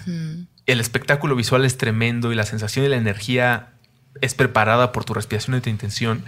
El 0.71 0.79
espectáculo 0.79 1.35
visual 1.35 1.65
es 1.65 1.77
tremendo 1.77 2.31
y 2.31 2.35
la 2.35 2.45
sensación 2.45 2.85
y 2.85 2.89
la 2.89 2.97
energía 2.97 3.73
es 4.21 4.35
preparada 4.35 4.91
por 4.91 5.03
tu 5.05 5.13
respiración 5.13 5.55
y 5.57 5.61
tu 5.61 5.69
intención. 5.69 6.23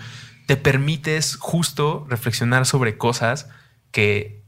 Te 0.47 0.57
permites 0.57 1.35
justo 1.35 2.05
reflexionar 2.09 2.65
sobre 2.65 2.97
cosas 2.97 3.49
que 3.91 4.41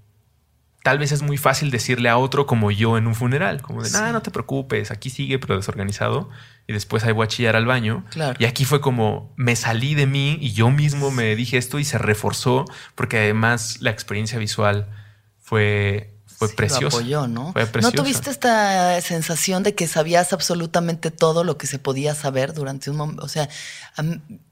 tal 0.84 0.98
vez 1.00 1.12
es 1.12 1.22
muy 1.22 1.38
fácil 1.38 1.70
decirle 1.72 2.10
a 2.10 2.18
otro 2.18 2.46
como 2.46 2.72
yo 2.72 2.98
en 2.98 3.08
un 3.08 3.16
funeral, 3.16 3.62
como 3.62 3.84
de, 3.84 3.90
Sí. 3.90 3.94
nada, 3.96 4.12
no 4.12 4.22
te 4.22 4.32
preocupes, 4.32 4.92
aquí 4.92 5.10
sigue, 5.10 5.40
pero 5.40 5.56
desorganizado. 5.56 6.30
Y 6.68 6.74
después 6.74 7.04
ahí 7.04 7.12
voy 7.14 7.26
a 7.26 7.28
chillar 7.28 7.56
al 7.56 7.66
baño. 7.66 8.04
Claro. 8.10 8.36
Y 8.40 8.46
aquí 8.46 8.66
fue 8.66 8.82
como 8.82 9.32
me 9.38 9.56
salí 9.56 9.96
de 9.96 10.08
mí 10.08 10.38
y 10.42 10.54
yo 10.54 10.72
mismo 10.72 11.12
me 11.12 11.36
dije 11.36 11.58
esto 11.58 11.78
y 11.80 11.84
se 11.84 11.98
reforzó 11.98 12.66
porque 12.96 13.18
además 13.18 13.78
la 13.82 13.92
experiencia 13.92 14.40
visual 14.40 14.88
fue, 15.40 16.13
fue 16.50 16.70
Sí, 16.70 16.86
apoyó, 16.86 17.28
¿no? 17.28 17.54
Fue 17.54 17.82
¿No 17.82 17.92
tuviste 17.92 18.30
esta 18.30 19.00
sensación 19.02 19.64
de 19.64 19.76
que 19.76 19.88
sabías 19.88 20.34
absolutamente 20.34 21.12
todo 21.12 21.44
lo 21.44 21.58
que 21.58 21.68
se 21.68 21.80
podía 21.80 22.16
saber 22.16 22.54
durante 22.54 22.90
un 22.90 22.98
momento? 22.98 23.24
O 23.24 23.28
sea, 23.30 23.50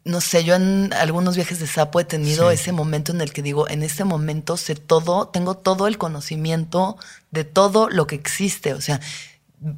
no 0.03 0.21
sé, 0.21 0.43
yo 0.43 0.55
en 0.55 0.93
algunos 0.93 1.35
viajes 1.35 1.59
de 1.59 1.67
sapo 1.67 1.99
he 1.99 2.03
tenido 2.05 2.49
Sí. 2.49 2.55
ese 2.55 2.71
momento 2.71 3.11
en 3.11 3.21
el 3.21 3.33
que 3.33 3.41
digo, 3.41 3.67
en 3.69 3.83
este 3.83 4.03
momento 4.03 4.57
sé 4.57 4.75
todo, 4.75 5.27
tengo 5.27 5.55
todo 5.55 5.87
el 5.87 5.97
conocimiento 5.97 6.97
de 7.31 7.43
todo 7.43 7.89
lo 7.89 8.07
que 8.07 8.15
existe. 8.15 8.73
O 8.73 8.81
sea, 8.81 8.99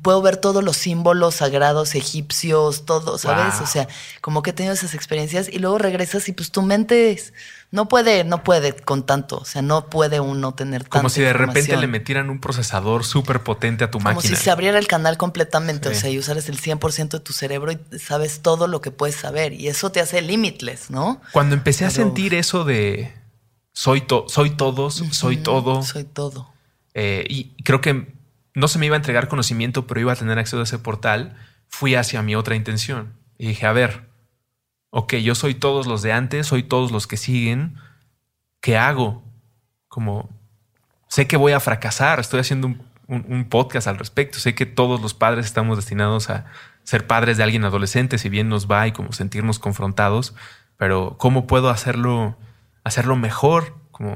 puedo 0.01 0.21
ver 0.21 0.37
todos 0.37 0.63
los 0.63 0.77
símbolos 0.77 1.35
sagrados 1.35 1.93
egipcios, 1.95 2.85
todo, 2.85 3.17
¿sabes? 3.17 3.55
Wow. 3.55 3.63
O 3.63 3.67
sea, 3.67 3.87
como 4.21 4.41
que 4.41 4.51
he 4.51 4.53
tenido 4.53 4.73
esas 4.73 4.93
experiencias 4.93 5.49
y 5.51 5.59
luego 5.59 5.77
regresas 5.77 6.29
y 6.29 6.31
pues 6.31 6.51
tu 6.51 6.61
mente 6.61 7.11
es- 7.11 7.33
no 7.73 7.87
puede, 7.89 8.23
no 8.23 8.43
puede 8.43 8.75
con 8.75 9.03
tanto. 9.03 9.37
O 9.39 9.45
sea, 9.45 9.63
no 9.63 9.87
puede 9.89 10.19
uno 10.19 10.53
tener 10.53 10.87
Como 10.87 11.01
tanta 11.03 11.09
si 11.15 11.21
de 11.21 11.33
repente 11.33 11.75
le 11.75 11.87
metieran 11.87 12.29
un 12.29 12.39
procesador 12.39 13.03
súper 13.03 13.41
potente 13.41 13.83
a 13.83 13.89
tu 13.89 13.97
Como 13.97 14.13
máquina. 14.13 14.35
si 14.37 14.41
se 14.41 14.51
abriera 14.51 14.77
el 14.77 14.85
canal 14.87 15.17
completamente, 15.17 15.89
Sí. 15.89 15.95
o 15.95 15.99
sea, 15.99 16.09
y 16.11 16.19
usaras 16.19 16.47
el 16.49 16.59
100% 16.59 17.17
de 17.17 17.23
tu 17.23 17.33
cerebro 17.33 17.71
y 17.71 17.79
sabes 17.99 18.41
todo 18.43 18.67
lo 18.67 18.79
que 18.79 18.91
puedes 18.91 19.15
saber. 19.15 19.53
Y 19.53 19.69
eso 19.69 19.91
te 19.91 19.99
hace 20.01 20.21
limitless, 20.21 20.91
¿no? 20.91 21.19
Cuando 21.31 21.55
empecé 21.55 21.83
a 21.85 21.89
sentir 21.89 22.35
eso 22.35 22.63
de 22.63 23.11
soy, 23.71 24.01
to- 24.01 24.25
soy 24.29 24.51
todos, 24.51 25.01
soy 25.11 25.37
todo, 25.37 25.81
Soy 25.81 26.03
todo. 26.03 26.53
eh, 26.93 27.25
y 27.27 27.45
creo 27.63 27.81
que 27.81 28.13
no 28.53 28.67
se 28.67 28.77
me 28.77 28.85
iba 28.85 28.95
a 28.95 28.97
entregar 28.97 29.27
conocimiento, 29.27 29.87
pero 29.87 29.99
iba 29.99 30.13
a 30.13 30.15
tener 30.15 30.37
acceso 30.37 30.59
a 30.59 30.63
ese 30.63 30.77
portal, 30.77 31.35
fui 31.69 31.95
hacia 31.95 32.21
mi 32.21 32.35
otra 32.35 32.55
intención. 32.55 33.13
Y 33.39 33.47
dije, 33.47 33.65
a 33.65 33.71
ver, 33.73 34.12
ok, 34.95 35.15
yo 35.15 35.33
soy 35.33 35.55
todos 35.55 35.87
los 35.87 36.03
de 36.03 36.13
antes, 36.13 36.45
soy 36.45 36.61
todos 36.61 36.91
los 36.91 37.07
que 37.07 37.17
siguen, 37.17 37.77
¿qué 38.61 38.77
hago? 38.77 39.23
Como, 39.87 40.29
sé 41.07 41.25
que 41.27 41.35
voy 41.37 41.53
a 41.53 41.59
fracasar, 41.59 42.19
estoy 42.19 42.39
haciendo 42.41 42.67
un, 42.67 42.81
un- 43.07 43.25
un 43.27 43.45
podcast 43.49 43.87
al 43.87 43.97
respecto, 43.97 44.37
sé 44.37 44.53
que 44.53 44.67
todos 44.67 45.01
los 45.01 45.13
padres 45.15 45.45
estamos 45.47 45.77
destinados 45.77 46.29
a 46.29 46.45
ser 46.83 47.07
padres 47.07 47.37
de 47.37 47.43
alguien 47.43 47.63
adolescente, 47.65 48.17
si 48.19 48.29
bien 48.29 48.49
nos 48.49 48.69
va 48.69 48.85
y 48.87 48.91
como 48.91 49.13
sentirnos 49.13 49.57
confrontados, 49.57 50.35
pero 50.77 51.15
¿cómo 51.17 51.47
puedo 51.47 51.69
hacerlo, 51.69 52.37
hacerlo 52.83 53.15
mejor? 53.15 53.75
Como 53.91 54.15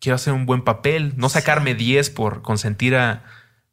quiero 0.00 0.14
hacer 0.16 0.32
un 0.32 0.46
buen 0.46 0.62
papel, 0.62 1.12
no 1.16 1.28
sacarme 1.28 1.74
10 1.74 2.08
por 2.10 2.40
consentir 2.42 2.96
a, 2.96 3.24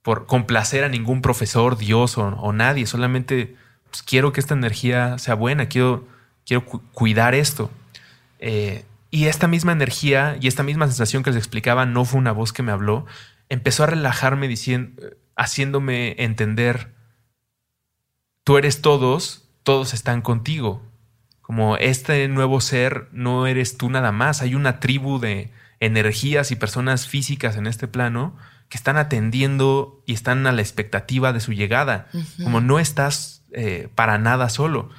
por 0.02 0.26
complacer 0.26 0.84
a 0.84 0.89
ningún 0.89 1.22
profesor, 1.22 1.78
Dios 1.78 2.18
o, 2.18 2.28
o 2.28 2.52
nadie, 2.54 2.86
solamente 2.86 3.56
pues, 3.89 4.04
quiero 4.04 4.34
que 4.34 4.39
esta 4.41 4.56
energía 4.56 5.18
sea 5.20 5.36
buena, 5.36 5.68
quiero, 5.68 6.08
quiero 6.46 6.66
cu- 6.66 6.82
cuidar 6.91 7.36
esto. 7.36 7.72
Eh, 8.39 8.86
y 9.12 9.26
esta 9.26 9.48
misma 9.48 9.72
energía 9.72 10.38
y 10.41 10.48
esta 10.48 10.64
misma 10.64 10.88
sensación 10.88 11.24
que 11.24 11.30
les 11.30 11.38
explicaba 11.38 11.86
no 11.86 12.04
fue 12.06 12.20
una 12.20 12.32
voz 12.32 12.52
que 12.52 12.64
me 12.64 12.72
habló, 12.72 13.06
empezó 13.50 13.84
a 13.84 13.88
relajarme 13.88 14.48
diciendo, 14.48 15.02
haciéndome 15.36 16.16
entender, 16.18 16.94
tú 18.44 18.58
eres 18.58 18.82
todos 18.82 19.39
todos 19.64 19.94
están 19.94 20.22
contigo. 20.22 20.82
Como 21.41 21.78
este 21.78 22.28
nuevo 22.28 22.60
ser 22.62 23.08
no 23.14 23.48
eres 23.48 23.78
tú 23.78 23.89
nada 23.89 24.12
más. 24.12 24.41
Hay 24.41 24.56
una 24.56 24.80
tribu 24.82 25.20
de 25.20 25.52
energías 25.80 26.52
y 26.52 26.56
personas 26.58 27.08
físicas 27.08 27.56
en 27.56 27.68
este 27.68 27.88
plano 27.88 28.36
que 28.68 28.78
están 28.78 28.98
atendiendo 28.98 30.04
y 30.06 30.14
están 30.14 30.46
a 30.48 30.52
la 30.52 30.62
expectativa 30.62 31.32
de 31.32 31.39
su 31.39 31.54
llegada. 31.54 32.08
Como 32.44 32.60
no 32.60 32.78
estás 32.80 33.33
eh, 33.56 33.88
para 33.93 34.18
nada 34.18 34.49
solo, 34.49 34.89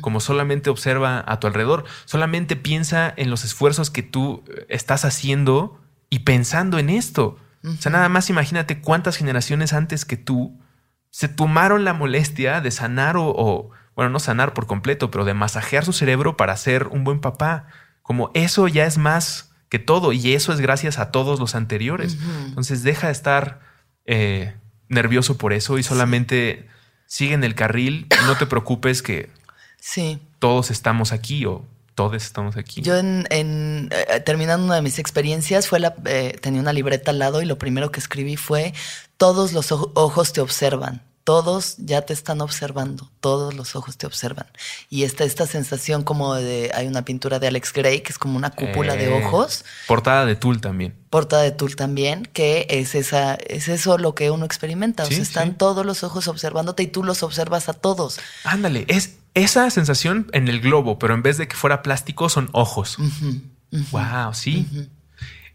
como 0.00 0.20
solamente 0.20 0.70
observa 0.70 1.24
a 1.26 1.40
tu 1.40 1.48
alrededor, 1.48 1.84
solamente 2.04 2.54
piensa 2.54 3.12
en 3.16 3.28
los 3.28 3.44
esfuerzos 3.44 3.90
que 3.90 4.04
tú 4.04 4.44
eh, 4.46 4.66
estás 4.68 5.04
haciendo 5.04 5.80
y 6.10 6.20
pensando 6.20 6.78
en 6.78 6.90
esto. 6.90 7.38
O 7.64 7.76
sea, 7.80 7.90
nada 7.90 8.08
más 8.08 8.30
imagínate 8.30 8.80
cuántas 8.80 9.16
generaciones 9.16 9.72
antes 9.72 10.04
que 10.04 10.16
tú 10.16 10.60
se 11.10 11.28
tomaron 11.28 11.84
la 11.84 11.92
molestia 11.92 12.60
de 12.60 12.70
sanar 12.70 13.16
o, 13.18 13.70
bueno, 13.96 14.10
no 14.10 14.20
sanar 14.20 14.54
por 14.54 14.66
completo, 14.66 15.10
pero 15.10 15.24
de 15.24 15.34
masajear 15.34 15.84
su 15.84 15.92
cerebro 15.92 16.36
para 16.36 16.56
ser 16.56 16.88
un 16.88 17.02
buen 17.04 17.20
papá. 17.20 17.66
Como 18.02 18.30
eso 18.34 18.68
ya 18.68 18.84
es 18.84 18.96
más 18.96 19.52
que 19.70 19.78
todo 19.80 20.12
y 20.12 20.34
eso 20.34 20.52
es 20.52 20.60
gracias 20.60 20.98
a 20.98 21.10
todos 21.10 21.40
los 21.40 21.54
anteriores. 21.54 22.16
Entonces 22.46 22.84
deja 22.84 23.08
de 23.08 23.12
estar 23.12 23.60
eh, 24.04 24.54
nervioso 24.88 25.36
por 25.36 25.52
eso 25.52 25.78
y 25.78 25.82
solamente 25.82 26.68
sigue 27.14 27.34
en 27.34 27.44
el 27.44 27.54
carril. 27.54 28.08
No 28.26 28.36
te 28.36 28.44
preocupes 28.46 29.00
que 29.00 29.30
sí. 29.78 30.18
todos 30.40 30.72
estamos 30.72 31.12
aquí 31.12 31.46
o 31.46 31.64
todos 31.94 32.14
estamos 32.14 32.56
aquí. 32.56 32.82
Yo 32.82 32.96
en, 32.96 33.24
eh, 33.30 34.20
terminando 34.26 34.66
una 34.66 34.74
de 34.76 34.82
mis 34.82 34.98
experiencias 34.98 35.68
fue 35.68 35.78
la 35.78 35.94
eh, 36.06 36.36
tenía 36.40 36.60
una 36.60 36.72
libreta 36.72 37.12
al 37.12 37.20
lado 37.20 37.40
y 37.40 37.44
lo 37.44 37.56
primero 37.56 37.92
que 37.92 38.00
escribí 38.00 38.36
fue 38.36 38.74
todos 39.16 39.52
los 39.52 39.70
ojos 39.70 40.32
te 40.32 40.40
observan 40.40 41.02
todos 41.24 41.76
ya 41.78 42.02
te 42.02 42.12
están 42.12 42.42
observando, 42.42 43.10
todos 43.20 43.54
los 43.54 43.74
ojos 43.76 43.96
te 43.96 44.06
observan. 44.06 44.46
Y 44.90 45.04
está 45.04 45.24
esta 45.24 45.46
sensación 45.46 46.04
como 46.04 46.34
de, 46.34 46.70
hay 46.74 46.86
una 46.86 47.02
pintura 47.04 47.38
de 47.38 47.48
Alex 47.48 47.72
Gray 47.72 48.02
que 48.02 48.12
es 48.12 48.18
como 48.18 48.36
una 48.36 48.50
cúpula 48.50 48.94
de 48.94 49.06
eh, 49.06 49.24
ojos. 49.24 49.64
Portada 49.88 50.26
de 50.26 50.36
Tul 50.36 50.60
también. 50.60 50.94
Portada 51.08 51.42
de 51.42 51.50
Tul 51.50 51.76
también, 51.76 52.26
que 52.26 52.66
es 52.68 52.94
esa, 52.94 53.34
es 53.34 53.68
eso 53.68 53.96
lo 53.96 54.14
que 54.14 54.30
uno 54.30 54.44
experimenta. 54.44 55.04
o 55.04 55.06
sea, 55.06 55.18
están 55.18 55.56
todos 55.56 55.86
los 55.86 56.04
ojos 56.04 56.28
observándote 56.28 56.82
y 56.82 56.86
tú 56.88 57.02
los 57.02 57.22
observas 57.22 57.70
a 57.70 57.72
todos. 57.72 58.20
Ándale, 58.44 58.84
es 58.88 59.16
esa 59.32 59.70
sensación 59.70 60.28
en 60.32 60.48
el 60.48 60.60
globo, 60.60 60.98
pero 60.98 61.14
en 61.14 61.22
vez 61.22 61.38
de 61.38 61.48
que 61.48 61.56
fuera 61.56 61.82
plástico, 61.82 62.28
son 62.28 62.50
ojos. 62.52 62.98
Wow, 63.90 64.34
sí. 64.34 64.68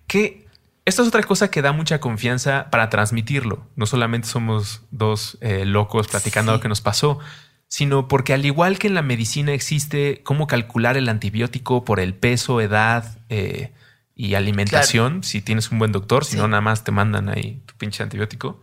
¿Qué? 0.08 0.49
Esto 0.90 1.04
es 1.04 1.10
otra 1.10 1.22
cosa 1.22 1.52
que 1.52 1.62
da 1.62 1.72
mucha 1.72 2.00
confianza 2.00 2.72
para 2.72 2.90
transmitirlo. 2.90 3.64
No 3.76 3.86
solamente 3.86 4.28
somos 4.28 4.82
dos 4.90 5.38
eh, 5.40 5.64
locos 5.64 6.08
platicando 6.08 6.52
lo 6.52 6.60
que 6.60 6.68
nos 6.68 6.82
pasó, 6.82 7.20
sino 7.68 8.08
porque 8.08 8.34
al 8.34 8.44
igual 8.44 8.80
que 8.80 8.88
en 8.88 8.96
la 8.96 9.04
medicina 9.04 9.54
existe 9.54 10.24
cómo 10.24 10.48
calcular 10.48 10.98
el 10.98 11.08
antibiótico 11.08 11.86
por 11.86 12.00
el 12.00 12.16
peso, 12.16 12.60
edad 12.60 13.20
eh, 13.30 13.72
y 14.16 14.34
alimentación, 14.34 15.24
si 15.24 15.42
tienes 15.42 15.70
un 15.70 15.78
buen 15.78 15.92
doctor, 15.92 16.26
si 16.26 16.38
no 16.38 16.48
nada 16.48 16.62
más 16.62 16.84
te 16.84 16.92
mandan 16.92 17.30
ahí 17.30 17.62
tu 17.68 17.76
pinche 17.76 18.02
antibiótico 18.02 18.60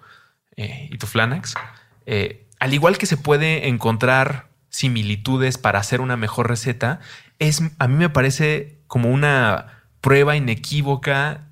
eh, 0.56 0.88
y 0.90 0.98
tu 0.98 1.06
Flanax. 1.06 1.54
al 2.58 2.74
igual 2.74 2.98
que 2.98 3.06
se 3.06 3.16
puede 3.16 3.68
encontrar 3.68 4.48
similitudes 4.68 5.58
para 5.58 5.78
hacer 5.78 6.00
una 6.00 6.16
mejor 6.16 6.48
receta, 6.48 6.98
es 7.38 7.62
a 7.78 7.86
mí 7.86 7.94
me 7.94 8.10
parece 8.10 8.80
como 8.88 9.12
una 9.12 9.84
prueba 10.00 10.34
inequívoca 10.34 11.45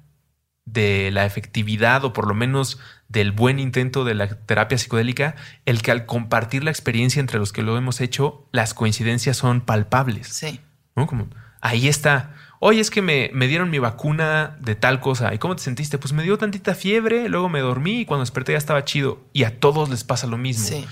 de 0.64 1.10
la 1.10 1.26
efectividad 1.26 2.04
o 2.04 2.12
por 2.12 2.26
lo 2.26 2.34
menos 2.34 2.78
del 3.08 3.32
buen 3.32 3.58
intento 3.58 4.04
de 4.04 4.14
la 4.14 4.28
terapia 4.28 4.78
psicodélica, 4.78 5.36
el 5.66 5.82
que 5.82 5.90
al 5.90 6.06
compartir 6.06 6.64
la 6.64 6.70
experiencia 6.70 7.20
entre 7.20 7.38
los 7.38 7.52
que 7.52 7.62
lo 7.62 7.76
hemos 7.76 8.00
hecho, 8.00 8.48
las 8.50 8.74
coincidencias 8.74 9.36
son 9.36 9.60
palpables. 9.60 10.28
Sí. 10.28 10.60
Como, 10.94 11.28
ahí 11.60 11.88
está. 11.88 12.34
Oye, 12.60 12.80
es 12.80 12.90
que 12.90 13.02
me, 13.02 13.30
me, 13.34 13.46
dieron 13.46 13.68
mi 13.68 13.78
vacuna 13.78 14.56
de 14.60 14.74
tal 14.74 15.00
cosa. 15.00 15.34
¿Y 15.34 15.38
cómo 15.38 15.54
te 15.54 15.62
sentiste? 15.62 15.98
Pues 15.98 16.12
me 16.12 16.22
dio 16.22 16.38
tantita 16.38 16.74
fiebre, 16.74 17.28
luego 17.28 17.48
me 17.48 17.60
dormí 17.60 18.00
y 18.00 18.04
cuando 18.06 18.22
desperté 18.22 18.52
ya 18.52 18.58
estaba 18.58 18.84
chido. 18.84 19.22
Y 19.32 19.44
a 19.44 19.60
todos 19.60 19.90
les 19.90 20.02
pasa 20.02 20.26
lo 20.26 20.38
mismo. 20.38 20.66
Sí 20.66 20.86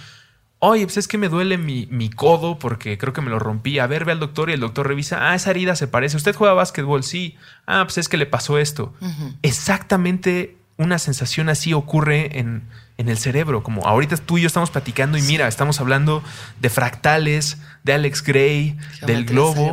oye, 0.65 0.87
pues 0.87 0.97
es 0.97 1.09
que 1.09 1.19
me 1.19 1.29
duele 1.29 1.59
mi, 1.59 2.11
codo 2.11 2.57
porque 2.57 2.97
creo 2.97 3.13
que 3.13 3.21
me 3.21 3.31
lo 3.31 3.41
rompí. 3.41 3.81
A 3.81 3.89
ver, 3.89 4.05
ve 4.05 4.13
al 4.13 4.21
doctor 4.21 4.49
y 4.49 4.53
el 4.53 4.61
doctor 4.61 4.87
revisa. 4.87 5.31
Ah, 5.31 5.35
esa 5.35 5.51
herida 5.51 5.75
se 5.75 5.89
parece. 5.89 6.17
¿Usted 6.17 6.37
juega 6.37 6.55
básquetbol? 6.55 7.03
Sí. 7.03 7.37
Ah, 7.67 7.83
pues 7.85 7.99
es 7.99 8.09
que 8.09 8.17
le 8.17 8.27
pasó 8.27 8.59
esto. 8.59 8.95
Exactamente 9.43 10.57
una 10.77 11.01
sensación 11.01 11.49
así 11.49 11.75
ocurre 11.75 12.39
en, 12.39 12.63
el 12.97 13.19
cerebro. 13.19 13.65
Como 13.65 13.85
ahorita 13.85 14.17
tú 14.19 14.39
y 14.39 14.43
yo 14.43 14.47
estamos 14.47 14.71
platicando 14.71 15.19
y 15.19 15.23
mira, 15.23 15.49
estamos 15.49 15.81
hablando 15.81 16.23
de 16.61 16.71
fractales, 16.71 17.59
de 17.83 17.95
Alex 17.95 18.23
Gray, 18.23 18.79
del 19.05 19.25
globo. 19.25 19.73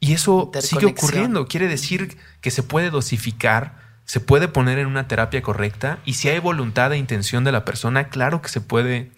y 0.00 0.14
eso 0.14 0.50
sigue 0.60 0.86
ocurriendo. 0.86 1.46
Quiere 1.46 1.68
decir 1.68 2.16
que 2.40 2.50
se 2.50 2.62
puede 2.62 2.88
dosificar, 2.88 3.74
se 4.06 4.20
puede 4.20 4.48
poner 4.48 4.78
en 4.78 4.86
una 4.86 5.06
terapia 5.06 5.42
correcta 5.42 5.98
y 6.06 6.14
si 6.14 6.30
hay 6.30 6.38
voluntad 6.38 6.94
e 6.94 6.96
intención 6.96 7.44
de 7.44 7.52
la 7.52 7.66
persona, 7.66 8.08
claro 8.08 8.40
que 8.40 8.48
se 8.48 8.62
puede 8.62 9.12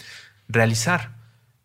realizar. 0.48 1.16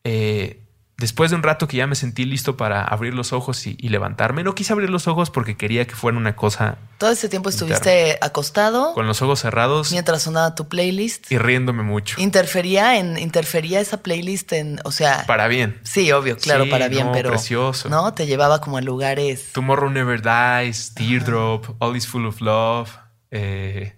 Eh, 0.04 0.62
después 1.02 1.32
de 1.32 1.36
un 1.36 1.44
rato 1.44 1.68
que 1.68 1.78
ya 1.78 1.88
me 1.88 1.96
sentí 1.96 2.26
listo 2.26 2.56
para 2.56 2.84
abrir 2.84 3.14
los 3.14 3.34
ojos 3.34 3.68
y, 3.68 3.76
levantarme, 3.90 4.44
no 4.44 4.56
quise 4.56 4.72
abrir 4.72 4.90
los 4.90 5.08
ojos 5.08 5.30
porque 5.30 5.58
quería 5.58 5.86
que 5.86 5.96
fuera 5.96 6.18
una 6.18 6.36
cosa. 6.36 6.78
Todo 6.98 7.12
ese 7.12 7.28
tiempo 7.28 7.50
estuviste 7.50 8.18
acostado. 8.22 8.94
Con 8.94 9.08
los 9.08 9.22
ojos 9.22 9.40
cerrados. 9.40 9.92
Mientras 9.92 10.22
sonaba 10.22 10.56
tu 10.56 10.70
playlist. 10.70 11.30
Y 11.32 11.38
riéndome 11.38 11.84
mucho. 11.84 12.22
Interfería 12.22 12.98
en, 12.98 13.18
interfería 13.18 13.82
esa 13.82 14.02
playlist 14.02 14.54
en, 14.54 14.80
o 14.86 14.92
sea. 14.92 15.26
Para 15.26 15.48
bien. 15.48 15.80
Sí, 15.84 16.12
obvio, 16.12 16.38
claro, 16.38 16.70
para 16.70 16.88
bien, 16.88 17.10
pero. 17.12 17.32
Precioso. 17.32 17.90
No, 17.90 18.14
te 18.14 18.28
llevaba 18.28 18.62
como 18.62 18.78
a 18.78 18.82
lugares. 18.82 19.52
Tomorrow 19.54 19.90
Never 19.90 20.22
Dies, 20.22 20.94
Teardrop, 20.94 21.76
All 21.80 21.98
Is 21.98 22.08
Full 22.08 22.26
of 22.26 22.42
Love. 22.42 22.92
Eh, 23.32 23.98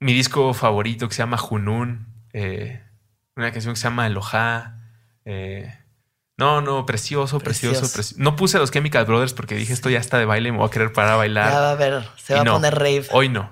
mi 0.00 0.14
disco 0.14 0.54
favorito 0.54 1.08
que 1.08 1.14
se 1.14 1.22
llama 1.22 1.36
Junun. 1.36 2.06
Eh, 2.32 2.80
una 3.38 3.52
canción 3.52 3.74
que 3.74 3.80
se 3.80 3.84
llama 3.84 4.06
Eloja. 4.06 4.78
Eh, 5.24 5.72
no, 6.36 6.60
no, 6.60 6.86
precioso, 6.86 7.38
precioso, 7.40 7.80
precioso, 7.80 8.14
No 8.18 8.36
puse 8.36 8.58
los 8.58 8.70
Chemical 8.70 9.04
Brothers 9.04 9.32
porque 9.32 9.54
dije 9.54 9.72
esto 9.72 9.90
ya 9.90 9.98
está 9.98 10.18
de 10.18 10.24
baile, 10.24 10.52
me 10.52 10.58
voy 10.58 10.68
a 10.68 10.70
querer 10.70 10.92
parar 10.92 11.14
a 11.14 11.16
bailar. 11.16 11.50
Ya 11.50 11.60
va 11.60 11.70
a 11.72 11.74
ver, 11.74 12.08
se 12.22 12.34
va 12.34 12.42
a 12.42 12.44
poner 12.44 12.74
rave. 12.74 13.06
Hoy 13.10 13.28
no. 13.28 13.50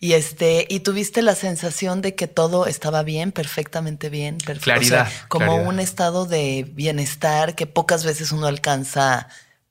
Y 0.00 0.14
este, 0.14 0.66
y 0.68 0.80
tuviste 0.80 1.22
la 1.22 1.34
sensación 1.34 2.02
de 2.02 2.16
que 2.16 2.26
todo 2.26 2.66
estaba 2.66 3.02
bien, 3.04 3.30
perfectamente 3.30 4.08
bien, 4.08 4.38
perfecto. 4.38 4.64
Claridad. 4.64 5.08
como 5.28 5.56
un 5.56 5.78
estado 5.78 6.26
de 6.26 6.66
bienestar 6.72 7.54
que 7.54 7.66
pocas 7.66 8.04
veces 8.04 8.32
uno 8.32 8.46
alcanza 8.46 9.28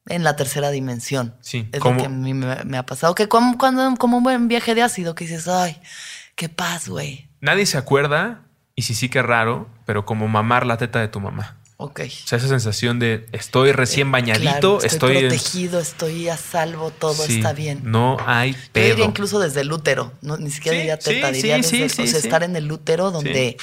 en 0.08 0.24
la 0.24 0.36
tercera 0.36 0.72
dimensión. 0.72 1.36
Sí. 1.42 1.68
Es 1.72 1.84
lo 1.84 1.98
que 1.98 2.06
a 2.06 2.10
mí 2.10 2.34
me, 2.34 2.78
ha 2.78 2.86
pasado. 2.86 3.14
Que 3.14 3.28
como, 3.28 3.58
cuando, 3.58 3.96
como 3.98 4.18
un 4.18 4.24
buen 4.24 4.48
viaje 4.48 4.74
de 4.74 4.84
ácido, 4.84 5.16
que 5.16 5.26
dices, 5.26 5.48
ay, 5.48 5.82
qué 6.36 6.48
paz, 6.48 6.88
güey. 6.88 7.30
Nadie 7.42 7.66
se 7.66 7.78
acuerda 7.78 8.46
y 8.76 8.84
sí, 8.84 8.94
sí 8.94 9.10
que 9.10 9.22
raro, 9.22 9.68
pero 9.86 10.06
como 10.06 10.28
mamar 10.28 10.66
la 10.66 10.78
teta 10.78 11.00
de 11.00 11.08
tu 11.08 11.20
mamá. 11.20 11.58
Ok. 11.78 12.02
O 12.06 12.28
sea, 12.28 12.38
esa 12.38 12.48
sensación 12.48 13.00
de 13.00 13.28
estoy 13.32 13.72
recién 13.72 14.10
eh, 14.10 14.12
bañadito, 14.12 14.84
estoy, 14.84 15.18
protegido, 15.20 15.80
estoy 15.80 16.30
a 16.30 16.38
salvo, 16.38 16.92
todo 16.92 17.26
está 17.26 17.54
bien. 17.54 17.82
No 17.86 18.18
hay 18.24 18.56
pedo. 18.72 18.98
Yo 18.98 19.06
incluso 19.06 19.40
desde 19.40 19.62
el 19.62 19.72
útero, 19.72 20.14
no, 20.22 20.38
ni 20.38 20.52
siquiera 20.52 20.78
diría 20.78 21.00
teta, 21.00 21.32
diría 21.32 21.58
desde, 21.58 21.86
o 21.86 21.90
sea, 21.90 22.20
estar 22.20 22.44
en 22.44 22.56
el 22.56 22.72
útero 22.72 23.10
donde 23.10 23.58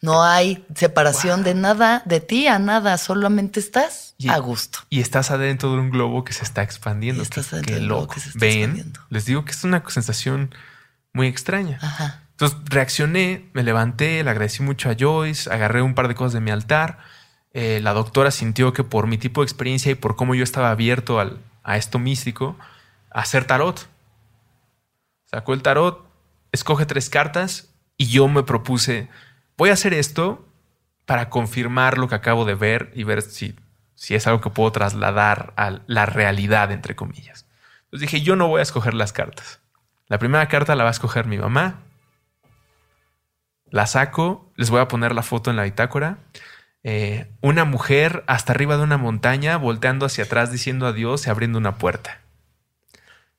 no 0.00 0.24
hay 0.24 0.64
separación 0.74 1.44
de 1.44 1.54
nada, 1.54 2.02
de 2.06 2.18
ti 2.18 2.48
a 2.48 2.58
nada, 2.58 2.98
solamente 2.98 3.60
estás 3.60 4.16
a 4.28 4.38
gusto. 4.38 4.80
Y 4.88 5.00
estás 5.00 5.30
adentro 5.30 5.72
de 5.72 5.78
un 5.78 5.90
globo 5.90 6.24
que 6.24 6.32
se 6.32 6.42
está 6.42 6.62
expandiendo. 6.62 7.20
Y 7.20 7.24
estás 7.24 7.52
adentro 7.52 7.76
de 7.76 7.80
un 7.82 7.86
globo 7.86 8.08
que 8.08 8.18
se 8.18 8.30
está 8.30 8.38
Ven, 8.40 8.94
les 9.10 9.26
digo 9.26 9.44
que 9.44 9.52
es 9.52 9.62
una 9.62 9.84
sensación 9.88 10.52
muy 11.12 11.28
extraña. 11.28 11.78
Ajá. 11.80 12.22
Entonces 12.40 12.58
reaccioné, 12.70 13.50
me 13.52 13.62
levanté, 13.62 14.24
le 14.24 14.30
agradecí 14.30 14.62
mucho 14.62 14.88
a 14.88 14.96
Joyce, 14.98 15.52
agarré 15.52 15.82
un 15.82 15.94
par 15.94 16.08
de 16.08 16.14
cosas 16.14 16.32
de 16.32 16.40
mi 16.40 16.50
altar. 16.50 16.98
Eh, 17.52 17.80
la 17.82 17.92
doctora 17.92 18.30
sintió 18.30 18.72
que 18.72 18.82
por 18.82 19.06
mi 19.06 19.18
tipo 19.18 19.42
de 19.42 19.44
experiencia 19.44 19.92
y 19.92 19.94
por 19.94 20.16
cómo 20.16 20.34
yo 20.34 20.42
estaba 20.42 20.70
abierto 20.70 21.20
al, 21.20 21.38
a 21.64 21.76
esto 21.76 21.98
místico, 21.98 22.56
hacer 23.10 23.44
tarot. 23.44 23.86
Sacó 25.26 25.52
el 25.52 25.60
tarot, 25.60 26.02
escoge 26.50 26.86
tres 26.86 27.10
cartas 27.10 27.74
y 27.98 28.06
yo 28.06 28.26
me 28.26 28.42
propuse, 28.42 29.10
voy 29.58 29.68
a 29.68 29.74
hacer 29.74 29.92
esto 29.92 30.48
para 31.04 31.28
confirmar 31.28 31.98
lo 31.98 32.08
que 32.08 32.14
acabo 32.14 32.46
de 32.46 32.54
ver 32.54 32.90
y 32.94 33.04
ver 33.04 33.20
si, 33.20 33.54
si 33.94 34.14
es 34.14 34.26
algo 34.26 34.40
que 34.40 34.48
puedo 34.48 34.72
trasladar 34.72 35.52
a 35.58 35.80
la 35.86 36.06
realidad, 36.06 36.72
entre 36.72 36.96
comillas. 36.96 37.44
Entonces 37.84 38.10
dije, 38.10 38.22
yo 38.22 38.34
no 38.34 38.48
voy 38.48 38.60
a 38.60 38.62
escoger 38.62 38.94
las 38.94 39.12
cartas. 39.12 39.60
La 40.06 40.18
primera 40.18 40.48
carta 40.48 40.74
la 40.74 40.84
va 40.84 40.88
a 40.88 40.92
escoger 40.92 41.26
mi 41.26 41.36
mamá, 41.36 41.82
la 43.70 43.86
saco, 43.86 44.50
les 44.56 44.70
voy 44.70 44.80
a 44.80 44.88
poner 44.88 45.14
la 45.14 45.22
foto 45.22 45.50
en 45.50 45.56
la 45.56 45.64
bitácora. 45.64 46.18
Eh, 46.82 47.30
una 47.40 47.64
mujer 47.64 48.24
hasta 48.26 48.52
arriba 48.52 48.76
de 48.76 48.82
una 48.82 48.96
montaña, 48.96 49.56
volteando 49.56 50.06
hacia 50.06 50.24
atrás, 50.24 50.50
diciendo 50.50 50.86
adiós 50.86 51.26
y 51.26 51.30
abriendo 51.30 51.58
una 51.58 51.76
puerta. 51.76 52.20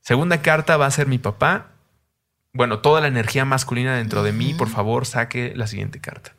Segunda 0.01 0.41
carta 0.41 0.77
va 0.77 0.85
a 0.85 0.91
ser 0.91 1.07
mi 1.07 1.17
papá. 1.17 1.67
Bueno, 2.53 2.79
toda 2.79 3.01
la 3.01 3.07
energía 3.07 3.45
masculina 3.45 3.95
dentro 3.95 4.23
de 4.23 4.33
mí, 4.33 4.53
por 4.53 4.67
favor, 4.67 5.05
saque 5.05 5.53
la 5.55 5.67
siguiente 5.67 5.99
carta. 6.01 6.33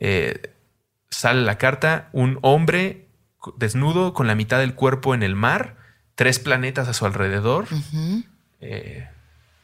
Eh, 0.00 0.52
sale 1.10 1.42
la 1.42 1.58
carta, 1.58 2.08
un 2.12 2.38
hombre 2.42 3.06
desnudo 3.56 4.12
con 4.12 4.26
la 4.26 4.34
mitad 4.34 4.58
del 4.58 4.74
cuerpo 4.74 5.14
en 5.14 5.22
el 5.22 5.36
mar, 5.36 5.76
tres 6.14 6.38
planetas 6.38 6.88
a 6.88 6.94
su 6.94 7.06
alrededor, 7.06 7.66
eh, 8.60 9.08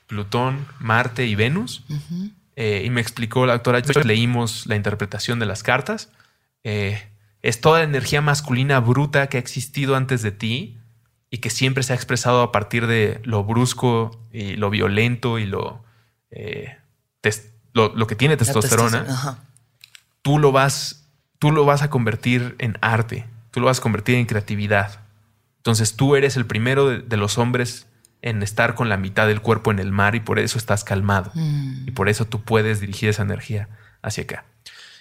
Plutón, 0.06 0.66
Marte 0.78 1.26
y 1.26 1.34
Venus. 1.34 1.84
ujú. 1.88 2.30
Eh, 2.56 2.82
y 2.84 2.90
me 2.90 3.00
explicó 3.00 3.46
la 3.46 3.54
doctora, 3.54 3.80
leímos 4.04 4.66
la 4.66 4.76
interpretación 4.76 5.38
de 5.38 5.46
las 5.46 5.62
cartas. 5.62 6.10
Eh, 6.64 7.02
es 7.40 7.60
toda 7.60 7.78
la 7.78 7.84
energía 7.84 8.20
masculina 8.20 8.78
bruta 8.80 9.28
que 9.28 9.38
ha 9.38 9.40
existido 9.40 9.96
antes 9.96 10.22
de 10.22 10.32
ti 10.32 10.78
y 11.30 11.38
que 11.38 11.50
siempre 11.50 11.82
se 11.82 11.92
ha 11.92 11.96
expresado 11.96 12.42
a 12.42 12.52
partir 12.52 12.86
de 12.86 13.20
lo 13.24 13.42
brusco 13.42 14.20
y 14.32 14.56
lo 14.56 14.70
violento 14.70 15.38
y 15.38 15.46
lo, 15.46 15.82
eh, 16.30 16.76
lo, 17.72 17.94
lo 17.94 18.06
que 18.06 18.16
tiene 18.16 18.36
testosterona. 18.36 19.38
Tú 20.20 20.38
lo 20.38 20.52
vas, 20.52 21.08
tú 21.38 21.50
lo 21.50 21.64
vas 21.64 21.82
a 21.82 21.90
convertir 21.90 22.54
en 22.58 22.76
arte, 22.80 23.26
tú 23.50 23.60
lo 23.60 23.66
vas 23.66 23.78
a 23.78 23.82
convertir 23.82 24.16
en 24.16 24.26
creatividad. 24.26 25.00
Entonces 25.56 25.96
tú 25.96 26.16
eres 26.16 26.36
el 26.36 26.46
primero 26.46 26.88
de, 26.88 26.98
de 26.98 27.16
los 27.16 27.38
hombres 27.38 27.86
en 28.22 28.42
estar 28.42 28.74
con 28.74 28.88
la 28.88 28.96
mitad 28.96 29.26
del 29.26 29.40
cuerpo 29.40 29.72
en 29.72 29.80
el 29.80 29.90
mar 29.90 30.14
y 30.14 30.20
por 30.20 30.38
eso 30.38 30.56
estás 30.56 30.84
calmado. 30.84 31.32
Mm. 31.34 31.88
Y 31.88 31.90
por 31.90 32.08
eso 32.08 32.24
tú 32.24 32.42
puedes 32.42 32.80
dirigir 32.80 33.08
esa 33.08 33.22
energía 33.22 33.68
hacia 34.00 34.24
acá. 34.24 34.44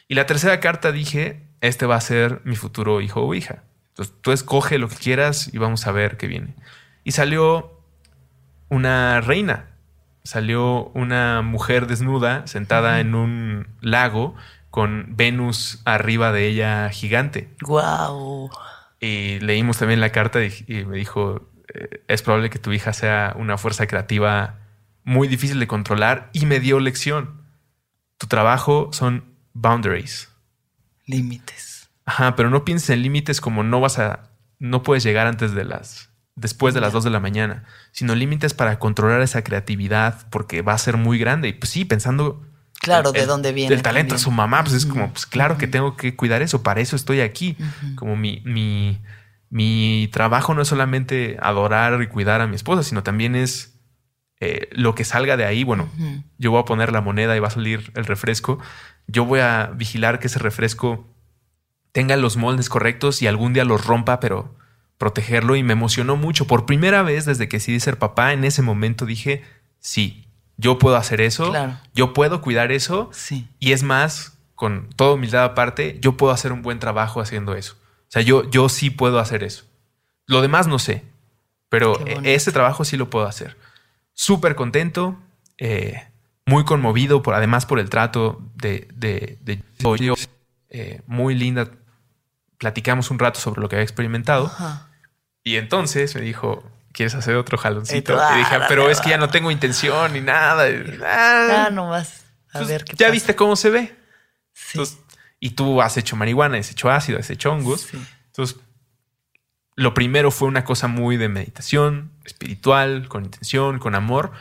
Y 0.07 0.15
la 0.15 0.26
tercera 0.26 0.59
carta 0.59 0.91
dije, 0.91 1.43
este 1.61 1.86
va 1.86 1.95
a 1.95 2.01
ser 2.01 2.41
mi 2.43 2.55
futuro 2.55 2.99
hijo 2.99 3.22
o 3.22 3.34
hija. 3.34 3.63
Entonces 3.89 4.13
tú 4.22 4.32
escoge 4.32 4.80
lo 4.80 4.89
que 4.89 4.95
quieras 4.95 5.53
y 5.53 5.57
vamos 5.59 5.86
a 5.88 5.91
ver 5.91 6.17
qué 6.17 6.28
viene. 6.28 6.55
Y 7.03 7.11
salió 7.11 7.80
una 8.69 9.22
reina. 9.22 9.67
Salió 10.24 10.89
una 10.89 11.41
mujer 11.41 11.88
desnuda 11.88 12.45
sentada 12.45 12.99
en 12.99 13.15
un 13.15 13.67
lago 13.82 14.36
con 14.69 15.15
Venus 15.15 15.82
arriba 15.86 16.32
de 16.32 16.47
ella 16.47 16.89
gigante. 16.89 17.49
Guau. 17.61 18.49
Y 18.99 19.39
leímos 19.39 19.78
también 19.78 19.99
la 19.99 20.11
carta 20.11 20.43
y, 20.43 20.53
y 20.67 20.86
me 20.86 20.97
dijo, 20.97 21.51
es 22.07 22.22
probable 22.22 22.49
que 22.49 22.59
tu 22.59 22.72
hija 22.74 22.93
sea 22.93 23.34
una 23.38 23.57
fuerza 23.57 23.88
creativa 23.88 24.59
muy 25.03 25.28
difícil 25.28 25.59
de 25.59 25.67
controlar 25.67 26.30
y 26.34 26.45
me 26.45 26.59
dio 26.59 26.80
lección. 26.80 27.41
Tu 28.17 28.28
trabajo 28.28 28.89
son 28.91 29.26
boundaries. 29.53 30.30
Límites. 31.05 31.89
Ajá, 32.05 32.36
pero 32.36 32.49
no 32.49 32.65
pienses 32.65 32.89
en 32.91 33.01
límites 33.01 33.41
como 33.41 33.63
no 33.63 33.80
vas 33.80 33.99
a, 33.99 34.30
no 34.59 34.84
puedes 34.84 35.03
llegar 35.03 35.28
antes 35.28 35.53
de 35.53 35.65
las, 35.65 36.09
después 36.36 36.74
de 36.74 36.82
las 36.82 36.89
Ya. 36.91 36.93
2 36.95 37.03
de 37.05 37.09
la 37.09 37.19
mañana, 37.19 37.63
sino 37.91 38.15
límites 38.15 38.53
para 38.53 38.80
controlar 38.80 39.22
esa 39.22 39.43
creatividad 39.43 40.28
porque 40.30 40.61
va 40.61 40.74
a 40.74 40.78
ser 40.78 40.97
muy 40.97 41.17
grande. 41.17 41.47
Y 41.49 41.53
pues 41.53 41.69
sí, 41.72 41.86
pensando 41.86 42.45
Claro, 42.80 43.09
el- 43.09 43.13
de 43.22 43.26
dónde 43.26 43.51
viene. 43.53 43.74
El 43.76 43.82
talento 43.82 44.15
de 44.15 44.19
su 44.19 44.32
mamá, 44.32 44.63
pues 44.63 44.76
es 44.76 44.86
como, 44.86 45.11
pues 45.11 45.26
claro 45.26 45.57
que 45.57 45.67
tengo 45.67 45.95
que 45.95 46.15
cuidar 46.15 46.41
eso, 46.41 46.63
para 46.63 46.82
eso 46.82 46.95
estoy 46.95 47.22
aquí. 47.22 47.55
Como 47.95 48.15
mi, 48.15 48.41
mi, 48.45 48.99
mi 49.52 50.10
trabajo 50.12 50.54
no 50.56 50.64
es 50.64 50.70
solamente 50.70 51.38
adorar 51.41 52.02
y 52.02 52.08
cuidar 52.08 52.41
a 52.41 52.47
mi 52.47 52.56
esposa, 52.56 52.82
sino 52.84 53.04
también 53.04 53.36
es 53.36 53.78
eh, 54.39 54.70
lo 54.72 54.95
que 54.95 55.04
salga 55.04 55.38
de 55.38 55.45
ahí. 55.45 55.64
Bueno, 55.64 55.88
yo 56.39 56.49
voy 56.52 56.62
a 56.62 56.66
poner 56.66 56.91
la 56.91 57.02
moneda 57.02 57.36
y 57.36 57.39
va 57.39 57.49
a 57.49 57.52
salir 57.52 57.91
el 57.95 58.06
refresco. 58.06 58.58
Yo 59.08 59.26
voy 59.26 59.41
a 59.41 59.68
vigilar 59.76 60.20
que 60.20 60.28
ese 60.28 60.39
refresco 60.39 61.06
tenga 61.91 62.16
los 62.16 62.38
moldes 62.38 62.70
correctos 62.70 63.22
y 63.22 63.28
algún 63.28 63.52
día 63.54 63.66
los 63.66 63.86
rompa, 63.86 64.20
pero 64.22 64.56
protegerlo. 64.97 65.56
Y 65.58 65.64
me 65.64 65.74
emocionó 65.74 66.16
mucho. 66.16 66.47
Por 66.47 66.66
primera 66.66 67.04
vez 67.04 67.26
desde 67.26 67.49
que 67.49 67.58
decidí 67.58 67.80
ser 67.82 67.97
papá, 67.99 68.32
en 68.32 68.45
ese 68.45 68.62
momento 68.62 69.06
dije, 69.06 69.43
sí, 69.80 70.28
yo 70.56 70.78
puedo 70.80 70.95
hacer 70.95 71.20
eso, 71.20 71.49
Claro. 71.49 71.78
yo 71.93 72.14
puedo 72.14 72.39
cuidar 72.41 72.72
eso. 72.72 73.10
Sí. 73.12 73.49
Y 73.60 73.74
es 73.74 73.84
más, 73.84 74.38
con 74.56 74.88
toda 74.95 75.16
humildad 75.16 75.43
aparte, 75.43 75.97
yo 76.02 76.16
puedo 76.16 76.32
hacer 76.32 76.54
un 76.54 76.62
buen 76.62 76.80
trabajo 76.80 77.20
haciendo 77.20 77.54
eso. 77.56 77.76
O 78.12 78.14
sea, 78.14 78.22
yo, 78.22 78.49
yo 78.49 78.68
sí 78.68 78.89
puedo 78.89 79.20
hacer 79.20 79.41
eso. 79.43 79.64
Lo 80.26 80.41
demás 80.41 80.68
no 80.68 80.80
sé, 80.80 81.03
pero 81.70 81.97
ese 82.24 82.51
trabajo 82.51 82.84
sí 82.84 82.97
lo 82.97 83.09
puedo 83.09 83.26
hacer. 83.26 83.57
Súper 84.14 84.55
contento, 84.55 85.18
eh, 85.57 86.07
muy 86.45 86.66
conmovido, 86.66 87.22
por, 87.24 87.34
además 87.36 87.66
por 87.66 87.80
el 87.80 87.89
trato 87.89 88.41
de, 88.55 88.88
de, 88.93 89.38
de 89.41 89.64
yo, 89.99 90.16
eh, 90.70 91.01
muy 91.07 91.36
linda. 91.36 91.70
Platicamos 92.57 93.09
un 93.12 93.20
rato 93.20 93.39
sobre 93.39 93.62
lo 93.62 93.70
que 93.70 93.78
había 93.78 93.84
experimentado. 93.84 94.47
Ajá. 94.47 94.89
Y 95.43 95.55
entonces 95.55 96.14
me 96.14 96.22
dijo, 96.22 96.70
¿quieres 96.91 97.16
hacer 97.16 97.36
otro 97.38 97.57
jaloncito? 97.57 98.14
Y 98.36 98.38
dije, 98.39 98.55
"Ah, 98.55 98.66
pero 98.68 98.89
es 98.89 98.99
que 99.01 99.09
ya 99.09 99.18
no 99.18 99.28
va". 99.28 99.32
tengo 99.32 99.49
intención 99.51 100.12
ni 100.14 100.20
nada. 100.22 100.66
Ah, 101.03 101.66
Ah, 101.68 101.70
nomás. 101.72 102.26
A 102.53 102.59
pues, 102.59 102.68
ver 102.68 102.84
qué 102.84 102.91
ya 102.97 103.05
pasa. 103.05 103.12
viste 103.12 103.36
cómo 103.38 103.55
se 103.55 103.70
ve. 103.70 103.95
Sí. 104.53 104.72
Entonces, 104.78 104.97
y 105.41 105.49
tú 105.49 105.81
has 105.81 105.97
hecho 105.97 106.15
marihuana, 106.15 106.57
has 106.57 106.71
hecho 106.71 106.89
ácido, 106.89 107.19
has 107.19 107.29
hecho 107.29 107.51
hongos. 107.51 107.81
Sí. 107.81 107.97
Entonces, 108.27 108.57
lo 109.75 109.93
primero 109.93 110.31
fue 110.31 110.47
una 110.47 110.63
cosa 110.63 110.87
muy 110.87 111.17
de 111.17 111.27
meditación, 111.27 112.11
espiritual, 112.23 113.09
con 113.09 113.25
intención, 113.25 113.79
con 113.79 113.95
amor. 113.95 114.31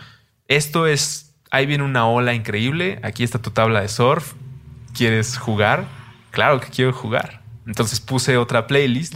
Esto 0.47 0.87
es, 0.87 1.35
ahí 1.51 1.65
viene 1.65 1.85
una 1.85 2.07
ola 2.07 2.35
increíble. 2.35 3.01
Aquí 3.03 3.25
está 3.25 3.41
tu 3.41 3.51
tabla 3.51 3.81
de 3.81 3.89
surf. 3.89 4.35
¿Quieres 4.95 5.39
jugar? 5.39 5.87
Claro 6.31 6.61
que 6.61 6.69
quiero 6.69 6.93
jugar. 6.93 7.43
Entonces 7.67 8.01
puse 8.01 8.37
otra 8.37 8.67
playlist, 8.67 9.15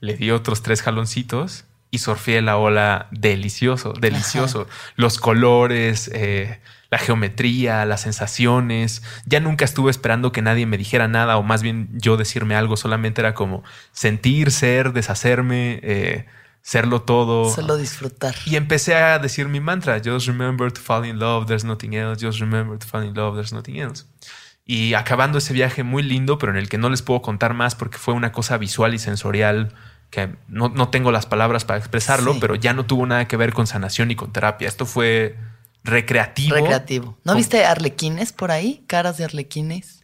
le 0.00 0.16
di 0.16 0.30
otros 0.30 0.62
tres 0.62 0.82
jaloncitos 0.82 1.64
y 1.90 1.98
surfeé 1.98 2.42
la 2.42 2.56
ola 2.56 3.06
delicioso, 3.10 3.92
delicioso. 3.92 4.66
Los 4.96 5.18
colores, 5.18 6.10
eh, 6.12 6.60
la 6.92 6.98
geometría, 6.98 7.86
las 7.86 8.02
sensaciones. 8.02 9.02
Ya 9.24 9.40
nunca 9.40 9.64
estuve 9.64 9.90
esperando 9.90 10.30
que 10.30 10.42
nadie 10.42 10.66
me 10.66 10.76
dijera 10.76 11.08
nada 11.08 11.38
o 11.38 11.42
más 11.42 11.62
bien 11.62 11.88
yo 11.92 12.18
decirme 12.18 12.54
algo. 12.54 12.76
Solamente 12.76 13.22
era 13.22 13.32
como 13.32 13.64
sentir, 13.92 14.50
ser, 14.50 14.92
deshacerme, 14.92 15.80
eh, 15.82 16.26
serlo 16.60 17.00
todo. 17.00 17.50
Solo 17.50 17.78
disfrutar. 17.78 18.34
Y 18.44 18.56
empecé 18.56 18.94
a 18.94 19.18
decir 19.18 19.48
mi 19.48 19.58
mantra, 19.58 20.02
just 20.04 20.26
remember 20.26 20.70
to 20.70 20.82
fall 20.82 21.06
in 21.06 21.18
love, 21.18 21.46
there's 21.46 21.64
nothing 21.64 21.94
else, 21.94 22.22
just 22.24 22.40
remember 22.40 22.78
to 22.78 22.86
fall 22.86 23.02
in 23.02 23.14
love, 23.14 23.36
there's 23.36 23.54
nothing 23.54 23.76
else. 23.78 24.04
Y 24.66 24.92
acabando 24.92 25.38
ese 25.38 25.54
viaje 25.54 25.84
muy 25.84 26.02
lindo, 26.02 26.36
pero 26.36 26.52
en 26.52 26.58
el 26.58 26.68
que 26.68 26.76
no 26.76 26.90
les 26.90 27.00
puedo 27.00 27.22
contar 27.22 27.54
más 27.54 27.74
porque 27.74 27.96
fue 27.96 28.12
una 28.12 28.32
cosa 28.32 28.58
visual 28.58 28.92
y 28.92 28.98
sensorial 28.98 29.72
que 30.10 30.36
no, 30.46 30.68
no 30.68 30.90
tengo 30.90 31.10
las 31.10 31.24
palabras 31.24 31.64
para 31.64 31.78
expresarlo, 31.78 32.34
Sí. 32.34 32.38
pero 32.38 32.54
ya 32.54 32.74
no 32.74 32.84
tuvo 32.84 33.06
nada 33.06 33.26
que 33.26 33.38
ver 33.38 33.54
con 33.54 33.66
sanación 33.66 34.10
y 34.10 34.14
con 34.14 34.30
terapia. 34.30 34.68
Esto 34.68 34.84
fue 34.84 35.36
recreativo. 35.84 36.54
Recreativo. 36.56 37.18
¿No 37.24 37.34
viste 37.34 37.64
arlequines 37.64 38.32
por 38.32 38.50
ahí? 38.50 38.84
Caras 38.86 39.18
de 39.18 39.24
arlequines. 39.24 40.00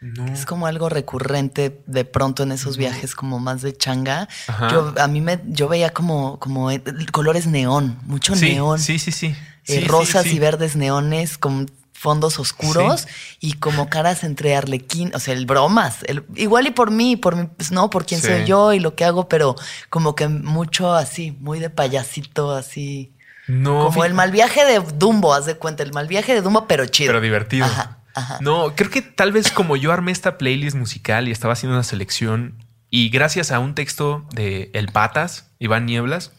No. 0.00 0.26
Es 0.26 0.46
como 0.46 0.66
algo 0.68 0.88
recurrente 0.88 1.82
de 1.86 2.04
pronto 2.04 2.44
en 2.44 2.52
esos 2.52 2.76
viajes 2.76 3.16
como 3.16 3.40
más 3.40 3.62
de 3.62 3.76
changa. 3.76 4.28
Ajá. 4.46 4.68
Yo 4.70 4.94
a 4.96 5.08
mí 5.08 5.20
me 5.20 5.40
yo 5.46 5.68
veía 5.68 5.90
como 5.90 6.38
como 6.38 6.70
eh, 6.70 6.80
colores 7.10 7.48
neón, 7.48 7.98
mucho 8.04 8.36
sí, 8.36 8.52
neón, 8.52 8.78
sí, 8.78 9.00
sí, 9.00 9.10
sí. 9.10 9.26
eh, 9.26 9.36
Sí, 9.64 9.80
rosas 9.80 10.22
sí. 10.24 10.36
y 10.36 10.38
verdes 10.38 10.76
neones 10.76 11.36
con 11.36 11.68
fondos 11.92 12.38
oscuros 12.38 13.08
y 13.40 13.54
como 13.54 13.90
caras 13.90 14.22
entre 14.22 14.54
arlequín, 14.54 15.10
o 15.16 15.18
sea, 15.18 15.34
el 15.34 15.46
bromas, 15.46 16.04
el, 16.04 16.24
igual 16.36 16.68
y 16.68 16.70
por 16.70 16.92
mí, 16.92 17.16
por 17.16 17.34
mí, 17.34 17.48
pues 17.56 17.72
no, 17.72 17.90
por 17.90 18.06
quién 18.06 18.20
soy 18.20 18.44
yo 18.44 18.72
y 18.72 18.78
lo 18.78 18.94
que 18.94 19.04
hago, 19.04 19.28
pero 19.28 19.56
como 19.90 20.14
que 20.14 20.28
mucho 20.28 20.94
así, 20.94 21.32
muy 21.40 21.58
de 21.58 21.70
payasito, 21.70 22.52
así. 22.54 23.12
No, 23.48 23.86
como 23.86 24.04
el 24.04 24.14
mal 24.14 24.30
viaje 24.30 24.64
de 24.64 24.80
Dumbo, 24.96 25.34
haz 25.34 25.46
de 25.46 25.56
cuenta, 25.56 25.82
el 25.82 25.92
mal 25.92 26.06
viaje 26.06 26.34
de 26.34 26.42
Dumbo, 26.42 26.66
pero 26.66 26.86
chido. 26.86 27.08
Pero 27.08 27.20
divertido. 27.20 27.64
Ajá, 27.64 27.98
ajá. 28.14 28.38
No, 28.40 28.74
creo 28.76 28.90
que 28.90 29.02
tal 29.02 29.32
vez 29.32 29.50
como 29.50 29.76
yo 29.76 29.90
armé 29.92 30.12
esta 30.12 30.38
playlist 30.38 30.76
musical 30.76 31.28
y 31.28 31.30
estaba 31.30 31.54
haciendo 31.54 31.76
una 31.76 31.82
selección 31.82 32.62
y 32.90 33.10
gracias 33.10 33.50
a 33.50 33.58
un 33.58 33.74
texto 33.74 34.26
de 34.32 34.70
El 34.74 34.88
Patas, 34.88 35.50
Iván 35.58 35.86
Nieblas, 35.86 36.32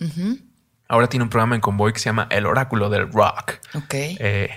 ahora 0.87 1.07
tiene 1.07 1.23
un 1.23 1.29
programa 1.29 1.55
en 1.55 1.61
Convoy 1.61 1.93
que 1.93 1.99
se 1.99 2.05
llama 2.05 2.27
El 2.31 2.45
Oráculo 2.45 2.89
del 2.89 3.11
Rock. 3.11 3.59
Ok. 3.75 3.93
Eh, 3.93 4.49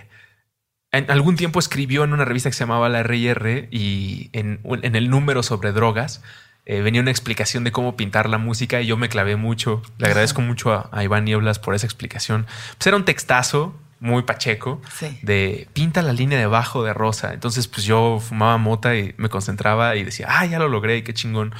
en 0.91 1.11
algún 1.11 1.37
tiempo 1.37 1.59
escribió 1.59 2.05
en 2.05 2.13
una 2.13 2.25
revista 2.25 2.51
que 2.51 2.55
se 2.55 2.61
llamaba 2.61 2.89
La 2.89 3.01
R&R 3.01 3.69
y 3.71 4.31
en, 4.33 4.61
en 4.65 4.97
el 4.97 5.09
número 5.09 5.43
sobre 5.43 5.73
drogas 5.73 6.23
eh, 6.65 6.81
venía 6.81 7.01
una 7.01 7.11
explicación 7.11 7.65
de 7.65 7.73
cómo 7.73 7.97
pintar 7.97 8.29
la 8.29 8.39
música 8.39 8.81
y 8.81 8.87
yo 8.87 8.97
me 8.97 9.09
clavé 9.09 9.37
mucho. 9.37 9.83
Le 9.99 10.07
agradezco 10.07 10.41
mucho 10.43 10.73
a, 10.73 10.89
a 10.93 11.03
Iván 11.05 11.25
Nieblas 11.25 11.59
por 11.59 11.75
esa 11.75 11.87
explicación. 11.87 12.47
Pues 12.79 12.87
era 12.87 12.97
un 12.97 13.05
textazo 13.05 13.79
muy 14.01 14.23
pacheco 14.25 14.81
Sí. 14.99 15.19
de 15.23 15.69
pinta 15.75 16.03
la 16.03 16.13
línea 16.13 16.37
de 16.39 16.45
abajo 16.45 16.83
de 16.83 16.93
rosa. 16.93 17.35
Entonces, 17.35 17.69
pues 17.69 17.85
yo 17.85 18.19
fumaba 18.21 18.57
mota 18.59 18.97
y 18.97 19.15
me 19.17 19.29
concentraba 19.29 19.95
y 19.97 20.03
decía, 20.05 20.27
ah, 20.29 20.45
ya 20.47 20.59
lo 20.59 20.69
logré, 20.69 20.97
y 20.99 21.03
qué 21.03 21.15
chingón. 21.15 21.51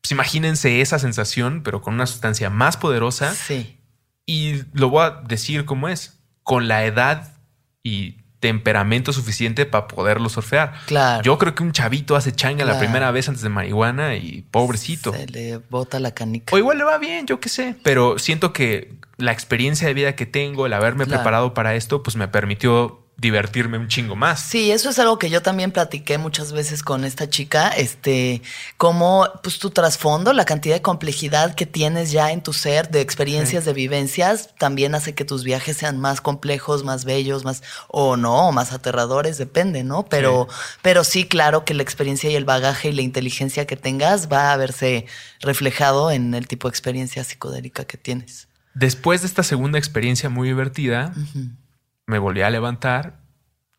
Pues 0.00 0.10
imagínense 0.12 0.80
esa 0.80 0.98
sensación, 0.98 1.62
pero 1.62 1.82
con 1.82 1.94
una 1.94 2.06
sustancia 2.06 2.48
más 2.50 2.76
poderosa. 2.78 3.34
Sí. 3.34 3.78
Y 4.24 4.62
lo 4.72 4.88
voy 4.88 5.04
a 5.04 5.10
decir 5.26 5.64
como 5.66 5.88
es, 5.88 6.18
con 6.42 6.66
la 6.66 6.84
edad 6.86 7.34
y 7.82 8.21
temperamento 8.42 9.12
suficiente 9.12 9.64
para 9.66 9.86
poderlo 9.86 10.28
surfear. 10.28 10.74
Claro. 10.86 11.22
Yo 11.22 11.38
creo 11.38 11.54
que 11.54 11.62
un 11.62 11.70
chavito 11.70 12.16
hace 12.16 12.32
changa 12.32 12.64
la 12.64 12.76
primera 12.78 13.10
vez 13.12 13.28
antes 13.28 13.40
de 13.42 13.48
marihuana 13.48 14.16
y 14.16 14.42
pobrecito. 14.50 15.12
Se 15.14 15.28
le 15.28 15.58
bota 15.70 16.00
la 16.00 16.10
canica. 16.10 16.52
O 16.54 16.58
igual 16.58 16.76
le 16.78 16.84
va 16.84 16.98
bien, 16.98 17.24
yo 17.26 17.38
qué 17.38 17.48
sé. 17.48 17.76
Pero 17.84 18.18
siento 18.18 18.52
que 18.52 18.94
la 19.16 19.30
experiencia 19.30 19.86
de 19.86 19.94
vida 19.94 20.16
que 20.16 20.26
tengo, 20.26 20.66
el 20.66 20.72
haberme 20.72 21.04
Claro. 21.04 21.20
preparado 21.20 21.54
para 21.54 21.76
esto, 21.76 22.02
pues 22.02 22.16
me 22.16 22.26
permitió 22.26 23.01
divertirme 23.22 23.78
un 23.78 23.86
chingo 23.86 24.16
más. 24.16 24.42
Sí, 24.42 24.72
eso 24.72 24.90
es 24.90 24.98
algo 24.98 25.16
que 25.16 25.30
yo 25.30 25.42
también 25.42 25.70
platiqué 25.70 26.18
muchas 26.18 26.52
veces 26.52 26.82
con 26.82 27.04
esta 27.04 27.30
chica, 27.30 27.68
este, 27.68 28.42
como 28.76 29.28
pues 29.44 29.60
tu 29.60 29.70
trasfondo, 29.70 30.32
la 30.32 30.44
cantidad 30.44 30.74
de 30.74 30.82
complejidad 30.82 31.54
que 31.54 31.64
tienes 31.64 32.10
ya 32.10 32.32
en 32.32 32.42
tu 32.42 32.52
ser, 32.52 32.90
de 32.90 33.00
experiencias, 33.00 33.64
de 33.64 33.72
vivencias, 33.72 34.50
también 34.58 34.96
hace 34.96 35.14
que 35.14 35.24
tus 35.24 35.44
viajes 35.44 35.76
sean 35.76 36.00
más 36.00 36.20
complejos, 36.20 36.82
más 36.82 37.04
bellos, 37.04 37.44
más, 37.44 37.62
o 37.86 38.16
no, 38.16 38.50
más 38.50 38.72
aterradores, 38.72 39.38
depende, 39.38 39.84
¿no? 39.84 40.04
Pero, 40.06 40.48
sí. 40.50 40.56
pero 40.82 41.04
sí, 41.04 41.24
claro 41.24 41.64
que 41.64 41.74
la 41.74 41.84
experiencia 41.84 42.28
y 42.28 42.34
el 42.34 42.44
bagaje 42.44 42.88
y 42.88 42.92
la 42.92 43.02
inteligencia 43.02 43.68
que 43.68 43.76
tengas 43.76 44.30
va 44.32 44.52
a 44.52 44.56
verse 44.56 45.06
reflejado 45.40 46.10
en 46.10 46.34
el 46.34 46.48
tipo 46.48 46.66
de 46.66 46.70
experiencia 46.70 47.22
psicodélica 47.22 47.84
que 47.84 47.96
tienes. 47.96 48.48
Después 48.74 49.20
de 49.20 49.28
esta 49.28 49.44
segunda 49.44 49.78
experiencia 49.78 50.28
muy 50.28 50.48
divertida, 50.48 51.12
uh 51.14 51.20
-huh 51.20 51.61
me 52.12 52.20
volví 52.20 52.42
a 52.42 52.50
levantar 52.50 53.18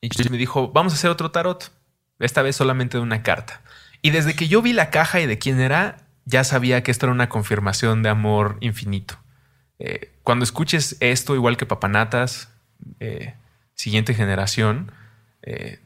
y 0.01 0.09
me 0.29 0.37
dijo, 0.37 0.69
vamos 0.73 0.91
a 0.91 0.95
hacer 0.97 1.09
otro 1.09 1.31
tarot, 1.31 1.71
esta 2.19 2.41
vez 2.41 2.57
solamente 2.57 2.97
de 2.97 3.03
una 3.03 3.23
carta. 3.23 3.61
Y 4.01 4.09
desde 4.09 4.35
que 4.35 4.49
yo 4.49 4.61
vi 4.61 4.73
la 4.73 4.89
caja 4.89 5.21
y 5.21 5.27
de 5.27 5.39
quién 5.39 5.61
era, 5.61 5.99
ya 6.25 6.43
sabía 6.43 6.83
que 6.83 6.91
esto 6.91 7.05
era 7.05 7.13
una 7.13 7.29
confirmación 7.29 8.03
de 8.03 8.09
amor 8.09 8.57
infinito. 8.59 9.17
Eh, 9.79 10.13
cuando 10.23 10.43
escuches 10.43 10.97
esto, 10.99 11.35
igual 11.35 11.55
que 11.55 11.65
Papanatas, 11.65 12.49
eh, 12.99 13.35
siguiente 13.75 14.13
generación, 14.13 14.91
eh, 15.41 15.79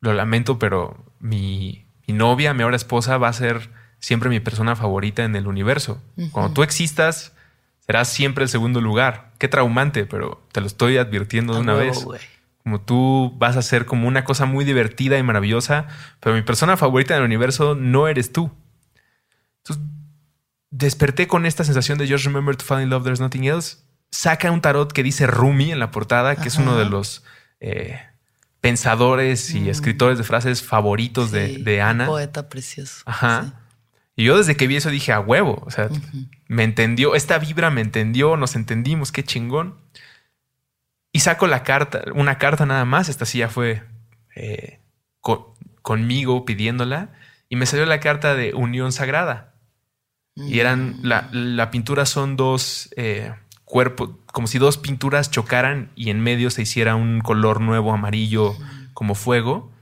lo 0.00 0.12
lamento, 0.12 0.58
pero 0.58 1.04
mi, 1.18 1.86
mi, 2.06 2.14
novia, 2.14 2.54
mi 2.54 2.62
ahora 2.62 2.76
esposa, 2.76 3.18
va 3.18 3.28
a 3.28 3.32
ser 3.32 3.70
siempre 3.98 4.30
mi 4.30 4.38
persona 4.40 4.76
favorita 4.76 5.24
en 5.24 5.34
el 5.34 5.48
universo. 5.48 6.00
Uh 6.16 6.22
-huh. 6.22 6.30
Cuando 6.30 6.52
tú 6.52 6.62
existas, 6.62 7.32
serás 7.80 8.08
siempre 8.08 8.44
el 8.44 8.50
segundo 8.50 8.80
lugar. 8.80 9.32
Qué 9.44 9.48
traumante, 9.48 10.06
pero 10.06 10.42
te 10.52 10.62
lo 10.62 10.66
estoy 10.66 10.96
advirtiendo 10.96 11.52
de 11.52 11.60
una 11.60 11.74
vez. 11.74 12.02
Como 12.62 12.80
tú 12.80 13.34
vas 13.36 13.58
a 13.58 13.60
ser 13.60 13.84
como 13.84 14.08
una 14.08 14.24
cosa 14.24 14.46
muy 14.46 14.64
divertida 14.64 15.18
y 15.18 15.22
maravillosa, 15.22 15.86
pero 16.18 16.34
mi 16.34 16.40
persona 16.40 16.78
favorita 16.78 17.12
del 17.12 17.24
universo 17.24 17.74
no 17.74 18.08
eres 18.08 18.32
tú. 18.32 18.50
Entonces, 19.58 19.84
desperté 20.70 21.26
con 21.26 21.44
esta 21.44 21.62
sensación 21.62 21.98
de 21.98 22.08
Just 22.08 22.24
remember 22.24 22.56
to 22.56 22.64
fall 22.64 22.80
in 22.80 22.88
love, 22.88 23.04
there's 23.04 23.20
nothing 23.20 23.44
else. 23.44 23.76
Saca 24.10 24.50
un 24.50 24.62
tarot 24.62 24.90
que 24.90 25.02
dice 25.02 25.26
Rumi 25.26 25.72
en 25.72 25.78
la 25.78 25.90
portada, 25.90 26.36
que 26.36 26.48
es 26.48 26.56
uno 26.56 26.78
de 26.78 26.86
los 26.86 27.22
eh, 27.60 28.00
pensadores 28.62 29.54
y 29.54 29.60
mm. 29.60 29.68
escritores 29.68 30.16
de 30.16 30.24
frases 30.24 30.62
favoritos 30.62 31.32
sí, 31.32 31.36
de, 31.36 31.58
de, 31.58 31.82
Ana. 31.82 32.04
Un 32.04 32.10
poeta 32.12 32.48
precioso. 32.48 33.02
Ajá. 33.04 33.42
Sí. 33.44 33.63
Y 34.16 34.24
yo 34.24 34.38
desde 34.38 34.56
que 34.56 34.66
vi 34.66 34.76
eso 34.76 34.90
dije 34.90 35.12
a 35.12 35.20
huevo. 35.20 35.62
O 35.66 35.70
sea, 35.70 35.86
uh 35.86 35.90
-huh. 35.90 36.28
me 36.48 36.64
entendió. 36.64 37.14
Esta 37.14 37.38
vibra 37.38 37.70
me 37.70 37.80
entendió, 37.80 38.36
nos 38.36 38.54
entendimos, 38.54 39.12
qué 39.12 39.24
chingón. 39.24 39.76
Y 41.12 41.20
saco 41.20 41.46
la 41.46 41.62
carta, 41.62 42.02
una 42.14 42.38
carta 42.38 42.66
nada 42.66 42.84
más. 42.84 43.08
Esta 43.08 43.24
sí 43.24 43.38
ya 43.38 43.48
fue 43.48 43.82
eh, 44.36 44.80
con, 45.20 45.46
conmigo 45.82 46.44
pidiéndola. 46.44 47.10
Y 47.48 47.56
me 47.56 47.66
salió 47.66 47.86
la 47.86 48.00
carta 48.00 48.34
de 48.34 48.54
Unión 48.54 48.92
Sagrada. 48.92 49.54
Uh 50.36 50.42
-huh. 50.42 50.48
Y 50.50 50.60
eran, 50.60 50.96
la, 51.02 51.28
la, 51.32 51.70
pintura 51.70 52.06
son 52.06 52.36
dos 52.36 52.90
eh, 52.96 53.32
cuerpos, 53.64 54.10
como 54.26 54.46
si 54.46 54.58
dos 54.58 54.78
pinturas 54.78 55.30
chocaran 55.30 55.90
y 55.94 56.10
en 56.10 56.20
medio 56.20 56.50
se 56.50 56.62
hiciera 56.62 56.96
un 56.96 57.20
color 57.20 57.60
nuevo, 57.60 57.92
amarillo, 57.92 58.50
uh 58.50 58.54
-huh. 58.58 58.92
como 58.94 59.14
fuego. 59.14 59.72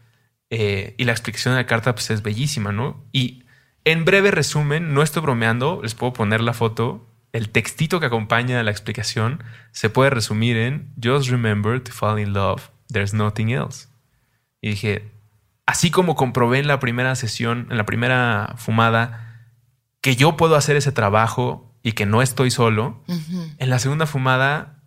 Eh, 0.50 0.94
y 0.98 1.04
la 1.04 1.12
explicación 1.12 1.54
de 1.54 1.62
la 1.62 1.66
carta 1.66 1.94
pues 1.94 2.10
es 2.10 2.22
bellísima, 2.22 2.72
¿no? 2.72 3.02
Y 3.10 3.41
en 3.84 4.04
breve 4.04 4.30
resumen, 4.30 4.94
no 4.94 5.02
estoy 5.02 5.22
bromeando, 5.22 5.80
les 5.82 5.94
puedo 5.94 6.12
poner 6.12 6.40
la 6.40 6.52
foto. 6.52 7.08
El 7.32 7.48
textito 7.48 7.98
que 7.98 8.06
acompaña 8.06 8.60
a 8.60 8.62
la 8.62 8.70
explicación 8.70 9.42
se 9.72 9.90
puede 9.90 10.10
resumir 10.10 10.56
en 10.56 10.92
Just 11.02 11.30
remember 11.30 11.80
to 11.80 11.92
fall 11.92 12.18
in 12.18 12.32
love, 12.32 12.70
there's 12.92 13.14
nothing 13.14 13.48
else. 13.50 13.88
Y 14.60 14.70
dije, 14.70 15.10
así 15.66 15.90
como 15.90 16.14
comprobé 16.14 16.58
en 16.58 16.68
la 16.68 16.78
primera 16.78 17.14
sesión, 17.16 17.66
en 17.70 17.76
la 17.78 17.86
primera 17.86 18.54
fumada, 18.58 19.48
que 20.00 20.14
yo 20.14 20.36
puedo 20.36 20.56
hacer 20.56 20.76
ese 20.76 20.92
trabajo 20.92 21.74
y 21.82 21.92
que 21.92 22.06
no 22.06 22.22
estoy 22.22 22.50
solo, 22.50 23.02
uh 23.08 23.14
-huh. 23.14 23.54
en 23.58 23.70
la 23.70 23.78
segunda 23.78 24.06
fumada, 24.06 24.82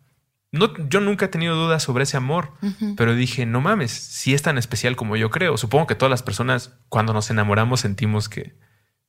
no, 0.51 0.73
yo 0.87 1.01
nunca 1.01 1.25
he 1.25 1.29
tenido 1.29 1.55
dudas 1.55 1.83
sobre 1.83 2.03
ese 2.03 2.15
amor, 2.15 2.53
uh 2.61 2.67
-huh. 2.67 2.95
pero 2.95 3.15
dije, 3.15 3.45
no 3.45 3.59
mames, 3.59 3.91
si 3.91 4.33
es 4.33 4.41
tan 4.41 4.57
especial 4.57 4.95
como 4.95 5.17
yo 5.17 5.29
creo. 5.29 5.57
Supongo 5.57 5.87
que 5.87 5.95
todas 5.95 6.11
las 6.11 6.23
personas, 6.23 6.77
cuando 6.87 7.11
nos 7.11 7.29
enamoramos, 7.29 7.81
sentimos 7.81 8.29
que, 8.29 8.55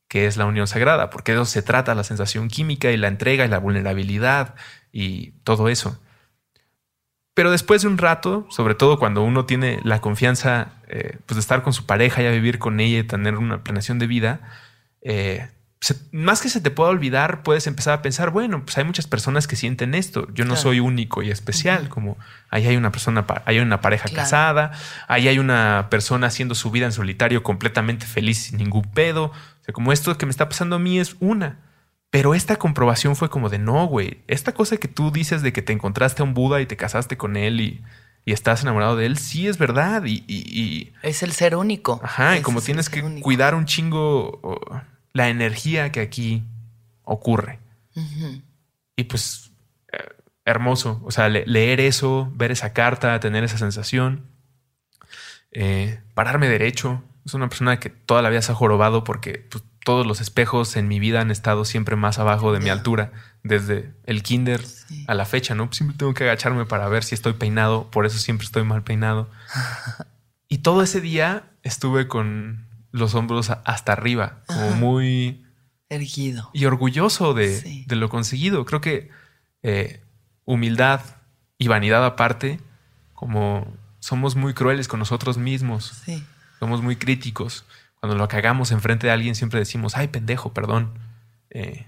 que 0.09 0.26
es 0.26 0.36
la 0.36 0.46
unión 0.46 0.66
sagrada, 0.66 1.11
porque 1.11 1.32
de 1.32 1.38
eso 1.38 1.46
se 1.46 1.62
trata 1.62 1.94
la 1.94 2.04
sensación 2.04 2.48
química 2.48 2.90
y 2.90 2.96
la 2.96 3.09
entrega 3.09 3.44
y 3.44 3.48
la 3.48 3.59
vulnerabilidad 3.59 4.54
y 4.92 5.32
todo 5.42 5.68
eso. 5.68 6.00
Pero 7.34 7.50
después 7.50 7.82
de 7.82 7.88
un 7.88 7.98
rato, 7.98 8.46
sobre 8.48 8.74
todo 8.74 8.98
cuando 8.98 9.22
uno 9.22 9.44
tiene 9.44 9.80
la 9.84 10.00
confianza 10.00 10.72
eh, 10.88 11.18
pues 11.26 11.36
de 11.36 11.40
estar 11.40 11.62
con 11.62 11.74
su 11.74 11.84
pareja 11.84 12.22
y 12.22 12.26
a 12.26 12.30
vivir 12.30 12.59
con 12.59 12.80
ella 12.80 13.00
y 13.00 13.02
tener 13.02 13.36
una 13.36 13.62
planeación 13.62 13.98
de 13.98 14.07
vida, 14.07 14.40
eh, 15.02 15.50
se, 15.80 15.96
más 16.12 16.40
que 16.40 16.48
se 16.48 16.62
te 16.62 16.70
pueda 16.70 16.88
olvidar, 16.88 17.42
puedes 17.42 17.66
empezar 17.66 17.92
a 17.92 18.00
pensar, 18.00 18.30
bueno, 18.30 18.64
pues 18.64 18.78
hay 18.78 18.84
muchas 18.84 19.07
personas 19.07 19.46
que 19.46 19.54
sienten 19.54 19.94
esto. 19.94 20.26
Yo 20.32 20.44
no 20.44 20.54
claro. 20.54 20.62
soy 20.62 20.80
único 20.80 21.22
y 21.22 21.30
especial, 21.30 21.82
uh 21.82 21.86
-huh. 21.86 21.88
como 21.90 22.18
ahí 22.48 22.66
hay 22.66 22.76
una 22.76 22.90
persona, 22.90 23.26
hay 23.44 23.59
una 23.59 23.82
pareja 23.82 24.04
claro. 24.09 24.22
casada, 24.22 24.72
ahí 25.07 25.28
hay 25.28 25.38
una 25.38 25.88
persona 25.90 26.28
haciendo 26.28 26.54
su 26.54 26.70
vida 26.70 26.86
en 26.86 26.92
solitario 26.92 27.42
completamente 27.42 28.07
feliz 28.07 28.44
sin 28.44 28.57
ningún 28.57 28.84
pedo. 28.84 29.30
Sea, 29.66 29.72
como 29.72 29.92
esto 29.92 30.16
que 30.16 30.26
me 30.26 30.30
está 30.30 30.48
pasando 30.48 30.76
a 30.76 30.78
mí 30.78 31.00
es 31.00 31.16
una. 31.18 31.58
Pero 32.10 32.34
esta 32.34 32.56
comprobación 32.56 33.16
fue 33.16 33.28
como 33.28 33.48
de 33.48 33.58
no, 33.58 33.86
güey. 33.86 34.22
Esta 34.28 34.52
cosa 34.52 34.76
que 34.76 34.86
tú 34.86 35.10
dices 35.10 35.42
de 35.42 35.52
que 35.52 35.60
te 35.60 35.72
encontraste 35.72 36.22
a 36.22 36.24
un 36.24 36.34
Buda 36.34 36.60
y 36.60 36.66
te 36.66 36.76
casaste 36.76 37.16
con 37.16 37.36
él 37.36 37.60
y, 37.60 37.82
y 38.24 38.32
estás 38.32 38.62
enamorado 38.62 38.96
de 38.96 39.06
él, 39.06 39.18
sí 39.18 39.48
es 39.48 39.58
verdad. 39.58 40.04
Y, 40.04 40.24
y, 40.28 40.60
y... 40.60 40.92
es 41.02 41.24
el 41.24 41.32
ser 41.32 41.56
único. 41.56 42.00
Ajá, 42.02 42.38
y 42.38 42.42
como 42.42 42.60
tienes 42.62 42.88
que 42.88 43.02
único. 43.02 43.24
cuidar 43.24 43.56
un 43.56 43.66
chingo 43.66 44.38
oh, 44.42 44.80
la 45.12 45.28
energía 45.28 45.90
que 45.90 46.00
aquí 46.00 46.44
ocurre. 47.02 47.58
Uh 47.96 48.00
-huh. 48.00 48.42
Y 48.94 49.04
pues, 49.04 49.50
eh, 49.92 49.98
hermoso. 50.44 51.02
O 51.04 51.10
sea, 51.10 51.28
le 51.28 51.44
leer 51.44 51.80
eso, 51.80 52.30
ver 52.36 52.52
esa 52.52 52.72
carta, 52.72 53.18
tener 53.18 53.42
esa 53.42 53.58
sensación, 53.58 54.26
eh, 55.50 56.00
pararme 56.14 56.48
derecho. 56.48 57.02
Es 57.26 57.34
una 57.34 57.48
persona 57.48 57.78
que 57.80 57.90
toda 57.90 58.22
la 58.22 58.30
vida 58.30 58.40
se 58.40 58.52
ha 58.52 58.54
jorobado 58.54 59.02
porque 59.04 59.46
pues, 59.50 59.64
todos 59.84 60.06
los 60.06 60.20
espejos 60.20 60.76
en 60.76 60.88
mi 60.88 61.00
vida 61.00 61.20
han 61.20 61.30
estado 61.30 61.64
siempre 61.64 61.96
más 61.96 62.18
abajo 62.18 62.52
de 62.52 62.60
mi 62.60 62.70
altura, 62.70 63.12
desde 63.42 63.92
el 64.04 64.22
kinder 64.22 64.64
sí. 64.64 65.04
a 65.06 65.14
la 65.14 65.24
fecha, 65.24 65.54
¿no? 65.54 65.68
Siempre 65.72 65.96
tengo 65.96 66.14
que 66.14 66.24
agacharme 66.24 66.66
para 66.66 66.88
ver 66.88 67.04
si 67.04 67.14
estoy 67.14 67.34
peinado, 67.34 67.90
por 67.90 68.06
eso 68.06 68.18
siempre 68.18 68.46
estoy 68.46 68.64
mal 68.64 68.82
peinado. 68.82 69.28
y 70.48 70.58
todo 70.58 70.82
ese 70.82 71.00
día 71.00 71.50
estuve 71.62 72.08
con 72.08 72.66
los 72.92 73.14
hombros 73.14 73.50
hasta 73.50 73.92
arriba, 73.92 74.40
como 74.46 74.60
Ajá. 74.60 74.76
muy 74.76 75.44
erguido 75.88 76.50
y 76.52 76.64
orgulloso 76.64 77.34
de, 77.34 77.60
sí. 77.60 77.84
de 77.86 77.96
lo 77.96 78.08
conseguido. 78.08 78.64
Creo 78.64 78.80
que 78.80 79.10
eh, 79.62 80.00
humildad 80.44 81.00
y 81.58 81.68
vanidad 81.68 82.04
aparte, 82.04 82.60
como 83.14 83.66
somos 84.00 84.36
muy 84.36 84.54
crueles 84.54 84.88
con 84.88 84.98
nosotros 85.00 85.38
mismos, 85.38 86.02
sí. 86.04 86.24
Somos 86.59 86.82
muy 86.82 86.96
críticos. 86.96 87.64
Cuando 88.00 88.16
lo 88.16 88.28
cagamos 88.28 88.72
enfrente 88.72 89.07
de 89.07 89.12
alguien 89.12 89.34
siempre 89.34 89.59
decimos, 89.59 89.96
ay 89.96 90.09
pendejo, 90.09 90.52
perdón. 90.52 90.98
Eh, 91.50 91.86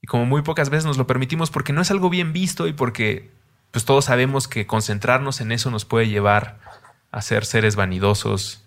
y 0.00 0.06
como 0.06 0.26
muy 0.26 0.42
pocas 0.42 0.70
veces 0.70 0.84
nos 0.84 0.98
lo 0.98 1.06
permitimos 1.06 1.50
porque 1.50 1.72
no 1.72 1.80
es 1.80 1.90
algo 1.90 2.10
bien 2.10 2.32
visto 2.32 2.66
y 2.66 2.72
porque 2.72 3.30
pues 3.70 3.84
todos 3.84 4.06
sabemos 4.06 4.48
que 4.48 4.66
concentrarnos 4.66 5.40
en 5.40 5.52
eso 5.52 5.70
nos 5.70 5.84
puede 5.84 6.08
llevar 6.08 6.58
a 7.10 7.22
ser 7.22 7.44
seres 7.44 7.76
vanidosos, 7.76 8.62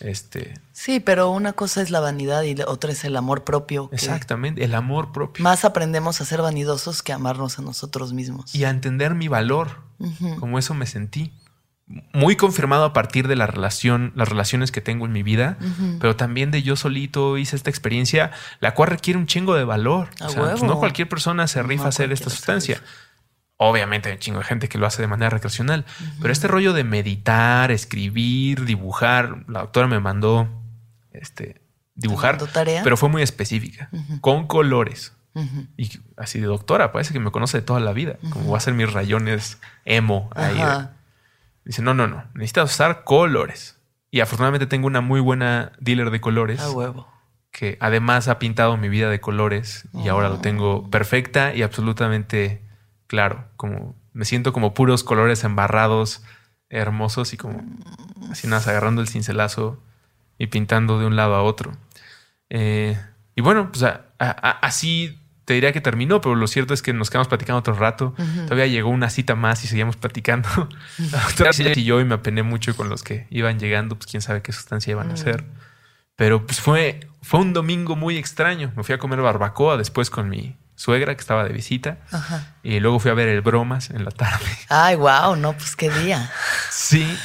este. 0.00 0.54
Sí, 0.72 1.00
pero 1.00 1.30
una 1.30 1.52
cosa 1.52 1.82
es 1.82 1.90
la 1.90 2.00
vanidad 2.00 2.42
y 2.42 2.54
otra 2.62 2.92
es 2.92 3.04
el 3.04 3.16
amor 3.16 3.44
propio. 3.44 3.88
Exactamente, 3.92 4.64
el 4.64 4.74
amor 4.74 5.12
propio. 5.12 5.42
Más 5.42 5.64
aprendemos 5.64 6.20
a 6.20 6.24
ser 6.24 6.42
vanidosos 6.42 7.02
que 7.02 7.12
a 7.12 7.16
amarnos 7.16 7.58
a 7.58 7.62
nosotros 7.62 8.12
mismos. 8.12 8.54
Y 8.54 8.64
a 8.64 8.70
entender 8.70 9.14
mi 9.14 9.28
valor, 9.28 9.80
uh 9.98 10.06
-huh. 10.06 10.38
como 10.38 10.58
eso 10.58 10.74
me 10.74 10.86
sentí. 10.86 11.32
Muy 12.12 12.34
confirmado 12.34 12.84
a 12.84 12.92
partir 12.92 13.28
de 13.28 13.36
la 13.36 13.46
relación, 13.46 14.12
las 14.16 14.28
relaciones 14.28 14.72
que 14.72 14.80
tengo 14.80 15.06
en 15.06 15.12
mi 15.12 15.22
vida, 15.22 15.56
uh 15.60 15.64
-huh. 15.64 15.98
pero 16.00 16.16
también 16.16 16.50
de 16.50 16.62
yo 16.62 16.74
solito 16.74 17.38
hice 17.38 17.54
esta 17.54 17.70
experiencia, 17.70 18.32
la 18.58 18.74
cual 18.74 18.90
requiere 18.90 19.18
un 19.18 19.26
chingo 19.26 19.54
de 19.54 19.64
valor. 19.64 20.08
O 20.20 20.28
sea, 20.28 20.42
pues 20.42 20.62
no 20.64 20.78
cualquier 20.80 21.08
persona 21.08 21.46
se 21.46 21.62
rifa 21.62 21.82
no 21.82 21.86
a 21.86 21.88
hacer 21.90 22.10
esta 22.10 22.28
sustancia. 22.28 22.82
Obviamente 23.56 24.08
hay 24.08 24.16
un 24.16 24.20
chingo 24.20 24.38
de 24.38 24.44
gente 24.44 24.68
que 24.68 24.78
lo 24.78 24.86
hace 24.86 25.00
de 25.00 25.08
manera 25.08 25.30
recreacional, 25.30 25.84
uh 25.88 26.02
-huh. 26.02 26.12
pero 26.20 26.32
este 26.32 26.48
rollo 26.48 26.72
de 26.72 26.82
meditar, 26.82 27.70
escribir, 27.70 28.64
dibujar, 28.64 29.44
la 29.48 29.60
doctora 29.60 29.86
me 29.86 30.00
mandó 30.00 30.48
este 31.12 31.62
dibujar, 31.94 32.36
tarea? 32.52 32.82
pero 32.82 32.96
fue 32.96 33.08
muy 33.08 33.22
específica, 33.22 33.88
uh 33.92 33.96
-huh. 33.96 34.20
con 34.20 34.46
colores. 34.46 35.12
Y 35.76 35.90
así 36.16 36.40
de 36.40 36.46
doctora, 36.46 36.92
parece 36.92 37.12
que 37.12 37.20
me 37.20 37.30
conoce 37.30 37.58
de 37.58 37.62
toda 37.62 37.78
la 37.78 37.92
vida, 37.92 38.16
como 38.30 38.52
va 38.52 38.56
a 38.56 38.60
ser 38.60 38.72
mis 38.72 38.90
rayones 38.90 39.58
emo 39.84 40.30
ahí. 40.34 40.58
Dice, 41.66 41.82
no, 41.82 41.94
no, 41.94 42.06
no, 42.06 42.24
necesitas 42.34 42.72
usar 42.72 43.02
colores. 43.02 43.76
Y 44.12 44.20
afortunadamente 44.20 44.66
tengo 44.66 44.86
una 44.86 45.00
muy 45.00 45.20
buena 45.20 45.72
dealer 45.80 46.10
de 46.10 46.20
colores. 46.20 46.60
A 46.60 46.70
huevo. 46.70 47.08
Que 47.50 47.76
además 47.80 48.28
ha 48.28 48.38
pintado 48.38 48.76
mi 48.76 48.88
vida 48.88 49.10
de 49.10 49.20
colores 49.20 49.88
y 49.92 50.08
ahora 50.08 50.28
lo 50.28 50.38
tengo 50.38 50.88
perfecta 50.90 51.54
y 51.54 51.62
absolutamente 51.62 52.62
claro. 53.08 53.48
Como 53.56 53.96
me 54.12 54.24
siento 54.24 54.52
como 54.52 54.74
puros 54.74 55.02
colores 55.02 55.42
embarrados 55.42 56.22
hermosos 56.68 57.32
y 57.32 57.36
como 57.36 57.64
así 58.30 58.46
nada, 58.46 58.62
agarrando 58.70 59.00
el 59.00 59.08
cincelazo 59.08 59.82
y 60.38 60.46
pintando 60.48 61.00
de 61.00 61.06
un 61.06 61.16
lado 61.16 61.34
a 61.34 61.42
otro. 61.42 61.72
Eh, 62.48 62.96
y 63.34 63.40
bueno, 63.40 63.72
pues 63.72 63.84
así 64.18 65.18
te 65.46 65.54
diría 65.54 65.72
que 65.72 65.80
terminó, 65.80 66.20
pero 66.20 66.34
lo 66.34 66.48
cierto 66.48 66.74
es 66.74 66.82
que 66.82 66.92
nos 66.92 67.08
quedamos 67.08 67.28
platicando 67.28 67.60
otro 67.60 67.74
rato. 67.74 68.14
Todavía 68.44 68.66
llegó 68.66 68.90
una 68.90 69.08
cita 69.08 69.36
más 69.36 69.62
y 69.62 69.68
seguíamos 69.68 69.96
platicando. 69.96 70.48
y 70.98 71.84
yo 71.84 72.00
y 72.00 72.04
me 72.04 72.16
apené 72.16 72.42
mucho 72.42 72.76
con 72.76 72.88
los 72.88 73.04
que 73.04 73.28
iban 73.30 73.60
llegando, 73.60 73.94
pues 73.94 74.10
quién 74.10 74.22
sabe 74.22 74.42
qué 74.42 74.52
sustancia 74.52 74.90
iban 74.90 75.08
a 75.08 75.14
hacer. 75.14 75.44
Pero 76.16 76.44
pues 76.44 76.60
fue, 76.60 77.08
fue 77.22 77.38
un 77.38 77.52
domingo 77.52 77.94
muy 77.94 78.16
extraño. 78.16 78.72
Me 78.74 78.82
fui 78.82 78.96
a 78.96 78.98
comer 78.98 79.20
barbacoa 79.20 79.76
después 79.76 80.10
con 80.10 80.28
mi 80.28 80.56
suegra 80.74 81.14
que 81.14 81.20
estaba 81.20 81.44
de 81.44 81.52
visita. 81.52 81.98
Y 82.64 82.80
luego 82.80 82.98
fui 82.98 83.12
a 83.12 83.14
ver 83.14 83.28
el 83.28 83.40
Bromas 83.40 83.90
en 83.90 84.04
la 84.04 84.10
tarde. 84.10 84.46
Ay, 84.68 84.96
wow, 84.96 85.36
no, 85.36 85.52
pues 85.52 85.76
qué 85.76 85.90
día. 85.90 86.28
sí. 86.72 87.16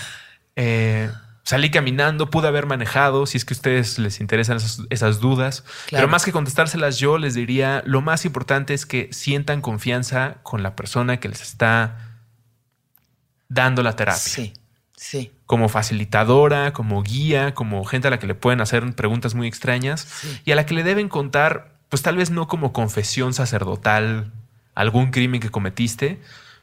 Eh, 0.56 1.10
salí 1.52 1.70
caminando, 1.70 2.30
pude 2.30 2.48
haber 2.48 2.66
manejado, 2.66 3.26
si 3.26 3.36
es 3.36 3.44
que 3.44 3.54
a 3.54 3.58
ustedes 3.58 4.00
les 4.00 4.22
interesan 4.22 4.56
esas, 4.90 5.20
dudas. 5.20 5.66
Pero 5.90 6.08
más 6.08 6.24
que 6.24 6.32
contestárselas 6.32 6.98
yo, 6.98 7.18
les 7.18 7.34
diría, 7.34 7.84
lo 7.86 8.00
más 8.00 8.24
importante 8.24 8.74
es 8.74 8.86
que 8.86 9.10
sientan 9.12 9.60
confianza 9.60 10.38
con 10.44 10.64
la 10.64 10.78
persona 10.78 11.20
que 11.20 11.28
les 11.28 11.42
está 11.42 12.22
dando 13.50 13.84
la 13.84 13.98
terapia. 13.98 14.22
Sí, 14.22 14.54
sí. 14.96 15.34
Como 15.46 15.68
facilitadora, 15.68 16.72
como 16.72 17.04
guía, 17.04 17.54
como 17.54 17.84
gente 17.84 18.08
a 18.08 18.12
la 18.12 18.20
que 18.20 18.28
le 18.28 18.36
pueden 18.36 18.62
hacer 18.62 18.90
preguntas 18.96 19.36
muy 19.36 19.50
extrañas 19.50 20.08
y 20.46 20.54
a 20.54 20.56
la 20.56 20.66
que 20.66 20.74
le 20.74 20.84
deben 20.84 21.10
contar, 21.10 21.76
pues 21.90 22.02
tal 22.02 22.16
vez 22.16 22.32
no 22.32 22.48
como 22.48 22.72
confesión 22.72 23.34
sacerdotal, 23.34 24.32
algún 24.74 25.12
crimen 25.12 25.42
que 25.42 25.50
cometiste, 25.50 26.22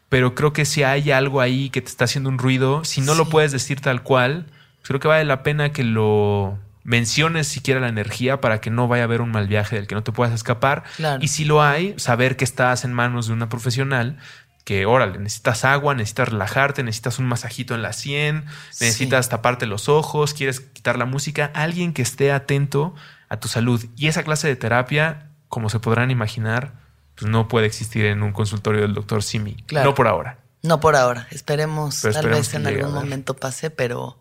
pero 0.09 0.35
creo 0.35 0.55
que 0.55 0.65
si 0.65 0.83
hay 0.83 1.11
algo 1.11 1.43
ahí 1.43 1.69
que 1.69 1.83
te 1.83 1.89
está 1.89 2.07
haciendo 2.07 2.31
un 2.31 2.39
ruido, 2.39 2.87
si 2.87 3.03
no 3.03 3.15
lo 3.15 3.29
puedes 3.29 3.53
decir 3.53 3.83
tal 3.83 4.03
cual, 4.03 4.47
creo 4.89 5.01
que 5.01 5.09
vale 5.09 5.27
la 5.27 5.43
pena 5.43 5.71
que 5.71 5.85
lo 5.85 6.59
menciones 6.83 7.47
siquiera 7.47 7.79
la 7.79 7.89
energía 7.89 8.41
para 8.41 8.63
que 8.63 8.71
no 8.71 8.89
vaya 8.89 9.03
a 9.03 9.05
haber 9.05 9.21
un 9.21 9.31
mal 9.31 9.47
viaje 9.47 9.77
del 9.77 9.87
que 9.87 9.95
no 9.95 10.03
te 10.03 10.13
puedas 10.13 10.33
escapar. 10.33 10.85
Y 11.21 11.29
si 11.29 11.45
lo 11.45 11.63
hay, 11.63 11.93
saber 11.99 12.39
que 12.39 12.45
estás 12.45 12.87
en 12.87 12.95
manos 12.95 13.27
de 13.27 13.35
una 13.35 13.51
profesional 13.51 14.17
que, 14.65 14.87
órale, 14.87 15.19
necesitas 15.19 15.67
agua, 15.67 15.95
necesitas 15.95 16.31
relajarte, 16.31 16.83
necesitas 16.83 17.19
un 17.19 17.27
masajito 17.27 17.75
en 17.75 17.83
la 17.83 17.93
sien, 17.93 18.47
necesitas 18.81 19.29
taparte 19.29 19.67
los 19.67 19.91
ojos, 19.91 20.33
quieres 20.33 20.61
quitar 20.61 20.97
la 20.97 21.05
música, 21.05 21.51
alguien 21.55 21.93
que 21.93 22.01
esté 22.01 22.33
atento 22.33 22.95
a 23.29 23.39
tu 23.39 23.49
salud. 23.49 23.85
Y 23.95 24.07
esa 24.07 24.23
clase 24.23 24.49
de 24.49 24.57
terapia, 24.57 25.29
como 25.49 25.69
se 25.69 25.81
podrán 25.81 26.11
imaginar, 26.11 26.73
pues 27.15 27.31
no 27.31 27.47
puede 27.47 27.67
existir 27.67 28.07
en 28.07 28.23
un 28.23 28.33
consultorio 28.33 28.81
del 28.81 28.95
doctor 28.95 29.23
Simi. 29.23 29.59
No 29.71 29.95
por 29.95 30.09
ahora. 30.09 30.39
No 30.63 30.81
por 30.81 30.97
ahora. 30.97 31.29
Esperemos, 31.31 32.01
tal 32.01 32.29
vez 32.29 32.55
en 32.55 32.67
algún 32.67 32.95
momento 32.95 33.35
pase, 33.35 33.69
pero 33.69 34.19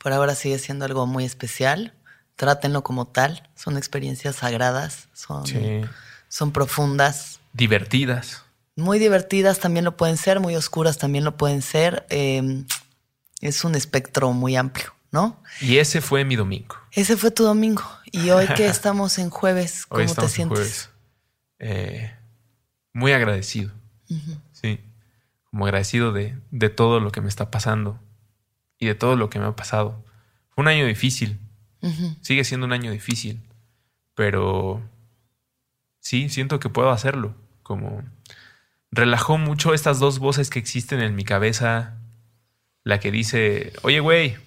por 0.00 0.14
ahora 0.14 0.34
sigue 0.34 0.58
siendo 0.58 0.86
algo 0.86 1.06
muy 1.06 1.24
especial. 1.24 1.92
Trátenlo 2.36 2.82
como 2.82 3.06
tal. 3.06 3.48
Son 3.54 3.76
experiencias 3.76 4.36
sagradas, 4.36 5.08
son, 5.12 5.44
son 6.28 6.52
profundas. 6.52 7.40
Divertidas. 7.52 8.42
Muy 8.76 8.98
divertidas 8.98 9.58
también 9.58 9.84
lo 9.84 9.98
pueden 9.98 10.16
ser, 10.16 10.40
muy 10.40 10.56
oscuras 10.56 10.96
también 10.96 11.24
lo 11.24 11.36
pueden 11.36 11.60
ser. 11.60 12.06
Em, 12.08 12.64
es 13.42 13.62
un 13.62 13.74
espectro 13.74 14.32
muy 14.32 14.56
amplio, 14.56 14.94
¿no? 15.12 15.42
Y 15.60 15.76
ese 15.76 16.00
fue 16.00 16.24
mi 16.24 16.34
domingo. 16.34 16.76
Ese 16.92 17.18
fue 17.18 17.30
tu 17.30 17.44
domingo. 17.44 17.84
Y 18.10 18.30
hoy 18.30 18.46
que 18.56 18.66
estamos 18.68 19.18
en 19.18 19.28
jueves, 19.28 19.84
¿cómo 19.84 20.14
te 20.14 20.28
sientes? 20.30 20.88
Eh, 21.58 22.10
muy 22.94 23.12
agradecido. 23.12 23.70
Sí. 24.52 24.80
Como 25.50 25.66
agradecido 25.66 26.12
de, 26.12 26.38
de 26.50 26.70
todo 26.70 27.00
lo 27.00 27.12
que 27.12 27.20
me 27.20 27.28
está 27.28 27.50
pasando 27.50 28.00
y 28.80 28.86
de 28.86 28.94
todo 28.96 29.14
lo 29.14 29.30
que 29.30 29.38
me 29.38 29.44
ha 29.44 29.54
pasado. 29.54 30.02
Fue 30.48 30.62
un 30.62 30.68
año 30.68 30.86
difícil. 30.86 31.38
Sigue 32.22 32.44
siendo 32.44 32.66
un 32.66 32.72
año 32.72 32.90
difícil. 32.90 33.40
Pero 34.14 34.82
sí, 36.00 36.28
siento 36.28 36.58
que 36.58 36.70
puedo 36.70 36.90
hacerlo. 36.90 37.34
Como 37.62 38.02
relajó 38.90 39.38
mucho 39.38 39.74
estas 39.74 40.00
dos 40.00 40.18
voces 40.18 40.50
que 40.50 40.58
existen 40.58 41.00
en 41.00 41.14
mi 41.14 41.24
cabeza. 41.24 41.98
La 42.82 42.98
que 42.98 43.10
dice, 43.10 43.74
oye, 43.82 44.00
güey, 44.00 44.38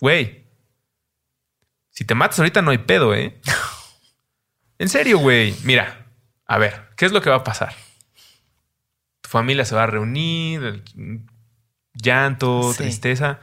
güey, 0.00 0.44
si 1.90 2.04
te 2.04 2.14
matas 2.14 2.40
ahorita 2.40 2.60
no 2.60 2.72
hay 2.72 2.78
pedo, 2.78 3.14
¿eh? 3.14 3.40
en 4.78 4.88
serio, 4.88 5.18
güey. 5.18 5.54
Mira, 5.62 6.08
a 6.44 6.58
ver, 6.58 6.88
¿qué 6.96 7.06
es 7.06 7.12
lo 7.12 7.22
que 7.22 7.30
va 7.30 7.36
a 7.36 7.44
pasar? 7.44 7.74
Tu 9.20 9.30
familia 9.30 9.64
se 9.64 9.76
va 9.76 9.84
a 9.84 9.86
reunir, 9.86 10.82
llanto, 11.96 12.72
tristeza. 12.76 13.40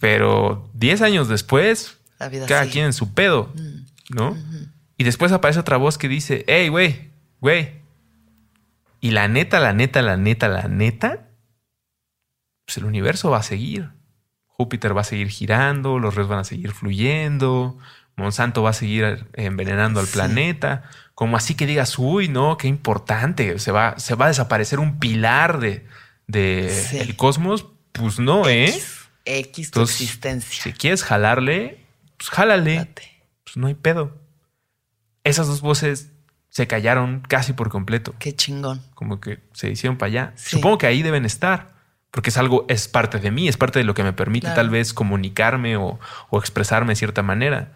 Pero 0.00 0.68
10 0.74 1.02
años 1.02 1.28
después, 1.28 1.98
cada 2.18 2.66
quien 2.66 2.86
en 2.86 2.92
su 2.92 3.14
pedo, 3.14 3.52
mm. 3.54 4.14
¿no? 4.14 4.36
Y 4.96 5.04
después 5.04 5.32
aparece 5.32 5.60
otra 5.60 5.76
voz 5.76 5.98
que 5.98 6.08
dice, 6.08 6.44
hey, 6.48 6.68
güey, 6.68 7.10
güey. 7.40 7.72
Y 9.00 9.10
la 9.10 9.28
neta, 9.28 9.60
la 9.60 9.72
neta, 9.72 10.02
la 10.02 10.16
neta, 10.16 10.48
la 10.48 10.68
neta, 10.68 11.28
pues 12.64 12.78
el 12.78 12.84
universo 12.84 13.30
va 13.30 13.38
a 13.38 13.42
seguir. 13.42 13.90
Júpiter 14.46 14.96
va 14.96 15.02
a 15.02 15.04
seguir 15.04 15.28
girando, 15.28 15.98
los 15.98 16.14
ríos 16.14 16.28
van 16.28 16.38
a 16.38 16.44
seguir 16.44 16.72
fluyendo, 16.72 17.78
Monsanto 18.16 18.62
va 18.62 18.70
a 18.70 18.72
seguir 18.72 19.26
envenenando 19.34 20.00
al 20.00 20.06
planeta. 20.06 20.84
Como 21.14 21.36
así 21.36 21.54
que 21.54 21.66
digas, 21.66 21.98
uy, 21.98 22.28
no, 22.28 22.56
qué 22.56 22.66
importante, 22.66 23.58
se 23.58 23.70
va, 23.70 23.98
se 23.98 24.14
va 24.14 24.26
a 24.26 24.28
desaparecer 24.28 24.78
un 24.78 24.98
pilar 24.98 25.60
de, 25.60 25.86
de 26.26 27.00
el 27.00 27.16
cosmos, 27.16 27.66
pues 27.92 28.18
no, 28.18 28.48
¿eh? 28.48 28.74
X 29.24 29.70
tu 29.70 29.82
existencia. 29.82 30.62
Si 30.62 30.72
quieres 30.72 31.02
jalarle, 31.02 31.84
pues 32.16 32.30
jálale. 32.30 32.88
Pues 33.44 33.56
no 33.56 33.66
hay 33.66 33.74
pedo. 33.74 34.16
Esas 35.24 35.46
dos 35.46 35.60
voces 35.60 36.12
se 36.48 36.66
callaron 36.66 37.22
casi 37.26 37.52
por 37.52 37.68
completo. 37.68 38.14
Qué 38.18 38.34
chingón. 38.34 38.82
Como 38.94 39.20
que 39.20 39.40
se 39.52 39.70
hicieron 39.70 39.98
para 39.98 40.08
allá. 40.08 40.32
Supongo 40.36 40.78
que 40.78 40.86
ahí 40.86 41.02
deben 41.02 41.24
estar, 41.24 41.74
porque 42.10 42.30
es 42.30 42.36
algo, 42.36 42.64
es 42.68 42.88
parte 42.88 43.18
de 43.18 43.30
mí, 43.30 43.48
es 43.48 43.56
parte 43.56 43.78
de 43.78 43.84
lo 43.84 43.94
que 43.94 44.02
me 44.02 44.12
permite 44.12 44.48
tal 44.52 44.70
vez 44.70 44.94
comunicarme 44.94 45.76
o, 45.76 45.98
o 46.30 46.38
expresarme 46.38 46.92
de 46.92 46.96
cierta 46.96 47.22
manera. 47.22 47.72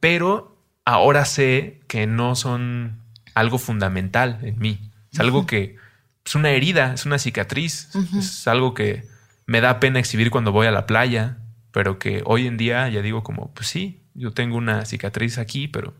Pero 0.00 0.56
ahora 0.84 1.24
sé 1.24 1.80
que 1.86 2.06
no 2.06 2.34
son 2.34 3.00
algo 3.34 3.58
fundamental 3.58 4.40
en 4.42 4.58
mí. 4.58 4.90
Es 5.12 5.20
algo 5.20 5.46
que 5.46 5.76
es 6.24 6.34
una 6.34 6.50
herida, 6.50 6.94
es 6.94 7.06
una 7.06 7.18
cicatriz, 7.18 7.88
es 8.16 8.46
algo 8.46 8.74
que 8.74 9.06
me 9.46 9.60
da 9.60 9.80
pena 9.80 9.98
exhibir 9.98 10.30
cuando 10.30 10.52
voy 10.52 10.66
a 10.66 10.70
la 10.70 10.86
playa, 10.86 11.38
pero 11.72 11.98
que 11.98 12.22
hoy 12.26 12.46
en 12.46 12.56
día 12.56 12.88
ya 12.88 13.02
digo 13.02 13.22
como, 13.22 13.52
pues 13.54 13.68
sí, 13.68 14.02
yo 14.14 14.32
tengo 14.32 14.56
una 14.56 14.84
cicatriz 14.84 15.38
aquí, 15.38 15.68
pero 15.68 15.94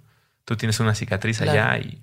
tú 0.44 0.56
tienes 0.56 0.80
una 0.80 0.94
cicatriz 0.94 1.40
allá 1.40 1.78
y, 1.78 2.02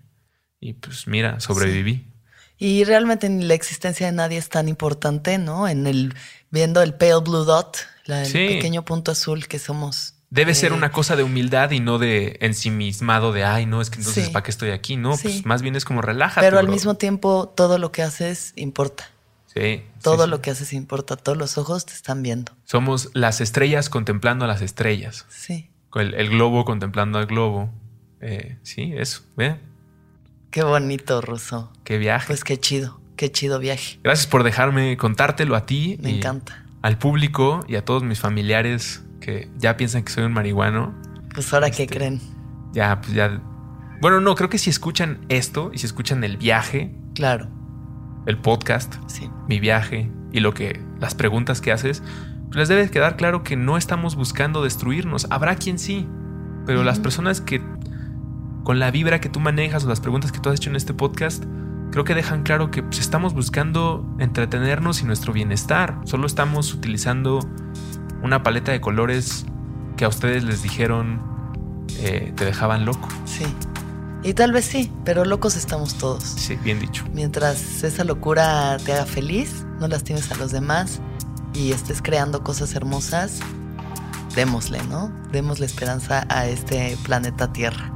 y, 0.60 0.74
pues 0.74 1.08
mira, 1.08 1.40
sobreviví. 1.40 2.12
Y 2.58 2.84
realmente 2.86 3.30
la 3.30 3.54
existencia 3.54 4.06
de 4.06 4.14
nadie 4.14 4.38
es 4.38 4.50
tan 4.50 4.70
importante, 4.70 5.38
¿no? 5.38 5.68
En 5.68 5.88
el 5.88 6.14
viendo 6.52 6.82
el 6.82 6.94
pale 6.94 7.20
blue 7.20 7.44
dot, 7.44 7.86
el 8.08 8.32
pequeño 8.32 8.86
punto 8.86 9.12
azul 9.12 9.48
que 9.48 9.60
somos 9.60 10.16
Debe 10.36 10.54
ser 10.54 10.74
una 10.74 10.92
cosa 10.92 11.16
de 11.16 11.24
humildad 11.24 11.72
y 11.72 11.80
no 11.80 11.98
de 11.98 12.38
ensimismado 12.42 13.32
de, 13.32 13.46
ay, 13.46 13.66
no, 13.66 13.80
es 13.80 13.90
que 13.90 14.00
entonces, 14.00 14.30
¿para 14.30 14.44
qué 14.44 14.52
estoy 14.52 14.72
aquí? 14.72 14.98
No, 14.98 15.16
pues 15.16 15.46
más 15.46 15.62
bien 15.62 15.78
es 15.78 15.86
como 15.86 16.02
relájate. 16.02 16.46
Pero 16.46 16.60
al 16.60 16.68
mismo 16.68 16.96
tiempo, 16.96 17.54
todo 17.56 17.78
lo 17.78 17.94
que 17.94 18.02
haces 18.02 18.52
importa. 18.58 19.10
Sí. 19.46 19.86
Todo 20.04 20.28
lo 20.28 20.42
que 20.42 20.52
haces 20.52 20.74
importa. 20.74 21.16
Todos 21.16 21.38
los 21.38 21.58
ojos 21.58 21.86
te 21.86 21.94
están 21.94 22.22
viendo. 22.22 22.52
Somos 22.66 23.12
las 23.14 23.40
estrellas 23.40 23.88
contemplando 23.88 24.44
a 24.44 24.50
las 24.50 24.62
estrellas. 24.62 25.26
Sí. 25.30 25.70
El, 25.94 26.30
globo 26.30 26.66
contemplando 26.66 27.18
al 27.18 27.28
globo. 27.28 27.72
Eh, 28.20 28.58
sí, 28.62 28.92
eso. 28.94 29.22
Qué 30.52 30.64
bonito, 30.66 31.22
Ruso. 31.22 31.72
Qué 31.86 31.98
viaje. 31.98 32.28
Pues 32.28 32.44
qué 32.44 32.60
chido. 32.60 33.00
Qué 33.16 33.32
chido 33.32 33.58
viaje. 33.58 34.02
Gracias 34.04 34.28
por 34.28 34.44
dejarme 34.44 34.98
contártelo 34.98 35.56
a 35.56 35.66
ti. 35.66 35.98
Me 36.02 36.10
encanta. 36.10 36.66
Al 36.82 36.98
público 36.98 37.64
y 37.70 37.78
a 37.78 37.86
todos 37.86 38.04
mis 38.04 38.20
familiares 38.20 39.05
que 39.26 39.50
ya 39.58 39.76
piensan 39.76 40.04
que 40.04 40.12
soy 40.12 40.24
un 40.24 40.34
marihuano. 40.34 40.94
Pues 41.34 41.52
ahora 41.52 41.72
qué 41.72 41.84
este, 41.84 41.96
creen. 41.96 42.22
Ya, 42.74 43.02
pues 43.02 43.14
ya. 43.14 43.42
Bueno, 44.00 44.22
no, 44.22 44.36
creo 44.36 44.50
que 44.50 44.60
si 44.60 44.70
escuchan 44.70 45.26
esto 45.30 45.72
y 45.74 45.80
si 45.80 45.88
escuchan 45.88 46.24
el 46.24 46.38
viaje. 46.38 46.96
Claro. 47.16 47.50
El 48.28 48.38
podcast. 48.38 48.94
Sí. 49.08 49.28
Mi 49.48 49.60
viaje 49.60 50.12
y 50.32 50.42
lo 50.42 50.54
que. 50.54 50.80
las 51.00 51.16
preguntas 51.16 51.60
que 51.60 51.72
haces. 51.72 52.04
Pues 52.46 52.58
les 52.58 52.68
debe 52.68 52.88
quedar 52.92 53.18
claro 53.18 53.42
que 53.42 53.56
no 53.56 53.78
estamos 53.78 54.16
buscando 54.16 54.64
destruirnos. 54.64 55.26
Habrá 55.32 55.56
quien 55.56 55.80
sí. 55.80 56.08
Pero 56.68 56.84
las 56.84 57.00
personas 57.00 57.42
que. 57.42 57.64
con 58.64 58.78
la 58.78 58.92
vibra 58.92 59.20
que 59.22 59.30
tú 59.30 59.40
manejas 59.40 59.86
o 59.86 59.90
las 59.90 60.02
preguntas 60.02 60.32
que 60.32 60.40
tú 60.40 60.50
has 60.50 60.58
hecho 60.58 60.70
en 60.70 60.76
este 60.76 60.94
podcast. 60.94 61.44
Creo 61.92 62.04
que 62.04 62.14
dejan 62.14 62.44
claro 62.44 62.70
que 62.70 62.84
pues, 62.84 63.00
estamos 63.00 63.34
buscando 63.34 64.06
entretenernos 64.20 65.02
y 65.02 65.06
nuestro 65.06 65.34
bienestar. 65.34 66.00
Solo 66.04 66.28
estamos 66.28 66.74
utilizando 66.76 67.40
una 68.22 68.44
paleta 68.44 68.72
de 68.72 68.82
colores 68.82 69.46
que 69.98 70.06
a 70.06 70.08
ustedes 70.08 70.44
les 70.44 70.62
dijeron 70.62 71.22
eh, 72.00 72.34
te 72.36 72.46
dejaban 72.46 72.86
loco. 72.86 73.08
Sí. 73.26 73.46
Y 74.24 74.34
tal 74.34 74.52
vez 74.52 74.66
sí, 74.66 74.92
pero 75.04 75.24
locos 75.24 75.56
estamos 75.56 75.96
todos. 75.96 76.24
Sí, 76.24 76.56
bien 76.56 76.80
dicho. 76.80 77.06
Mientras 77.14 77.84
esa 77.84 78.04
locura 78.04 78.78
te 78.84 78.94
haga 78.94 79.06
feliz, 79.06 79.66
no 79.80 79.88
lastimes 79.88 80.32
a 80.32 80.36
los 80.36 80.52
demás, 80.52 81.00
y 81.54 81.72
estés 81.72 82.02
creando 82.02 82.44
cosas 82.44 82.74
hermosas, 82.74 83.40
démosle, 84.36 84.82
¿no? 84.90 85.12
Démosle 85.32 85.66
esperanza 85.66 86.26
a 86.30 86.48
este 86.48 86.98
planeta 87.04 87.54
Tierra. 87.54 87.94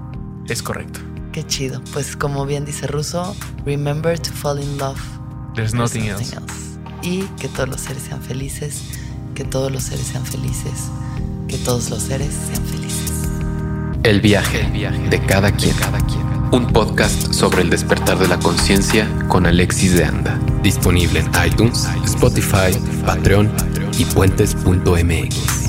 Es 0.48 0.62
correcto. 0.62 1.00
Qué 1.32 1.46
chido. 1.46 1.82
Pues 1.94 2.16
como 2.16 2.46
bien 2.46 2.64
dice 2.64 2.88
Russo, 2.88 3.36
remember 3.66 4.20
to 4.20 4.32
fall 4.32 4.62
in 4.62 4.78
love. 4.78 5.00
There's 5.56 5.74
nothing, 5.74 6.04
There's 6.04 6.34
else. 6.34 6.80
Y 7.02 7.24
que 7.40 7.48
todos 7.50 7.70
los 7.70 7.82
seres 7.82 8.04
sean 8.04 8.22
felices, 8.22 8.84
que 9.40 9.46
todos 9.46 9.72
los 9.72 9.84
seres 9.84 10.08
sean 10.08 10.26
felices, 10.26 10.90
que 11.48 11.58
todos 11.60 11.90
los 11.90 12.04
seres 12.04 12.28
sean 12.52 12.62
felices. 12.66 13.30
El 14.04 14.20
viaje, 14.20 14.70
de 15.10 15.26
cada 15.26 15.50
quien. 15.54 15.74
Un 16.52 16.68
podcast 16.74 17.32
sobre 17.32 17.62
el 17.62 17.70
despertar 17.70 18.20
de 18.20 18.28
la 18.28 18.38
conciencia 18.38 19.08
con 19.30 19.46
Alexis 19.46 19.94
de 19.94 20.04
Anda. 20.04 20.38
Disponible 20.62 21.22
en 21.22 21.32
iTunes, 21.48 21.88
Spotify, 22.04 22.78
Patreon 23.06 23.50
y 23.98 24.04
puentes.mx. 24.04 25.69